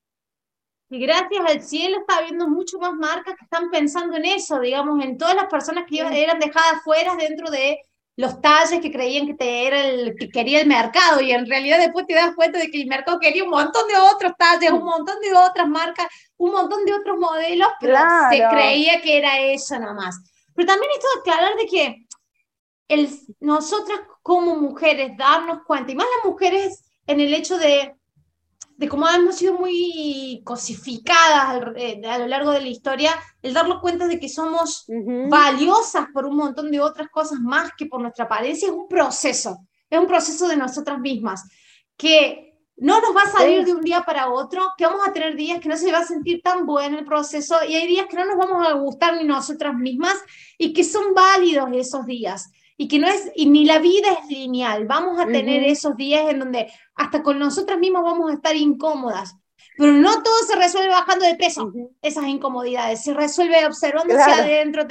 Y 0.89 1.01
gracias 1.05 1.45
al 1.45 1.61
cielo 1.61 1.97
está 1.99 2.19
habiendo 2.19 2.47
mucho 2.47 2.79
más 2.79 2.93
marcas 2.93 3.35
que 3.35 3.43
están 3.43 3.69
pensando 3.69 4.15
en 4.15 4.23
eso, 4.23 4.61
digamos, 4.61 5.03
en 5.03 5.17
todas 5.17 5.35
las 5.35 5.47
personas 5.47 5.83
que 5.89 5.99
eran 5.99 6.39
dejadas 6.39 6.81
fuera 6.85 7.17
dentro 7.17 7.51
de 7.51 7.81
los 8.17 8.41
talles 8.41 8.81
que 8.81 8.91
creían 8.91 9.27
que 9.27 9.35
te 9.35 9.67
era 9.67 9.79
el 9.85 10.15
que 10.17 10.29
quería 10.29 10.59
el 10.59 10.67
mercado 10.67 11.21
y 11.21 11.31
en 11.31 11.45
realidad 11.45 11.77
después 11.77 12.07
te 12.07 12.15
das 12.15 12.33
cuenta 12.35 12.57
de 12.57 12.71
que 12.71 12.81
el 12.81 12.87
mercado 12.87 13.19
quería 13.19 13.43
un 13.43 13.51
montón 13.51 13.87
de 13.87 13.95
otros 13.95 14.33
talles, 14.37 14.71
un 14.71 14.83
montón 14.83 15.19
de 15.21 15.33
otras 15.35 15.67
marcas, 15.67 16.07
un 16.35 16.51
montón 16.51 16.83
de 16.83 16.95
otros 16.95 17.19
modelos, 17.19 17.69
pero 17.79 17.95
se 18.31 18.43
creía 18.49 19.01
que 19.01 19.19
era 19.19 19.39
eso 19.39 19.79
nomás. 19.79 20.19
Pero 20.55 20.67
también 20.67 20.91
esto 20.93 21.07
de 21.13 21.31
aclarar 21.31 21.55
de 21.57 21.65
que 21.67 22.07
el, 22.87 23.09
nosotras 23.39 23.99
como 24.23 24.55
mujeres 24.55 25.15
darnos 25.15 25.59
cuenta, 25.67 25.91
y 25.91 25.95
más 25.95 26.07
las 26.17 26.31
mujeres 26.31 26.85
en 27.05 27.21
el 27.21 27.31
hecho 27.35 27.59
de 27.59 27.95
de 28.77 28.87
cómo 28.87 29.09
hemos 29.09 29.35
sido 29.35 29.55
muy 29.55 30.41
cosificadas 30.45 31.63
eh, 31.75 31.99
a 32.07 32.19
lo 32.19 32.27
largo 32.27 32.51
de 32.51 32.61
la 32.61 32.67
historia, 32.67 33.11
el 33.41 33.53
darnos 33.53 33.81
cuenta 33.81 34.07
de 34.07 34.19
que 34.19 34.29
somos 34.29 34.85
valiosas 35.29 36.05
por 36.13 36.25
un 36.25 36.37
montón 36.37 36.71
de 36.71 36.79
otras 36.79 37.09
cosas 37.09 37.39
más 37.39 37.71
que 37.75 37.87
por 37.87 38.01
nuestra 38.01 38.25
apariencia, 38.25 38.67
es 38.67 38.73
un 38.73 38.87
proceso, 38.87 39.57
es 39.89 39.99
un 39.99 40.05
proceso 40.05 40.47
de 40.47 40.57
nosotras 40.57 40.99
mismas, 40.99 41.43
que 41.97 42.47
no 42.77 43.01
nos 43.01 43.15
va 43.15 43.21
a 43.23 43.31
salir 43.31 43.65
de 43.65 43.73
un 43.73 43.81
día 43.81 44.03
para 44.03 44.29
otro, 44.29 44.61
que 44.77 44.85
vamos 44.85 45.07
a 45.07 45.11
tener 45.11 45.35
días 45.35 45.59
que 45.59 45.69
no 45.69 45.75
se 45.75 45.91
va 45.91 45.99
a 45.99 46.05
sentir 46.05 46.41
tan 46.43 46.67
bueno 46.67 46.99
el 46.99 47.05
proceso 47.05 47.57
y 47.67 47.73
hay 47.73 47.87
días 47.87 48.05
que 48.07 48.15
no 48.15 48.25
nos 48.25 48.37
vamos 48.37 48.67
a 48.67 48.73
gustar 48.73 49.15
ni 49.15 49.23
nosotras 49.23 49.73
mismas 49.73 50.15
y 50.59 50.71
que 50.71 50.83
son 50.83 51.15
válidos 51.15 51.69
esos 51.73 52.05
días 52.05 52.51
y 52.77 52.87
que 52.87 52.99
no 52.99 53.07
es, 53.07 53.31
y 53.35 53.49
ni 53.49 53.65
la 53.65 53.79
vida 53.79 54.07
es 54.21 54.29
lineal, 54.29 54.85
vamos 54.85 55.19
a 55.19 55.25
tener 55.25 55.63
esos 55.63 55.97
días 55.97 56.29
en 56.29 56.39
donde 56.39 56.71
hasta 56.95 57.23
con 57.23 57.39
nosotras 57.39 57.79
mismas 57.79 58.03
vamos 58.03 58.29
a 58.29 58.35
estar 58.35 58.55
incómodas, 58.55 59.35
pero 59.77 59.93
no 59.93 60.23
todo 60.23 60.43
se 60.45 60.55
resuelve 60.55 60.89
bajando 60.89 61.25
de 61.25 61.35
peso, 61.35 61.71
esas 62.01 62.25
incomodidades, 62.25 63.03
se 63.03 63.13
resuelve 63.13 63.65
observando 63.65 64.13
hacia 64.15 64.43
adentro, 64.43 64.83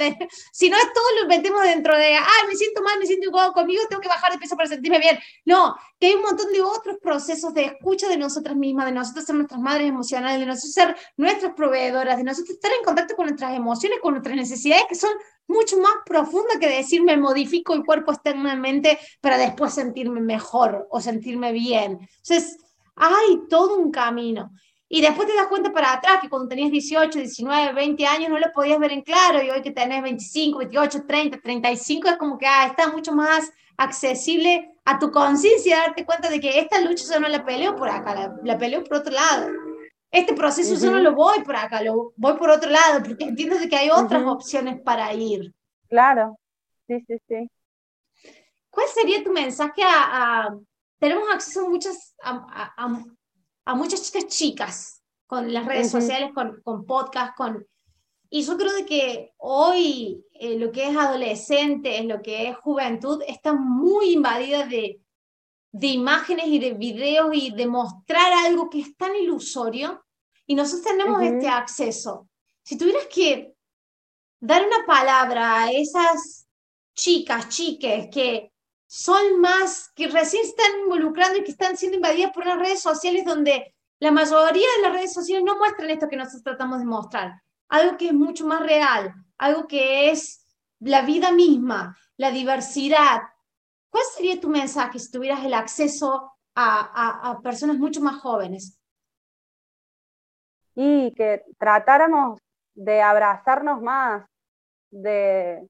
si 0.51 0.69
no 0.69 0.77
es 0.77 0.93
todo 0.93 1.05
lo 1.21 1.27
metemos 1.27 1.61
dentro 1.63 1.97
de, 1.97 2.15
ay, 2.15 2.47
me 2.47 2.55
siento 2.55 2.81
mal, 2.81 2.97
me 2.99 3.05
siento 3.05 3.27
incómodo 3.27 3.53
conmigo, 3.53 3.83
tengo 3.89 4.01
que 4.01 4.07
bajar 4.07 4.31
de 4.31 4.39
peso 4.39 4.55
para 4.55 4.69
sentirme 4.69 4.99
bien, 4.99 5.19
no, 5.45 5.75
que 5.99 6.07
hay 6.07 6.13
un 6.13 6.21
montón 6.21 6.51
de 6.51 6.61
otros 6.61 6.97
procesos 7.01 7.53
de 7.53 7.65
escucha 7.65 8.07
de 8.07 8.17
nosotras 8.17 8.55
mismas, 8.55 8.85
de 8.85 8.93
nosotros 8.93 9.25
ser 9.25 9.35
nuestras 9.35 9.59
madres 9.59 9.87
emocionales, 9.87 10.39
de 10.39 10.45
nosotros 10.45 10.73
ser 10.73 10.95
nuestras 11.17 11.53
proveedoras, 11.53 12.17
de 12.17 12.23
nosotros 12.23 12.51
estar 12.51 12.71
en 12.71 12.83
contacto 12.85 13.15
con 13.15 13.25
nuestras 13.25 13.55
emociones, 13.55 13.99
con 14.01 14.13
nuestras 14.13 14.35
necesidades 14.35 14.85
que 14.87 14.95
son 14.95 15.11
mucho 15.47 15.77
más 15.77 15.93
profunda 16.05 16.59
que 16.59 16.69
decir 16.69 17.01
me 17.03 17.17
modifico 17.17 17.73
el 17.73 17.85
cuerpo 17.85 18.11
externamente 18.11 18.99
para 19.21 19.37
después 19.37 19.73
sentirme 19.73 20.21
mejor 20.21 20.87
o 20.91 21.01
sentirme 21.01 21.51
bien. 21.51 21.99
Entonces, 22.01 22.57
hay 22.95 23.47
todo 23.49 23.77
un 23.77 23.91
camino. 23.91 24.51
Y 24.89 25.01
después 25.01 25.27
te 25.27 25.35
das 25.35 25.47
cuenta 25.47 25.71
para 25.73 25.93
atrás 25.93 26.19
que 26.21 26.29
cuando 26.29 26.47
tenías 26.47 26.71
18, 26.71 27.19
19, 27.19 27.73
20 27.73 28.05
años 28.05 28.29
no 28.29 28.39
lo 28.39 28.51
podías 28.53 28.79
ver 28.79 28.93
en 28.93 29.01
claro 29.01 29.43
y 29.43 29.49
hoy 29.49 29.61
que 29.61 29.71
tenés 29.71 30.01
25, 30.01 30.59
28, 30.59 31.05
30, 31.05 31.41
35 31.41 32.09
es 32.09 32.17
como 32.17 32.37
que 32.37 32.47
ah, 32.47 32.67
está 32.67 32.87
mucho 32.89 33.13
más 33.13 33.51
accesible 33.75 34.71
a 34.85 34.97
tu 34.97 35.11
conciencia 35.11 35.79
darte 35.79 36.05
cuenta 36.05 36.29
de 36.29 36.39
que 36.39 36.59
esta 36.59 36.79
lucha 36.79 37.03
yo 37.13 37.19
no 37.19 37.27
la 37.27 37.43
peleo 37.43 37.75
por 37.75 37.89
acá, 37.89 38.15
la, 38.15 38.35
la 38.43 38.57
peleo 38.57 38.83
por 38.83 38.99
otro 38.99 39.13
lado 39.13 39.49
este 40.11 40.33
proceso 40.33 40.75
yo 40.75 40.91
no 40.91 40.99
lo 40.99 41.13
voy 41.13 41.43
por 41.43 41.55
acá, 41.55 41.81
lo 41.81 42.13
voy 42.15 42.37
por 42.37 42.49
otro 42.49 42.69
lado, 42.69 43.03
porque 43.03 43.25
entiendo 43.25 43.57
de 43.57 43.67
que 43.67 43.75
hay 43.75 43.89
otras 43.89 44.23
opciones 44.25 44.81
para 44.81 45.13
ir. 45.13 45.53
Claro, 45.89 46.39
sí, 46.87 47.03
sí, 47.07 47.17
sí. 47.27 47.51
¿Cuál 48.69 48.87
sería 48.87 49.23
tu 49.23 49.31
mensaje 49.31 49.81
a, 49.83 50.55
tenemos 50.99 51.29
acceso 51.31 51.65
a 51.65 51.69
muchas, 51.69 52.15
a, 52.23 52.73
a, 52.77 53.03
muchas 53.75 54.03
chicas 54.03 54.27
chicas 54.27 55.03
con 55.25 55.53
las 55.53 55.65
redes 55.65 55.91
sociales, 55.91 56.31
con, 56.33 56.61
con 56.63 56.85
podcast, 56.85 57.35
con... 57.35 57.67
Y 58.29 58.43
yo 58.43 58.57
creo 58.57 58.73
de 58.73 58.85
que 58.85 59.33
hoy 59.37 60.23
eh, 60.33 60.57
lo 60.57 60.71
que 60.71 60.87
es 60.87 60.95
adolescente, 60.95 62.03
lo 62.03 62.21
que 62.21 62.49
es 62.49 62.57
juventud, 62.57 63.21
está 63.27 63.53
muy 63.53 64.13
invadida 64.13 64.65
de, 64.65 65.01
de 65.71 65.87
imágenes 65.87 66.47
y 66.47 66.59
de 66.59 66.73
videos 66.73 67.29
y 67.33 67.51
de 67.51 67.67
mostrar 67.67 68.31
algo 68.45 68.69
que 68.69 68.79
es 68.79 68.95
tan 68.97 69.15
ilusorio 69.15 70.03
y 70.45 70.55
nosotros 70.55 70.85
tenemos 70.85 71.21
este 71.21 71.47
acceso. 71.47 72.29
Si 72.63 72.77
tuvieras 72.77 73.07
que 73.07 73.53
dar 74.39 74.65
una 74.65 74.85
palabra 74.85 75.63
a 75.63 75.71
esas 75.71 76.47
chicas, 76.95 77.49
chiques 77.49 78.07
que 78.11 78.51
son 78.87 79.39
más, 79.39 79.91
que 79.95 80.07
recién 80.07 80.43
están 80.43 80.79
involucrando 80.83 81.37
y 81.37 81.43
que 81.43 81.51
están 81.51 81.77
siendo 81.77 81.97
invadidas 81.97 82.31
por 82.31 82.45
las 82.45 82.57
redes 82.57 82.81
sociales 82.81 83.25
donde 83.25 83.75
la 83.99 84.11
mayoría 84.11 84.67
de 84.77 84.81
las 84.81 84.93
redes 84.93 85.13
sociales 85.13 85.43
no 85.45 85.57
muestran 85.57 85.89
esto 85.89 86.07
que 86.07 86.15
nosotros 86.15 86.43
tratamos 86.43 86.79
de 86.79 86.85
mostrar, 86.85 87.41
algo 87.67 87.97
que 87.97 88.07
es 88.07 88.13
mucho 88.13 88.45
más 88.45 88.61
real, 88.61 89.13
algo 89.37 89.67
que 89.67 90.09
es 90.09 90.45
la 90.79 91.01
vida 91.01 91.31
misma, 91.31 91.97
la 92.15 92.31
diversidad, 92.31 93.21
¿Cuál 93.89 94.03
sería 94.13 94.39
tu 94.39 94.49
mensaje 94.49 94.99
si 94.99 95.11
tuvieras 95.11 95.43
el 95.43 95.53
acceso 95.53 96.31
a, 96.55 97.39
personas 97.43 97.77
mucho 97.77 98.01
más 98.01 98.17
jóvenes? 98.17 98.79
Y 100.75 101.13
que 101.15 101.43
tratáramos 101.57 102.39
de 102.75 103.01
abrazarnos 103.01 103.81
más, 103.81 104.27
de, 104.91 105.67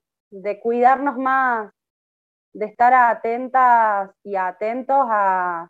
cuidarnos 0.61 1.17
más, 1.17 1.71
de 2.57 2.65
estar 2.65 2.91
atentas 2.91 4.09
y 4.23 4.35
atentos 4.35 5.05
a, 5.07 5.69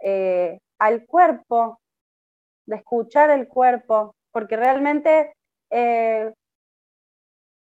eh, 0.00 0.60
al 0.78 1.04
cuerpo, 1.04 1.80
de 2.64 2.76
escuchar 2.76 3.30
el 3.30 3.48
cuerpo, 3.48 4.14
porque 4.30 4.56
realmente 4.56 5.34
eh, 5.68 6.32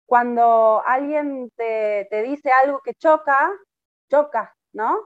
cuando 0.06 0.84
alguien 0.86 1.51
te, 1.56 2.06
te, 2.10 2.21
dice 2.23 2.51
algo 2.51 2.82
que 2.84 2.93
choca, 2.95 3.49
choca, 4.12 4.53
¿no? 4.73 4.99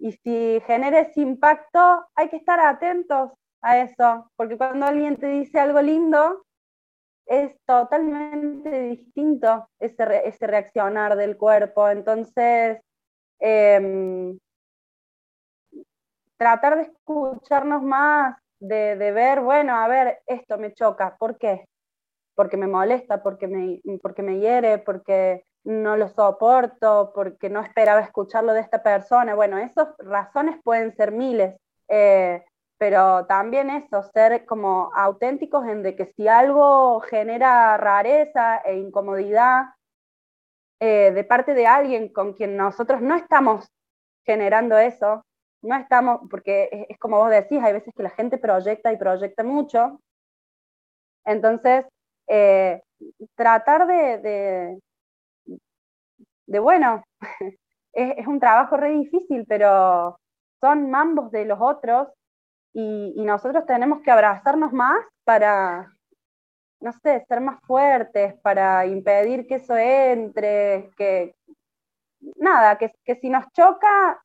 Y 0.00 0.12
si 0.12 0.60
genera 0.66 1.08
impacto, 1.14 2.04
hay 2.16 2.30
que 2.30 2.36
estar 2.36 2.58
atentos 2.58 3.30
a 3.62 3.78
eso, 3.78 4.28
porque 4.34 4.56
cuando 4.56 4.86
alguien 4.86 5.16
te 5.18 5.28
dice 5.28 5.60
algo 5.60 5.80
lindo, 5.80 6.42
es 7.30 7.52
totalmente 7.64 8.82
distinto 8.82 9.68
ese, 9.78 10.26
ese 10.26 10.48
reaccionar 10.48 11.16
del 11.16 11.36
cuerpo. 11.36 11.88
Entonces, 11.88 12.80
em, 13.38 14.36
tratar 16.36 16.76
de 16.76 16.82
escucharnos 16.82 17.82
más 17.84 18.36
de, 18.58 18.96
ver, 18.96 19.40
bueno, 19.42 19.76
a 19.76 19.86
ver, 19.86 20.18
esto 20.26 20.58
me 20.58 20.74
choca, 20.74 21.16
¿por 21.18 21.38
qué? 21.38 21.66
Porque 22.34 22.56
me 22.56 22.66
molesta, 22.66 23.22
porque 23.22 23.46
me, 23.46 23.80
porque 24.02 24.22
me 24.22 24.40
hiere, 24.40 24.78
porque 24.78 25.44
no 25.62 25.96
lo 25.96 26.08
soporto, 26.08 27.12
porque 27.14 27.48
no 27.48 27.60
esperaba 27.60 28.00
escucharlo 28.00 28.54
de 28.54 28.60
esta 28.60 28.82
persona. 28.82 29.36
Bueno, 29.36 29.56
esas 29.58 29.88
razones 29.98 30.58
pueden 30.64 30.96
ser 30.96 31.12
miles, 31.12 31.54
eh, 31.86 32.42
pero 32.80 33.26
también 33.26 33.68
eso, 33.68 34.02
ser 34.14 34.46
como 34.46 34.90
auténticos 34.94 35.68
en 35.68 35.82
de 35.82 35.94
que 35.94 36.06
si 36.16 36.28
algo 36.28 37.00
genera 37.00 37.76
rareza 37.76 38.56
e 38.64 38.78
incomodidad 38.78 39.66
eh, 40.80 41.12
de 41.12 41.24
parte 41.24 41.52
de 41.52 41.66
alguien 41.66 42.10
con 42.10 42.32
quien 42.32 42.56
nosotros 42.56 43.02
no 43.02 43.16
estamos 43.16 43.68
generando 44.24 44.78
eso, 44.78 45.22
no 45.60 45.76
estamos, 45.76 46.22
porque 46.30 46.86
es, 46.88 46.98
como 46.98 47.18
vos 47.18 47.28
decís, 47.28 47.60
hay 47.62 47.74
veces 47.74 47.92
que 47.94 48.02
la 48.02 48.08
gente 48.08 48.38
proyecta 48.38 48.90
y 48.90 48.96
proyecta 48.96 49.44
mucho. 49.44 50.00
Entonces, 51.26 51.84
eh, 52.28 52.80
tratar 53.34 53.86
de, 53.86 54.80
de, 56.46 56.58
bueno, 56.58 57.04
es, 57.92 58.26
un 58.26 58.40
trabajo 58.40 58.78
re 58.78 58.92
difícil, 58.92 59.44
pero 59.46 60.18
son 60.62 60.90
mambos 60.90 61.30
de 61.30 61.44
los 61.44 61.58
otros 61.60 62.08
y, 62.72 63.14
y 63.16 63.24
nosotros 63.24 63.66
tenemos 63.66 64.00
que 64.02 64.10
abrazarnos 64.10 64.72
más 64.72 65.04
para, 65.24 65.92
no 66.80 66.92
sé, 66.92 67.24
ser 67.28 67.40
más 67.40 67.60
fuertes, 67.62 68.34
para 68.42 68.86
impedir 68.86 69.46
que 69.46 69.56
eso 69.56 69.76
entre, 69.76 70.90
que 70.96 71.34
nada, 72.36 72.78
que, 72.78 72.92
que 73.04 73.16
si 73.16 73.30
nos 73.30 73.44
choca, 73.52 74.22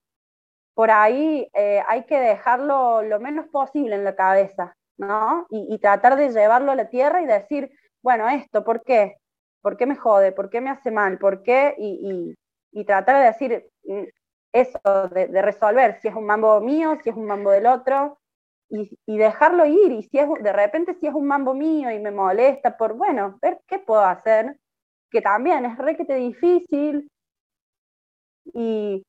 por 0.75 0.91
ahí 0.91 1.49
eh, 1.53 1.81
hay 1.88 2.03
que 2.03 2.19
dejarlo 2.19 3.01
lo 3.01 3.19
menos 3.19 3.47
posible 3.47 3.95
en 3.95 4.03
la 4.03 4.15
cabeza, 4.15 4.75
¿no? 4.97 5.47
Y, 5.49 5.77
tratar 5.79 6.17
de 6.17 6.29
llevarlo 6.29 6.71
a 6.71 6.75
la 6.75 6.89
tierra 6.89 7.21
y 7.21 7.25
decir, 7.25 7.71
bueno, 8.03 8.29
esto, 8.29 8.63
¿por 8.63 8.84
qué? 8.84 9.17
¿Por 9.62 9.77
qué 9.77 9.86
me 9.86 9.95
jode? 9.95 10.34
¿Por 10.34 10.49
qué 10.49 10.62
me 10.62 10.69
hace 10.69 10.91
mal? 10.91 11.17
¿Por 11.17 11.43
qué? 11.43 11.75
Y, 11.77 12.36
tratar 12.86 13.19
de 13.19 13.25
decir 13.27 13.69
mm, 13.86 14.03
eso, 14.51 15.08
de, 15.10 15.41
resolver 15.41 15.99
si 16.01 16.10
es 16.10 16.15
un 16.15 16.25
mambo 16.25 16.60
mío, 16.60 16.97
si 17.01 17.10
es 17.10 17.15
un 17.15 17.25
mambo 17.25 17.51
del 17.51 17.67
otro, 17.67 18.19
y, 18.69 19.17
dejarlo 19.17 19.65
ir. 19.65 19.91
Y 19.91 20.04
si 20.04 20.19
es, 20.19 20.28
de 20.41 20.54
repente 20.54 20.95
si 20.99 21.08
es 21.08 21.13
un 21.13 21.28
mambo 21.28 21.54
mío 21.54 21.91
y 21.91 21.99
me 21.99 22.12
molesta, 22.12 22.78
por, 22.78 22.93
bueno, 22.93 23.38
ver 23.41 23.60
qué 23.67 23.80
puedo 23.80 24.01
hacer, 24.04 24.58
que 25.10 25.21
también 25.21 25.65
es 25.65 25.78
requete 25.78 26.15
difícil, 26.15 27.10
y, 28.54 29.04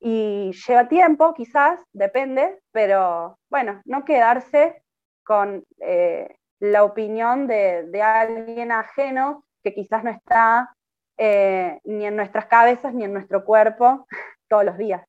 lleva 0.00 0.88
tiempo, 0.88 1.32
quizás, 1.34 1.78
depende, 1.92 2.60
pero 2.72 3.38
bueno, 3.48 3.80
no 3.84 4.04
quedarse 4.04 4.82
con 5.24 5.64
eh, 5.80 6.36
la 6.58 6.84
opinión 6.84 7.46
de, 7.46 8.02
alguien 8.02 8.72
ajeno 8.72 9.44
que 9.62 9.74
quizás 9.74 10.02
no 10.02 10.10
está 10.10 10.74
eh, 11.18 11.78
ni 11.84 12.04
en 12.04 12.16
nuestras 12.16 12.46
cabezas 12.46 12.92
ni 12.94 13.04
en 13.04 13.12
nuestro 13.12 13.44
cuerpo 13.44 14.06
todos 14.48 14.64
los 14.64 14.76
días. 14.76 15.06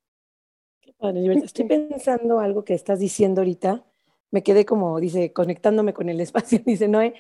Estoy 1.44 1.66
pensando 1.66 2.40
algo 2.40 2.64
que 2.64 2.74
estás 2.74 3.00
diciendo 3.00 3.42
ahorita. 3.42 3.84
Me 4.32 4.44
quedé 4.44 4.66
como, 4.66 5.00
dice, 5.00 5.34
conectándome 5.34 5.94
con 5.94 6.10
el 6.10 6.20
espacio, 6.22 6.60
dice 6.66 6.88
Noé, 6.88 7.14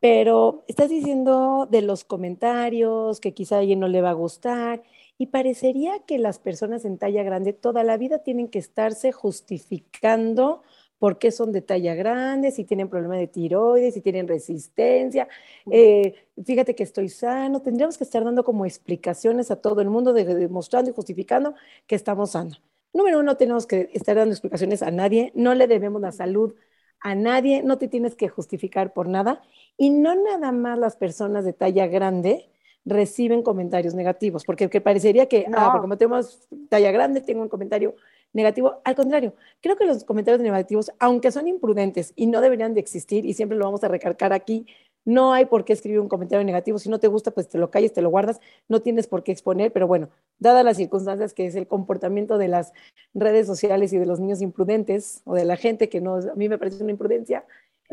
pero 0.00 0.64
estás 0.68 0.90
diciendo 0.90 1.66
de 1.70 1.82
los 1.82 2.04
comentarios 2.04 3.20
que 3.20 3.32
quizá 3.32 3.56
a 3.56 3.58
alguien 3.60 3.80
no 3.80 3.88
le 3.88 4.02
va 4.02 4.10
a 4.10 4.14
gustar 4.14 4.82
y 5.16 5.26
parecería 5.26 6.00
que 6.00 6.18
las 6.18 6.38
personas 6.38 6.84
en 6.84 6.98
talla 6.98 7.22
grande 7.22 7.52
toda 7.52 7.84
la 7.84 7.96
vida 7.96 8.18
tienen 8.18 8.48
que 8.48 8.58
estarse 8.58 9.12
justificando 9.12 10.62
por 10.98 11.18
qué 11.18 11.30
son 11.30 11.52
de 11.52 11.60
talla 11.60 11.94
grande, 11.94 12.50
si 12.50 12.64
tienen 12.64 12.88
problema 12.88 13.16
de 13.16 13.26
tiroides, 13.26 13.94
si 13.94 14.00
tienen 14.00 14.26
resistencia. 14.28 15.28
Eh, 15.70 16.14
fíjate 16.44 16.74
que 16.74 16.82
estoy 16.82 17.08
sano. 17.08 17.60
Tendríamos 17.60 17.98
que 17.98 18.04
estar 18.04 18.24
dando 18.24 18.44
como 18.44 18.64
explicaciones 18.64 19.50
a 19.50 19.56
todo 19.56 19.80
el 19.80 19.90
mundo, 19.90 20.12
demostrando 20.12 20.90
y 20.90 20.94
justificando 20.94 21.54
que 21.86 21.94
estamos 21.96 22.30
sanos. 22.30 22.62
Número 22.94 23.18
uno, 23.18 23.36
tenemos 23.36 23.66
que 23.66 23.90
estar 23.92 24.16
dando 24.16 24.32
explicaciones 24.32 24.82
a 24.82 24.90
nadie. 24.90 25.32
No 25.34 25.54
le 25.54 25.66
debemos 25.66 26.00
la 26.00 26.12
salud 26.12 26.54
a 27.00 27.14
nadie. 27.14 27.62
No 27.62 27.76
te 27.76 27.88
tienes 27.88 28.14
que 28.14 28.28
justificar 28.28 28.94
por 28.94 29.08
nada. 29.08 29.42
Y 29.76 29.90
no 29.90 30.14
nada 30.14 30.52
más 30.52 30.78
las 30.78 30.96
personas 30.96 31.44
de 31.44 31.52
talla 31.52 31.86
grande 31.88 32.48
reciben 32.84 33.42
comentarios 33.42 33.94
negativos, 33.94 34.44
porque 34.44 34.68
parecería 34.80 35.26
que, 35.26 35.46
ah, 35.52 35.70
porque 35.72 35.80
como 35.80 35.96
tenemos 35.96 36.46
talla 36.68 36.92
grande, 36.92 37.20
tengo 37.20 37.42
un 37.42 37.48
comentario 37.48 37.94
negativo. 38.32 38.80
Al 38.84 38.94
contrario, 38.94 39.34
creo 39.60 39.76
que 39.76 39.86
los 39.86 40.04
comentarios 40.04 40.42
negativos, 40.42 40.92
aunque 40.98 41.32
son 41.32 41.48
imprudentes 41.48 42.12
y 42.14 42.26
no 42.26 42.40
deberían 42.40 42.74
de 42.74 42.80
existir, 42.80 43.24
y 43.24 43.34
siempre 43.34 43.56
lo 43.56 43.64
vamos 43.64 43.82
a 43.84 43.88
recalcar 43.88 44.32
aquí, 44.32 44.66
no 45.04 45.32
hay 45.32 45.46
por 45.46 45.64
qué 45.64 45.72
escribir 45.72 46.00
un 46.00 46.08
comentario 46.08 46.44
negativo. 46.44 46.78
Si 46.78 46.88
no 46.88 46.98
te 46.98 47.08
gusta, 47.08 47.30
pues 47.30 47.48
te 47.48 47.58
lo 47.58 47.70
calles, 47.70 47.92
te 47.92 48.02
lo 48.02 48.10
guardas, 48.10 48.40
no 48.68 48.80
tienes 48.80 49.06
por 49.06 49.22
qué 49.22 49.32
exponer, 49.32 49.72
pero 49.72 49.86
bueno, 49.86 50.08
dadas 50.38 50.64
las 50.64 50.76
circunstancias 50.76 51.34
que 51.34 51.46
es 51.46 51.54
el 51.54 51.66
comportamiento 51.66 52.38
de 52.38 52.48
las 52.48 52.72
redes 53.12 53.46
sociales 53.46 53.92
y 53.92 53.98
de 53.98 54.06
los 54.06 54.20
niños 54.20 54.40
imprudentes 54.40 55.22
o 55.24 55.34
de 55.34 55.44
la 55.44 55.56
gente 55.56 55.88
que 55.88 56.00
no, 56.00 56.16
a 56.16 56.34
mí 56.34 56.48
me 56.48 56.58
parece 56.58 56.82
una 56.82 56.92
imprudencia, 56.92 57.44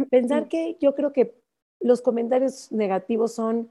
pensar 0.09 0.47
que 0.47 0.77
yo 0.79 0.95
creo 0.95 1.11
que 1.13 1.35
los 1.79 2.01
comentarios 2.01 2.71
negativos 2.71 3.33
son 3.33 3.69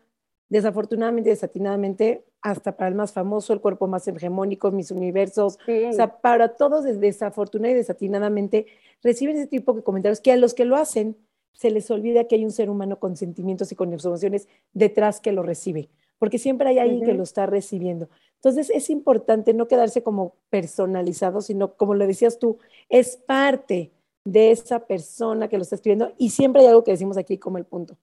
desafortunadamente, 0.48 1.30
desatinadamente, 1.30 2.24
hasta 2.42 2.76
para 2.76 2.88
el 2.88 2.94
más 2.94 3.12
famoso, 3.12 3.52
el 3.52 3.60
cuerpo 3.60 3.86
más 3.86 4.06
hegemónico, 4.08 4.70
mis 4.70 4.90
universos, 4.90 5.58
o 5.66 5.92
sea, 5.92 6.20
para 6.20 6.56
todos 6.56 6.84
desafortunadamente 6.84 7.76
y 7.76 7.80
desatinadamente 7.82 8.66
reciben 9.02 9.36
ese 9.36 9.46
tipo 9.46 9.72
de 9.72 9.82
comentarios 9.82 10.20
que 10.20 10.32
a 10.32 10.36
los 10.36 10.54
que 10.54 10.64
lo 10.64 10.76
hacen 10.76 11.16
se 11.52 11.70
les 11.70 11.90
olvida 11.90 12.24
que 12.24 12.36
hay 12.36 12.44
un 12.44 12.50
ser 12.50 12.70
humano 12.70 12.98
con 12.98 13.16
sentimientos 13.16 13.70
y 13.72 13.76
con 13.76 13.92
emociones 13.92 14.48
detrás 14.72 15.20
que 15.20 15.32
lo 15.32 15.42
recibe, 15.42 15.88
porque 16.18 16.38
siempre 16.38 16.68
hay 16.68 16.78
alguien 16.78 17.04
que 17.04 17.14
lo 17.14 17.22
está 17.22 17.46
recibiendo. 17.46 18.08
Entonces 18.36 18.70
es 18.70 18.90
importante 18.90 19.52
no 19.52 19.68
quedarse 19.68 20.02
como 20.02 20.34
personalizado, 20.48 21.40
sino 21.40 21.74
como 21.74 21.94
lo 21.94 22.06
decías 22.06 22.38
tú, 22.38 22.58
es 22.88 23.16
parte 23.16 23.92
de 24.24 24.50
esa 24.50 24.86
persona 24.86 25.48
que 25.48 25.56
lo 25.56 25.62
está 25.62 25.76
escribiendo 25.76 26.12
y 26.18 26.30
siempre 26.30 26.62
hay 26.62 26.68
algo 26.68 26.84
que 26.84 26.90
decimos 26.92 27.16
aquí 27.16 27.38
como 27.38 27.58
el 27.58 27.64
punto 27.64 27.96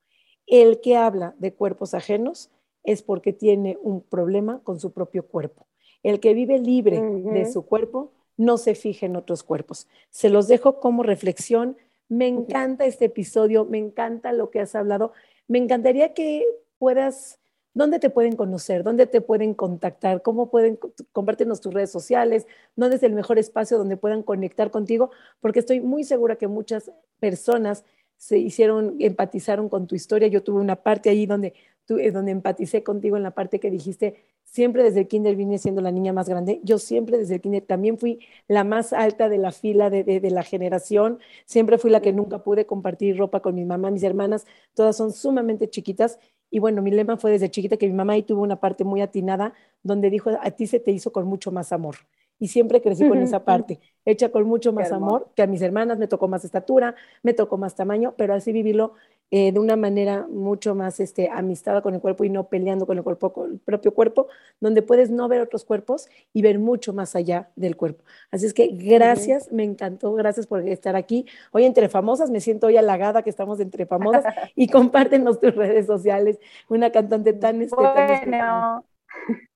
el 0.47 0.79
que 0.79 0.95
habla 0.95 1.35
de 1.37 1.53
cuerpos 1.53 1.93
ajenos 1.93 2.49
es 2.83 3.03
porque 3.03 3.33
tiene 3.33 3.77
un 3.81 4.01
problema 4.01 4.61
con 4.63 4.79
su 4.79 4.93
propio 4.93 5.27
cuerpo. 5.27 5.67
El 6.03 6.21
que 6.21 6.33
vive 6.33 6.57
libre 6.57 7.01
de 7.01 7.51
su 7.51 7.65
cuerpo 7.65 8.13
no 8.37 8.57
se 8.57 8.75
fija 8.75 9.05
en 9.05 9.17
otros 9.17 9.43
cuerpos. 9.43 9.87
Se 10.09 10.29
los 10.29 10.47
dejo 10.47 10.79
como 10.79 11.03
reflexión. 11.03 11.75
Me 12.09 12.27
encanta 12.27 12.85
este 12.85 13.05
episodio, 13.05 13.65
me 13.65 13.77
encanta 13.77 14.31
lo 14.31 14.49
que 14.49 14.59
has 14.59 14.75
hablado. 14.75 15.11
Me 15.47 15.57
encantaría 15.57 16.13
que 16.13 16.45
puedas, 16.77 17.39
¿dónde 17.73 17.99
te 17.99 18.09
pueden 18.09 18.35
conocer? 18.35 18.83
¿Dónde 18.83 19.07
te 19.07 19.21
pueden 19.21 19.53
contactar? 19.53 20.21
¿Cómo 20.21 20.49
pueden 20.49 20.79
compartirnos 21.11 21.59
tus 21.59 21.73
redes 21.73 21.91
sociales? 21.91 22.47
¿Dónde 22.75 22.95
es 22.95 23.03
el 23.03 23.13
mejor 23.13 23.39
espacio 23.39 23.77
donde 23.77 23.97
puedan 23.97 24.23
conectar 24.23 24.71
contigo? 24.71 25.11
Porque 25.41 25.59
estoy 25.59 25.81
muy 25.81 26.03
segura 26.03 26.37
que 26.37 26.47
muchas 26.47 26.91
personas 27.19 27.83
se 28.15 28.37
hicieron, 28.37 28.95
empatizaron 28.99 29.69
con 29.69 29.87
tu 29.87 29.95
historia. 29.95 30.27
Yo 30.27 30.43
tuve 30.43 30.61
una 30.61 30.77
parte 30.77 31.09
ahí 31.09 31.25
donde, 31.25 31.53
eh, 31.89 32.11
donde 32.11 32.31
empaticé 32.31 32.83
contigo 32.83 33.17
en 33.17 33.23
la 33.23 33.31
parte 33.31 33.59
que 33.59 33.69
dijiste, 33.69 34.23
siempre 34.47 34.81
desde 34.81 35.01
el 35.01 35.07
kinder 35.07 35.35
vine 35.35 35.57
siendo 35.57 35.81
la 35.81 35.91
niña 35.91 36.13
más 36.13 36.27
grande. 36.29 36.61
Yo 36.63 36.79
siempre 36.79 37.17
desde 37.17 37.35
el 37.35 37.41
kinder 37.41 37.63
también 37.63 37.97
fui 37.97 38.19
la 38.47 38.63
más 38.63 38.93
alta 38.93 39.29
de 39.29 39.37
la 39.37 39.51
fila 39.51 39.89
de, 39.89 40.03
de, 40.03 40.31
la 40.31 40.43
generación. 40.43 41.19
Siempre 41.45 41.77
fui 41.77 41.91
la 41.91 42.01
que 42.01 42.13
nunca 42.13 42.43
pude 42.43 42.65
compartir 42.65 43.17
ropa 43.17 43.41
con 43.41 43.55
mi 43.55 43.65
mamá, 43.65 43.91
mis 43.91 44.03
hermanas, 44.03 44.45
todas 44.73 44.95
son 44.95 45.11
sumamente 45.11 45.69
chiquitas. 45.69 46.19
Y 46.49 46.59
bueno, 46.59 46.81
mi 46.81 46.91
lema 46.91 47.17
fue 47.17 47.31
desde 47.31 47.51
chiquita 47.51 47.77
que 47.77 47.87
mi 47.87 47.93
mamá 47.93 48.13
ahí 48.13 48.23
tuvo 48.23 48.41
una 48.41 48.59
parte 48.59 48.83
muy 48.85 49.01
atinada 49.01 49.53
donde 49.83 50.09
dijo, 50.09 50.31
a 50.41 50.51
ti 50.51 50.65
se 50.65 50.79
te 50.79 50.91
hizo 50.91 51.11
con 51.11 51.27
mucho 51.27 51.51
más 51.51 51.71
amor 51.73 51.97
y 52.39 52.47
siempre 52.47 52.81
crecí 52.81 53.07
con 53.07 53.21
esa 53.21 53.43
parte, 53.43 53.79
hecha 54.05 54.29
con 54.29 54.45
mucho 54.45 54.71
más 54.71 54.91
amor, 54.91 55.29
que 55.35 55.41
a 55.41 55.47
mis 55.47 55.61
hermanas 55.61 55.97
me 55.97 56.07
tocó 56.07 56.27
más 56.27 56.45
estatura, 56.45 56.95
me 57.23 57.33
tocó 57.33 57.57
más 57.57 57.75
tamaño, 57.75 58.13
pero 58.17 58.33
así 58.33 58.51
vivirlo 58.51 58.93
eh, 59.29 59.51
de 59.51 59.59
una 59.59 59.75
manera 59.75 60.25
mucho 60.29 60.73
más 60.73 61.01
este, 61.01 61.29
amistada 61.29 61.81
con 61.81 61.93
el 61.93 61.99
cuerpo 61.99 62.23
y 62.23 62.29
no 62.29 62.47
peleando 62.47 62.85
con 62.85 62.97
el, 62.97 63.03
cuerpo, 63.03 63.33
con 63.33 63.51
el 63.51 63.59
propio 63.59 63.93
cuerpo, 63.93 64.27
donde 64.61 64.81
puedes 64.81 65.09
no 65.09 65.27
ver 65.27 65.41
otros 65.41 65.65
cuerpos 65.65 66.07
y 66.31 66.41
ver 66.41 66.59
mucho 66.59 66.93
más 66.93 67.13
allá 67.15 67.49
del 67.57 67.75
cuerpo. 67.75 68.05
Así 68.31 68.45
es 68.45 68.53
que 68.53 68.67
gracias, 68.67 69.51
me 69.51 69.63
encantó, 69.63 70.13
gracias 70.13 70.47
por 70.47 70.65
estar 70.67 70.95
aquí. 70.95 71.25
Hoy 71.51 71.65
entre 71.65 71.89
famosas, 71.89 72.31
me 72.31 72.39
siento 72.39 72.67
hoy 72.67 72.77
halagada 72.77 73.21
que 73.21 73.29
estamos 73.29 73.59
entre 73.59 73.85
famosas 73.85 74.23
y 74.55 74.69
compártenos 74.69 75.41
tus 75.41 75.53
redes 75.53 75.87
sociales, 75.87 76.39
una 76.69 76.89
cantante 76.91 77.33
tan... 77.33 77.61
Este, 77.61 77.75
bueno. 77.75 78.85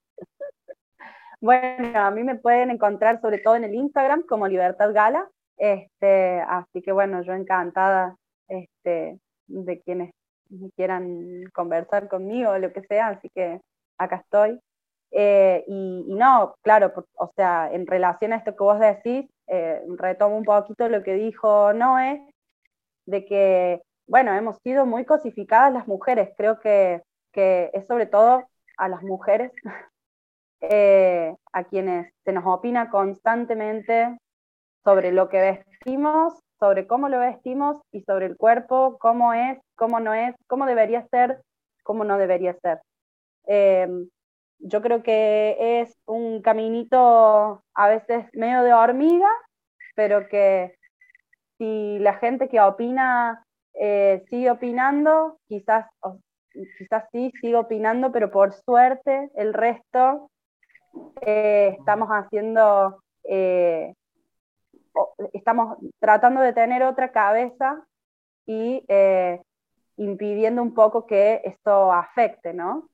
Bueno, 1.43 1.99
a 1.99 2.11
mí 2.11 2.23
me 2.23 2.35
pueden 2.35 2.69
encontrar 2.69 3.19
sobre 3.19 3.39
todo 3.39 3.55
en 3.55 3.63
el 3.63 3.73
Instagram 3.73 4.21
como 4.27 4.47
Libertad 4.47 4.93
Gala, 4.93 5.27
este, 5.57 6.39
así 6.41 6.83
que 6.83 6.91
bueno, 6.91 7.23
yo 7.23 7.33
encantada 7.33 8.15
este, 8.47 9.19
de 9.51 9.81
quienes 9.81 10.11
quieran 10.75 11.43
conversar 11.53 12.07
conmigo 12.07 12.51
o 12.51 12.57
lo 12.57 12.73
que 12.73 12.81
sea, 12.81 13.09
así 13.09 13.29
que 13.33 13.61
acá 13.97 14.17
estoy. 14.17 14.59
Eh, 15.11 15.63
y, 15.67 16.05
no, 16.07 16.55
claro, 16.61 16.93
o 17.15 17.31
sea, 17.35 17.69
en 17.71 17.85
relación 17.85 18.33
a 18.33 18.37
esto 18.37 18.55
que 18.55 18.63
vos 18.63 18.79
decís, 18.79 19.29
eh, 19.47 19.81
retomo 19.97 20.37
un 20.37 20.45
poquito 20.45 20.87
lo 20.87 21.03
que 21.03 21.15
dijo 21.15 21.73
Noé, 21.73 22.25
de 23.05 23.25
que, 23.25 23.81
bueno, 24.07 24.33
hemos 24.33 24.57
sido 24.63 24.85
muy 24.85 25.05
cosificadas 25.05 25.73
las 25.73 25.87
mujeres. 25.87 26.33
Creo 26.37 26.59
que, 26.59 27.01
que 27.33 27.69
es 27.73 27.85
sobre 27.87 28.05
todo 28.05 28.43
a 28.77 28.87
las 28.87 29.03
mujeres 29.03 29.51
eh, 30.61 31.35
a 31.53 31.63
quienes 31.65 32.13
se 32.23 32.31
nos 32.31 32.45
opina 32.45 32.89
constantemente 32.89 34.17
sobre 34.83 35.11
lo 35.11 35.29
que 35.29 35.39
vestimos, 35.39 36.39
sobre 36.61 36.85
cómo 36.85 37.09
lo 37.09 37.19
vestimos 37.19 37.81
y 37.91 38.01
sobre 38.03 38.27
el 38.27 38.37
cuerpo, 38.37 38.99
cómo 38.99 39.33
es, 39.33 39.57
cómo 39.75 39.99
no 39.99 40.13
es, 40.13 40.35
cómo 40.47 40.67
debería 40.67 41.07
ser, 41.07 41.41
cómo 41.83 42.03
no 42.03 42.19
debería 42.19 42.55
ser. 42.61 42.79
Eh, 43.47 43.89
yo 44.59 44.81
creo 44.83 45.01
que 45.01 45.81
es 45.81 45.97
un 46.05 46.43
caminito 46.43 47.63
a 47.73 47.89
veces 47.89 48.27
medio 48.33 48.61
de 48.61 48.73
hormiga, 48.73 49.29
pero 49.95 50.27
que 50.29 50.75
si 51.57 51.97
la 51.99 52.13
gente 52.13 52.47
que 52.47 52.61
opina 52.61 53.43
eh, 53.73 54.23
sigue 54.29 54.51
opinando, 54.51 55.39
quizás, 55.47 55.87
quizás 56.77 57.05
sí 57.11 57.31
sigue 57.41 57.55
opinando, 57.55 58.11
pero 58.11 58.29
por 58.29 58.53
suerte 58.53 59.31
el 59.35 59.53
resto 59.53 60.29
eh, 61.21 61.75
estamos 61.79 62.09
haciendo, 62.09 63.01
eh, 63.23 63.93
estamos 65.33 65.77
tratando 65.99 66.41
de 66.41 66.53
tener 66.53 66.83
otra 66.83 67.11
cabeza 67.11 67.85
y 68.45 68.83
impidiendo 69.97 70.61
un 70.61 70.73
poco 70.73 71.05
que 71.05 71.41
esto 71.43 71.91
afecte, 71.91 72.53
¿no? 72.53 72.89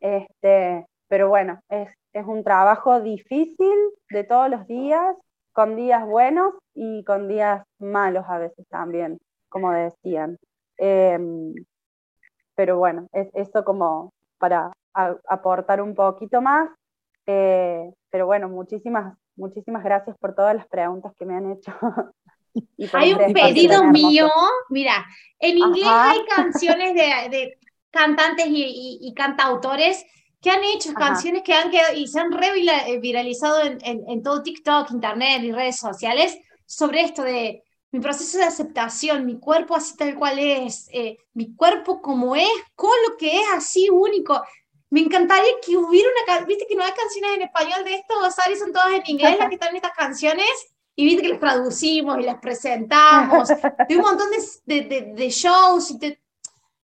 Este, 0.00 0.86
pero 1.08 1.28
bueno, 1.28 1.60
es, 1.68 1.88
es 2.12 2.26
un 2.26 2.44
trabajo 2.44 3.00
difícil 3.00 3.74
de 4.10 4.24
todos 4.24 4.50
los 4.50 4.66
días, 4.66 5.16
con 5.52 5.76
días 5.76 6.04
buenos 6.06 6.54
y 6.74 7.04
con 7.04 7.28
días 7.28 7.64
malos 7.78 8.24
a 8.28 8.38
veces 8.38 8.66
también, 8.68 9.18
como 9.48 9.72
decían. 9.72 10.36
Em, 10.76 11.54
pero 12.54 12.78
bueno, 12.78 13.06
es 13.12 13.28
eso 13.34 13.64
como 13.64 14.12
para 14.38 14.72
aportar 14.94 15.80
un 15.80 15.94
poquito 15.94 16.40
más. 16.42 16.70
Eh, 17.26 17.92
pero 18.10 18.26
bueno, 18.26 18.48
muchísimas, 18.48 19.16
muchísimas 19.36 19.82
gracias 19.84 20.16
por 20.18 20.34
todas 20.34 20.54
las 20.54 20.66
preguntas 20.66 21.12
que 21.18 21.26
me 21.26 21.34
han 21.34 21.52
hecho. 21.52 21.72
hay 22.92 23.12
un 23.12 23.32
pedido 23.32 23.84
mío, 23.84 24.30
mira, 24.68 25.06
en 25.38 25.58
inglés 25.58 25.88
hay 25.88 26.18
canciones 26.26 26.94
de, 26.94 27.28
de 27.30 27.58
cantantes 27.90 28.46
y, 28.46 28.62
y, 28.64 28.98
y, 29.00 29.14
cantautores 29.14 30.04
que 30.40 30.50
han 30.50 30.64
hecho 30.64 30.92
canciones 30.92 31.42
que 31.42 31.54
han 31.54 31.70
quedado 31.70 31.94
y 31.94 32.08
se 32.08 32.18
han 32.18 32.32
reviralizado 32.32 33.62
en, 33.62 33.78
en, 33.82 34.22
todo 34.22 34.42
TikTok, 34.42 34.90
Internet 34.90 35.42
y 35.44 35.52
redes 35.52 35.76
sociales 35.76 36.36
sobre 36.66 37.02
esto 37.02 37.22
de 37.22 37.62
mi 37.92 38.00
proceso 38.00 38.38
de 38.38 38.44
aceptación, 38.44 39.24
mi 39.24 39.38
cuerpo 39.38 39.76
así 39.76 39.96
tal 39.96 40.16
cual 40.16 40.38
es, 40.38 40.88
eh, 40.92 41.18
mi 41.34 41.54
cuerpo 41.54 42.02
como 42.02 42.34
es, 42.34 42.48
con 42.74 42.90
lo 43.08 43.16
que 43.16 43.36
es 43.36 43.46
así 43.54 43.88
único. 43.88 44.42
Me 44.92 45.00
encantaría 45.00 45.52
que 45.64 45.76
hubiera 45.76 46.08
una, 46.26 46.44
viste 46.44 46.66
que 46.68 46.76
no 46.76 46.84
hay 46.84 46.92
canciones 46.92 47.36
en 47.36 47.42
español 47.42 47.82
de 47.84 47.94
esto, 47.94 48.30
Sari, 48.30 48.56
son 48.56 48.72
todas 48.72 48.92
en 48.92 49.02
inglés 49.06 49.38
las 49.38 49.48
que 49.48 49.54
están 49.54 49.70
en 49.70 49.76
estas 49.76 49.94
canciones, 49.96 50.46
y 50.94 51.06
viste 51.06 51.22
que 51.22 51.28
las 51.30 51.40
traducimos 51.40 52.18
y 52.18 52.22
las 52.24 52.38
presentamos, 52.40 53.48
de 53.48 53.96
un 53.96 54.02
montón 54.02 54.28
de, 54.66 54.82
de, 54.82 55.00
de 55.14 55.30
shows 55.30 55.90
y 55.92 55.98
te, 55.98 56.22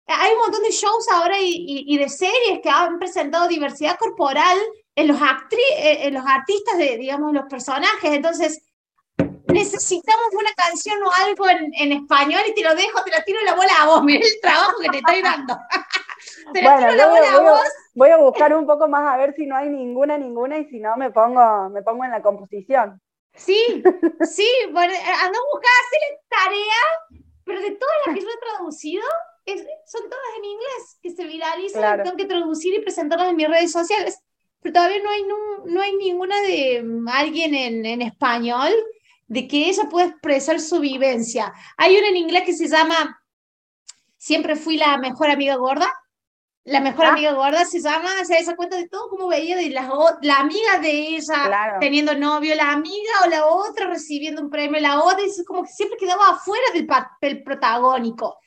hay 0.09 0.33
un 0.33 0.39
montón 0.39 0.63
de 0.63 0.71
shows 0.71 1.07
ahora 1.13 1.37
y, 1.39 1.99
de 1.99 2.09
series 2.09 2.61
que 2.63 2.71
han 2.71 2.99
presentado 2.99 3.47
diversidad 3.47 3.99
corporal 3.99 4.57
en 4.95 5.07
los, 5.07 5.21
actri 5.21 5.61
eh, 5.77 6.07
en 6.07 6.15
los 6.15 6.25
artistas, 6.27 6.79
de, 6.79 6.97
digamos, 6.97 7.33
los 7.35 7.45
personajes. 7.45 8.11
Entonces, 8.11 8.63
necesitamos 9.49 10.29
una 10.33 10.53
canción 10.55 10.99
o 11.03 11.13
algo 11.13 11.49
en, 11.51 11.73
en, 11.75 11.93
español 11.93 12.41
y 12.49 12.55
te 12.55 12.63
lo 12.63 12.75
dejo, 12.75 13.05
te 13.05 13.11
lo 13.11 13.23
tiro 13.25 13.41
la 13.45 13.55
bola 13.55 13.73
a 13.81 13.87
vos. 13.87 14.03
Mira 14.03 14.27
el 14.27 14.41
trabajo 14.41 14.79
que 14.81 14.89
te 14.89 14.99
estoy 14.99 15.21
dando. 15.21 15.55
te 16.55 16.63
lo 16.63 16.77
tiro 16.79 16.93
la 16.93 17.07
bola 17.09 17.33
a 17.33 17.41
vos. 17.41 17.69
Voy 17.99 18.11
a 18.11 18.17
buscar 18.17 18.55
un 18.55 18.65
poco 18.65 18.87
más 18.87 19.13
a 19.13 19.17
ver 19.17 19.35
si 19.35 19.45
no 19.45 19.57
hay 19.57 19.69
ninguna, 19.69 20.17
ninguna, 20.17 20.57
y 20.57 20.67
si 20.67 20.79
no, 20.79 20.97
me 20.97 21.11
pongo, 21.11 21.69
me 21.71 21.83
pongo 21.83 22.05
en 22.05 22.13
la 22.13 22.23
composición. 22.23 23.03
Sí, 23.35 23.83
sí, 24.23 24.49
bueno, 24.71 24.95
ando 25.25 25.39
a 25.39 25.43
buscar, 25.53 25.73
hacer 25.85 26.21
tarea, 26.29 27.23
pero 27.43 27.61
de 27.61 27.73
todas 27.73 27.95
las 28.07 28.15
que 28.15 28.21
yo 28.21 28.29
he 28.29 28.49
traducido, 28.51 29.03
son 29.85 30.03
todas 30.03 30.27
en 30.39 30.45
inglés, 30.45 30.99
que 31.03 31.11
se 31.11 31.25
viralizan, 31.25 32.05
tengo 32.05 32.17
que 32.17 32.27
traducir 32.27 32.75
y 32.75 32.83
presentarlas 32.83 33.31
en 33.31 33.37
mis 33.37 33.49
redes 33.49 33.73
sociales, 33.73 34.21
pero 34.61 34.75
todavía 34.75 35.03
no 35.03 35.11
hay, 35.11 35.25
no, 35.65 35.81
hay 35.81 35.97
ninguna 35.97 36.41
de 36.43 36.83
mm, 36.85 37.09
alguien 37.09 37.55
en, 37.55 37.85
en, 37.85 38.03
español 38.03 38.73
de 39.27 39.49
que 39.49 39.69
ella 39.69 39.89
pueda 39.91 40.07
expresar 40.07 40.61
su 40.61 40.79
vivencia. 40.79 41.53
Hay 41.77 41.97
una 41.97 42.09
en 42.09 42.17
inglés 42.17 42.45
que 42.45 42.53
se 42.53 42.69
llama 42.69 43.21
Siempre 44.17 44.57
fui 44.57 44.77
la 44.77 44.99
mejor 44.99 45.31
amiga 45.31 45.55
gorda. 45.57 45.89
La 46.65 46.81
mejor 46.81 47.07
ah. 47.07 47.09
amiga 47.11 47.33
gorda 47.33 47.65
se 47.65 47.81
llama, 47.81 48.11
se 48.25 48.45
da 48.45 48.57
cuenta 48.57 48.77
de 48.77 48.89
todo 48.89 49.09
como 49.09 49.29
veía 49.29 49.57
de 49.57 49.71
la, 49.71 49.91
la 50.23 50.37
amiga 50.37 50.79
de 50.83 50.91
ella 50.91 51.79
teniendo 51.81 52.15
novio, 52.15 52.55
la 52.55 52.73
amiga 52.73 53.13
o 53.25 53.29
la 53.29 53.47
otra 53.47 53.87
recibiendo 53.87 54.43
un 54.43 54.51
premio, 54.51 54.81
la 54.81 55.03
otra, 55.03 55.25
es 55.25 55.43
como 55.47 55.63
que 55.63 55.71
siempre 55.71 55.97
quedaba 55.99 56.31
afuera 56.31 56.65
del 56.75 56.87
papel 56.87 57.43
protagónico 57.43 58.39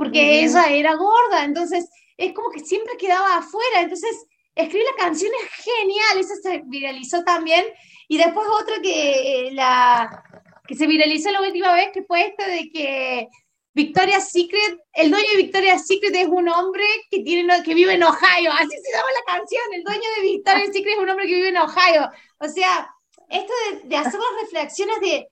porque 0.00 0.42
ella 0.42 0.64
era 0.70 0.94
gorda, 0.94 1.44
entonces 1.44 1.86
es 2.16 2.32
como 2.32 2.48
que 2.48 2.60
siempre 2.60 2.96
quedaba 2.96 3.36
afuera, 3.36 3.82
entonces 3.82 4.26
escribir 4.54 4.86
la 4.86 5.04
canción 5.04 5.30
es 5.44 5.62
genial, 5.62 6.18
esa 6.18 6.36
se 6.36 6.62
viralizó 6.64 7.22
también, 7.22 7.66
y 8.08 8.16
después 8.16 8.46
otra 8.62 8.76
que, 8.80 9.48
eh, 9.48 9.52
la, 9.52 10.24
que 10.66 10.74
se 10.74 10.86
viralizó 10.86 11.30
la 11.30 11.42
última 11.42 11.74
vez, 11.74 11.90
que 11.92 12.02
fue 12.04 12.28
esta 12.28 12.48
de 12.48 12.70
que 12.70 13.28
Victoria's 13.72 14.30
Secret, 14.30 14.80
el 14.94 15.10
dueño 15.10 15.28
de 15.30 15.36
Victoria's 15.36 15.86
Secret 15.86 16.14
es 16.14 16.26
un 16.26 16.48
hombre 16.48 16.84
que, 17.10 17.20
tiene, 17.22 17.62
que 17.62 17.74
vive 17.74 17.94
en 17.94 18.02
Ohio, 18.02 18.50
así 18.52 18.70
se 18.70 18.92
llama 18.92 19.10
la 19.14 19.32
canción, 19.34 19.62
el 19.72 19.84
dueño 19.84 20.08
de 20.16 20.22
Victoria's 20.22 20.72
Secret 20.72 20.94
es 20.94 20.98
un 20.98 21.08
hombre 21.08 21.26
que 21.26 21.34
vive 21.34 21.48
en 21.48 21.56
Ohio, 21.58 22.10
o 22.38 22.48
sea, 22.48 22.94
esto 23.28 23.52
de, 23.70 23.88
de 23.88 23.96
hacer 23.96 24.18
las 24.18 24.42
reflexiones 24.42 25.00
de 25.00 25.28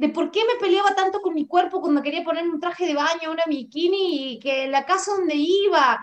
de 0.00 0.08
por 0.08 0.30
qué 0.30 0.40
me 0.46 0.58
peleaba 0.58 0.94
tanto 0.94 1.20
con 1.20 1.34
mi 1.34 1.46
cuerpo 1.46 1.82
cuando 1.82 2.02
quería 2.02 2.24
ponerme 2.24 2.54
un 2.54 2.60
traje 2.60 2.86
de 2.86 2.94
baño, 2.94 3.30
una 3.30 3.44
bikini, 3.46 4.32
y 4.32 4.38
que 4.38 4.66
la 4.66 4.86
casa 4.86 5.12
donde 5.14 5.34
iba 5.34 6.00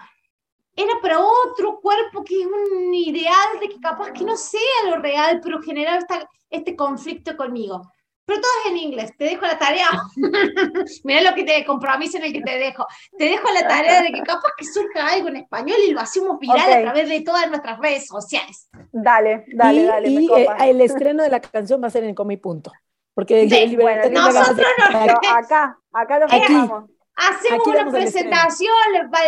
era 0.75 0.93
para 1.01 1.19
otro 1.19 1.79
cuerpo 1.81 2.23
que 2.23 2.41
es 2.41 2.45
un 2.45 2.93
ideal 2.93 3.59
de 3.59 3.69
que 3.69 3.79
capaz 3.79 4.11
que 4.11 4.23
no 4.23 4.37
sea 4.37 4.91
lo 4.91 4.97
real, 4.97 5.41
pero 5.43 5.63
generaba 5.63 6.05
este 6.47 6.75
conflicto 6.75 7.35
conmigo. 7.35 7.91
Pero 8.27 8.41
todo 8.41 8.51
es 8.65 8.71
en 8.71 8.77
inglés, 8.77 9.13
te 9.17 9.23
dejo 9.23 9.45
la 9.45 9.57
tarea. 9.57 9.87
Mira 11.05 11.21
lo 11.21 11.33
que 11.33 11.45
te 11.45 11.63
compromiso 11.65 12.17
en 12.17 12.25
el 12.25 12.33
que 12.33 12.41
te 12.41 12.57
dejo. 12.57 12.85
Te 13.17 13.23
dejo 13.23 13.47
la 13.53 13.65
tarea 13.65 14.01
de 14.01 14.11
que 14.11 14.21
capaz 14.21 14.51
que 14.57 14.65
surja 14.65 15.07
algo 15.07 15.29
en 15.29 15.37
español 15.37 15.77
y 15.87 15.91
lo 15.91 16.01
hacemos 16.01 16.37
viral 16.37 16.73
a 16.73 16.81
través 16.81 17.07
de 17.07 17.21
todas 17.21 17.47
nuestras 17.47 17.79
redes 17.79 18.05
sociales. 18.05 18.67
Dale, 18.91 19.45
dale, 19.55 19.85
dale. 19.85 20.09
Y 20.09 20.29
eh, 20.29 20.47
el 20.59 20.81
estreno 20.81 21.23
de 21.23 21.29
la 21.29 21.39
canción 21.39 21.81
va 21.81 21.87
a 21.87 21.89
ser 21.89 22.03
en 22.03 22.13
Comi 22.13 22.35
Punto. 22.35 22.73
Porque 23.13 23.47
bueno, 23.79 24.09
nosotros 24.09 24.67
no, 24.91 24.99
acá, 25.33 25.79
acá 25.93 26.19
lo 26.19 26.27
dejamos. 26.27 26.83
Hacemos 27.17 27.65
una 27.65 27.89
presentación 27.89 28.71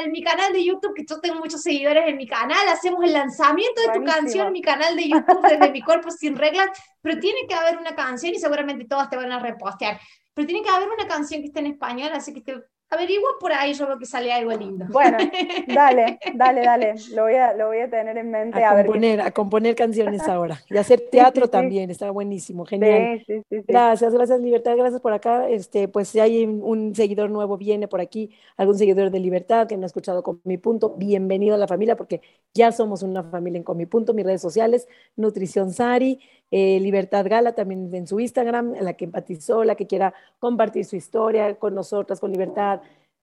en 0.03 0.11
mi 0.11 0.21
canal 0.21 0.53
de 0.53 0.63
YouTube, 0.63 0.93
que 0.95 1.05
yo 1.09 1.19
tengo 1.19 1.39
muchos 1.39 1.63
seguidores 1.63 2.07
en 2.07 2.17
mi 2.17 2.27
canal, 2.27 2.67
hacemos 2.67 3.03
el 3.03 3.13
lanzamiento 3.13 3.81
de 3.81 3.99
tu 3.99 4.05
canción 4.05 4.47
en 4.47 4.53
mi 4.53 4.61
canal 4.61 4.95
de 4.95 5.09
YouTube 5.09 5.41
desde 5.41 5.71
mi 5.71 5.81
cuerpo 5.81 6.11
sin 6.11 6.37
reglas, 6.37 6.69
pero 7.01 7.19
tiene 7.19 7.47
que 7.47 7.55
haber 7.55 7.79
una 7.79 7.95
canción 7.95 8.35
y 8.35 8.39
seguramente 8.39 8.85
todas 8.85 9.09
te 9.09 9.17
van 9.17 9.31
a 9.31 9.39
repostear, 9.39 9.99
pero 10.35 10.45
tiene 10.45 10.61
que 10.61 10.69
haber 10.69 10.87
una 10.87 11.07
canción 11.07 11.41
que 11.41 11.47
esté 11.47 11.61
en 11.61 11.65
español, 11.65 12.11
así 12.13 12.31
que 12.31 12.41
te, 12.41 12.63
averigua 12.89 13.29
por 13.39 13.51
ahí, 13.51 13.73
yo 13.73 13.85
creo 13.85 13.99
que 13.99 14.05
sale 14.05 14.31
algo 14.31 14.51
lindo. 14.51 14.85
Bueno, 14.89 15.17
dale, 15.67 16.19
dale, 16.33 16.61
dale, 16.61 16.95
lo 17.13 17.23
voy 17.23 17.35
a, 17.35 17.53
lo 17.53 17.67
voy 17.67 17.79
a 17.79 17.89
tener 17.89 18.17
en 18.17 18.31
mente. 18.31 18.63
A, 18.63 18.75
componer, 18.75 19.21
a 19.21 19.31
componer 19.31 19.75
canciones 19.75 20.21
ahora 20.27 20.61
y 20.69 20.77
hacer 20.77 21.01
teatro 21.11 21.47
también, 21.47 21.89
está 21.91 22.09
buenísimo, 22.09 22.65
genial. 22.65 23.23
Gracias, 23.49 24.13
gracias 24.13 24.39
Libertad, 24.39 24.75
gracias 24.75 25.01
por 25.01 25.13
acá. 25.13 25.47
Este, 25.49 25.87
pues 25.87 26.09
si 26.09 26.19
hay 26.19 26.45
un 26.45 26.95
seguidor 26.95 27.29
nuevo 27.29 27.57
viene 27.57 27.87
por 27.87 28.01
aquí, 28.01 28.31
algún 28.57 28.77
seguidor 28.77 29.11
de 29.11 29.19
Libertad 29.19 29.67
que 29.67 29.77
no 29.77 29.83
ha 29.83 29.87
escuchado 29.87 30.23
con 30.23 30.41
mi 30.43 30.57
punto, 30.57 30.95
bienvenido 30.97 31.55
a 31.55 31.57
la 31.57 31.67
familia 31.67 31.95
porque 31.95 32.21
ya 32.53 32.71
somos 32.71 33.03
una 33.03 33.23
familia 33.23 33.57
en 33.57 33.63
con 33.63 33.77
mi 33.77 33.85
punto, 33.85 34.13
mis 34.13 34.25
redes 34.25 34.41
sociales, 34.41 34.87
Nutrición 35.15 35.71
Sari, 35.73 36.19
eh, 36.51 36.79
Libertad 36.79 37.25
Gala 37.27 37.53
también 37.53 37.93
en 37.93 38.07
su 38.07 38.19
Instagram, 38.19 38.73
la 38.81 38.93
que 38.93 39.05
empatizó, 39.05 39.63
la 39.63 39.75
que 39.75 39.87
quiera 39.87 40.13
compartir 40.39 40.85
su 40.85 40.95
historia 40.95 41.55
con 41.55 41.75
nosotras, 41.75 42.19
con 42.19 42.31
Libertad. 42.31 42.81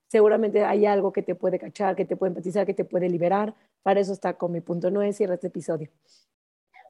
Seguramente 0.09 0.65
hay 0.65 0.87
algo 0.87 1.13
que 1.13 1.23
te 1.23 1.35
puede 1.35 1.59
cachar, 1.59 1.97
que 1.97 2.05
te 2.05 2.17
puede 2.17 2.31
empatizar, 2.31 2.65
que 2.65 2.75
te 2.75 2.85
puede 2.85 3.09
liberar. 3.09 3.55
Para 3.83 4.01
eso 4.01 4.13
está 4.13 4.35
con 4.35 4.53
mi 4.53 4.61
punto 4.61 4.91
nueve, 4.91 5.13
cierra 5.13 5.35
este 5.35 5.49
episodio. 5.49 5.89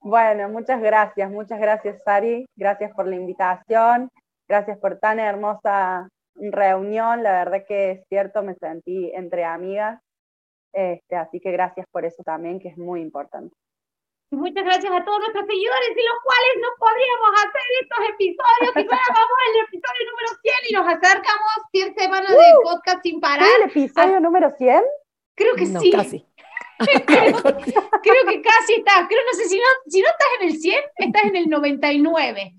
Bueno, 0.03 0.49
muchas 0.49 0.80
gracias, 0.80 1.30
muchas 1.30 1.59
gracias 1.59 2.01
Sari, 2.05 2.47
gracias 2.55 2.93
por 2.93 3.09
la 3.09 3.16
invitación, 3.16 4.09
gracias 4.47 4.78
por 4.78 4.99
tan 4.99 5.18
hermosa 5.18 6.09
reunión, 6.37 7.22
la 7.22 7.32
verdad 7.32 7.64
que 7.66 7.91
es 7.91 8.05
cierto, 8.09 8.43
me 8.43 8.55
sentí 8.55 9.11
entre 9.14 9.45
amigas, 9.45 10.01
este, 10.72 11.16
así 11.16 11.41
que 11.41 11.51
gracias 11.51 11.87
por 11.91 12.05
eso 12.05 12.22
también, 12.22 12.61
que 12.61 12.68
es 12.68 12.78
muy 12.78 13.01
importante. 13.01 13.57
Muchas 14.31 14.64
gracias 14.64 14.93
a 14.93 15.05
todos 15.05 15.18
nuestros 15.20 15.47
seguidores, 15.47 15.89
sin 15.95 16.05
los 16.05 16.18
cuales 16.24 16.53
no 16.61 16.68
podríamos 16.79 17.31
hacer 17.39 17.66
estos 17.81 17.99
episodios, 18.11 18.72
que 18.74 18.83
ya 18.85 19.14
vamos 19.14 19.39
el 19.49 19.61
episodio 19.64 20.03
número 20.11 20.29
100 20.43 20.55
y 20.68 20.72
nos 20.74 20.87
acercamos 20.89 21.53
100 21.72 21.95
semanas 21.95 22.31
de 22.33 22.37
Uh. 22.37 22.62
podcast 22.62 23.03
sin 23.03 23.20
parar. 23.20 23.49
¿El 23.57 23.70
episodio 23.70 24.20
número 24.20 24.51
100? 24.59 24.83
Creo 25.37 25.55
que 25.55 25.66
No, 25.66 25.81
sí. 25.81 25.91
casi. 25.93 26.27
creo, 27.07 27.33
creo 28.03 28.22
que 28.29 28.43
casi 28.43 28.74
está. 28.74 29.07
Creo, 29.09 29.20
no 29.31 29.33
sé, 29.39 29.49
si 29.49 29.57
no, 29.59 29.64
si 29.87 30.01
no 30.03 30.09
estás 30.09 30.29
en 30.41 30.49
el 30.49 30.57
100, 30.59 30.85
estás 30.99 31.24
en 31.24 31.37
el 31.37 31.49
99. 31.49 32.53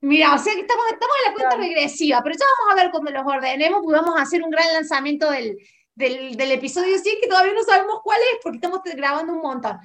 Mira, 0.00 0.34
o 0.34 0.38
sea 0.38 0.54
que 0.54 0.60
estamos, 0.60 0.84
estamos 0.92 1.16
en 1.18 1.24
la 1.30 1.34
cuenta 1.34 1.56
regresiva, 1.56 2.20
pero 2.22 2.36
ya 2.38 2.44
vamos 2.58 2.72
a 2.72 2.82
ver 2.82 2.90
cuando 2.92 3.10
los 3.10 3.24
ordenemos, 3.26 3.82
vamos 3.86 4.18
a 4.18 4.22
hacer 4.22 4.42
un 4.42 4.50
gran 4.50 4.70
lanzamiento 4.74 5.30
del, 5.30 5.56
del, 5.94 6.36
del 6.36 6.52
episodio 6.52 6.98
100, 6.98 7.16
que 7.20 7.28
todavía 7.28 7.52
no 7.54 7.62
sabemos 7.62 8.00
cuál 8.02 8.18
es, 8.32 8.38
porque 8.42 8.56
estamos 8.58 8.80
grabando 8.84 9.32
un 9.32 9.40
montón. 9.42 9.78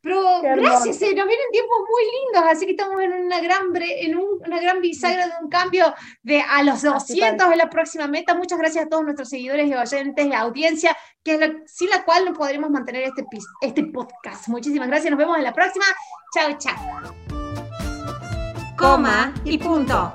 Pero 0.00 0.20
gracias, 0.42 1.00
eh, 1.00 1.14
nos 1.14 1.26
vienen 1.26 1.46
tiempos 1.50 1.78
muy 1.88 2.02
lindos, 2.04 2.44
así 2.52 2.66
que 2.66 2.72
estamos 2.72 3.00
en 3.02 3.10
una 3.14 3.40
gran, 3.40 3.68
bre- 3.72 4.00
en 4.04 4.18
un- 4.18 4.38
una 4.46 4.60
gran 4.60 4.82
bisagra 4.82 5.26
de 5.28 5.32
un 5.42 5.48
cambio 5.48 5.94
de 6.22 6.42
a 6.42 6.62
los 6.62 6.82
200 6.82 7.50
es 7.50 7.56
la 7.56 7.70
próxima 7.70 8.06
meta. 8.06 8.34
Muchas 8.34 8.58
gracias 8.58 8.84
a 8.84 8.88
todos 8.90 9.02
nuestros 9.02 9.30
seguidores 9.30 9.66
y 9.66 9.74
oyentes 9.74 10.26
y 10.26 10.32
audiencia, 10.34 10.94
que 11.24 11.32
es 11.34 11.40
la, 11.40 11.54
sin 11.66 11.88
la 11.88 12.04
cual 12.04 12.26
no 12.26 12.34
podremos 12.34 12.68
mantener 12.68 13.04
este, 13.04 13.24
este 13.62 13.84
podcast. 13.84 14.46
Muchísimas 14.48 14.88
gracias, 14.88 15.10
nos 15.10 15.18
vemos 15.18 15.38
en 15.38 15.44
la 15.44 15.54
próxima. 15.54 15.86
Chao, 16.34 16.52
chao. 16.58 16.76
Coma 18.76 19.32
y 19.46 19.56
punto. 19.56 20.12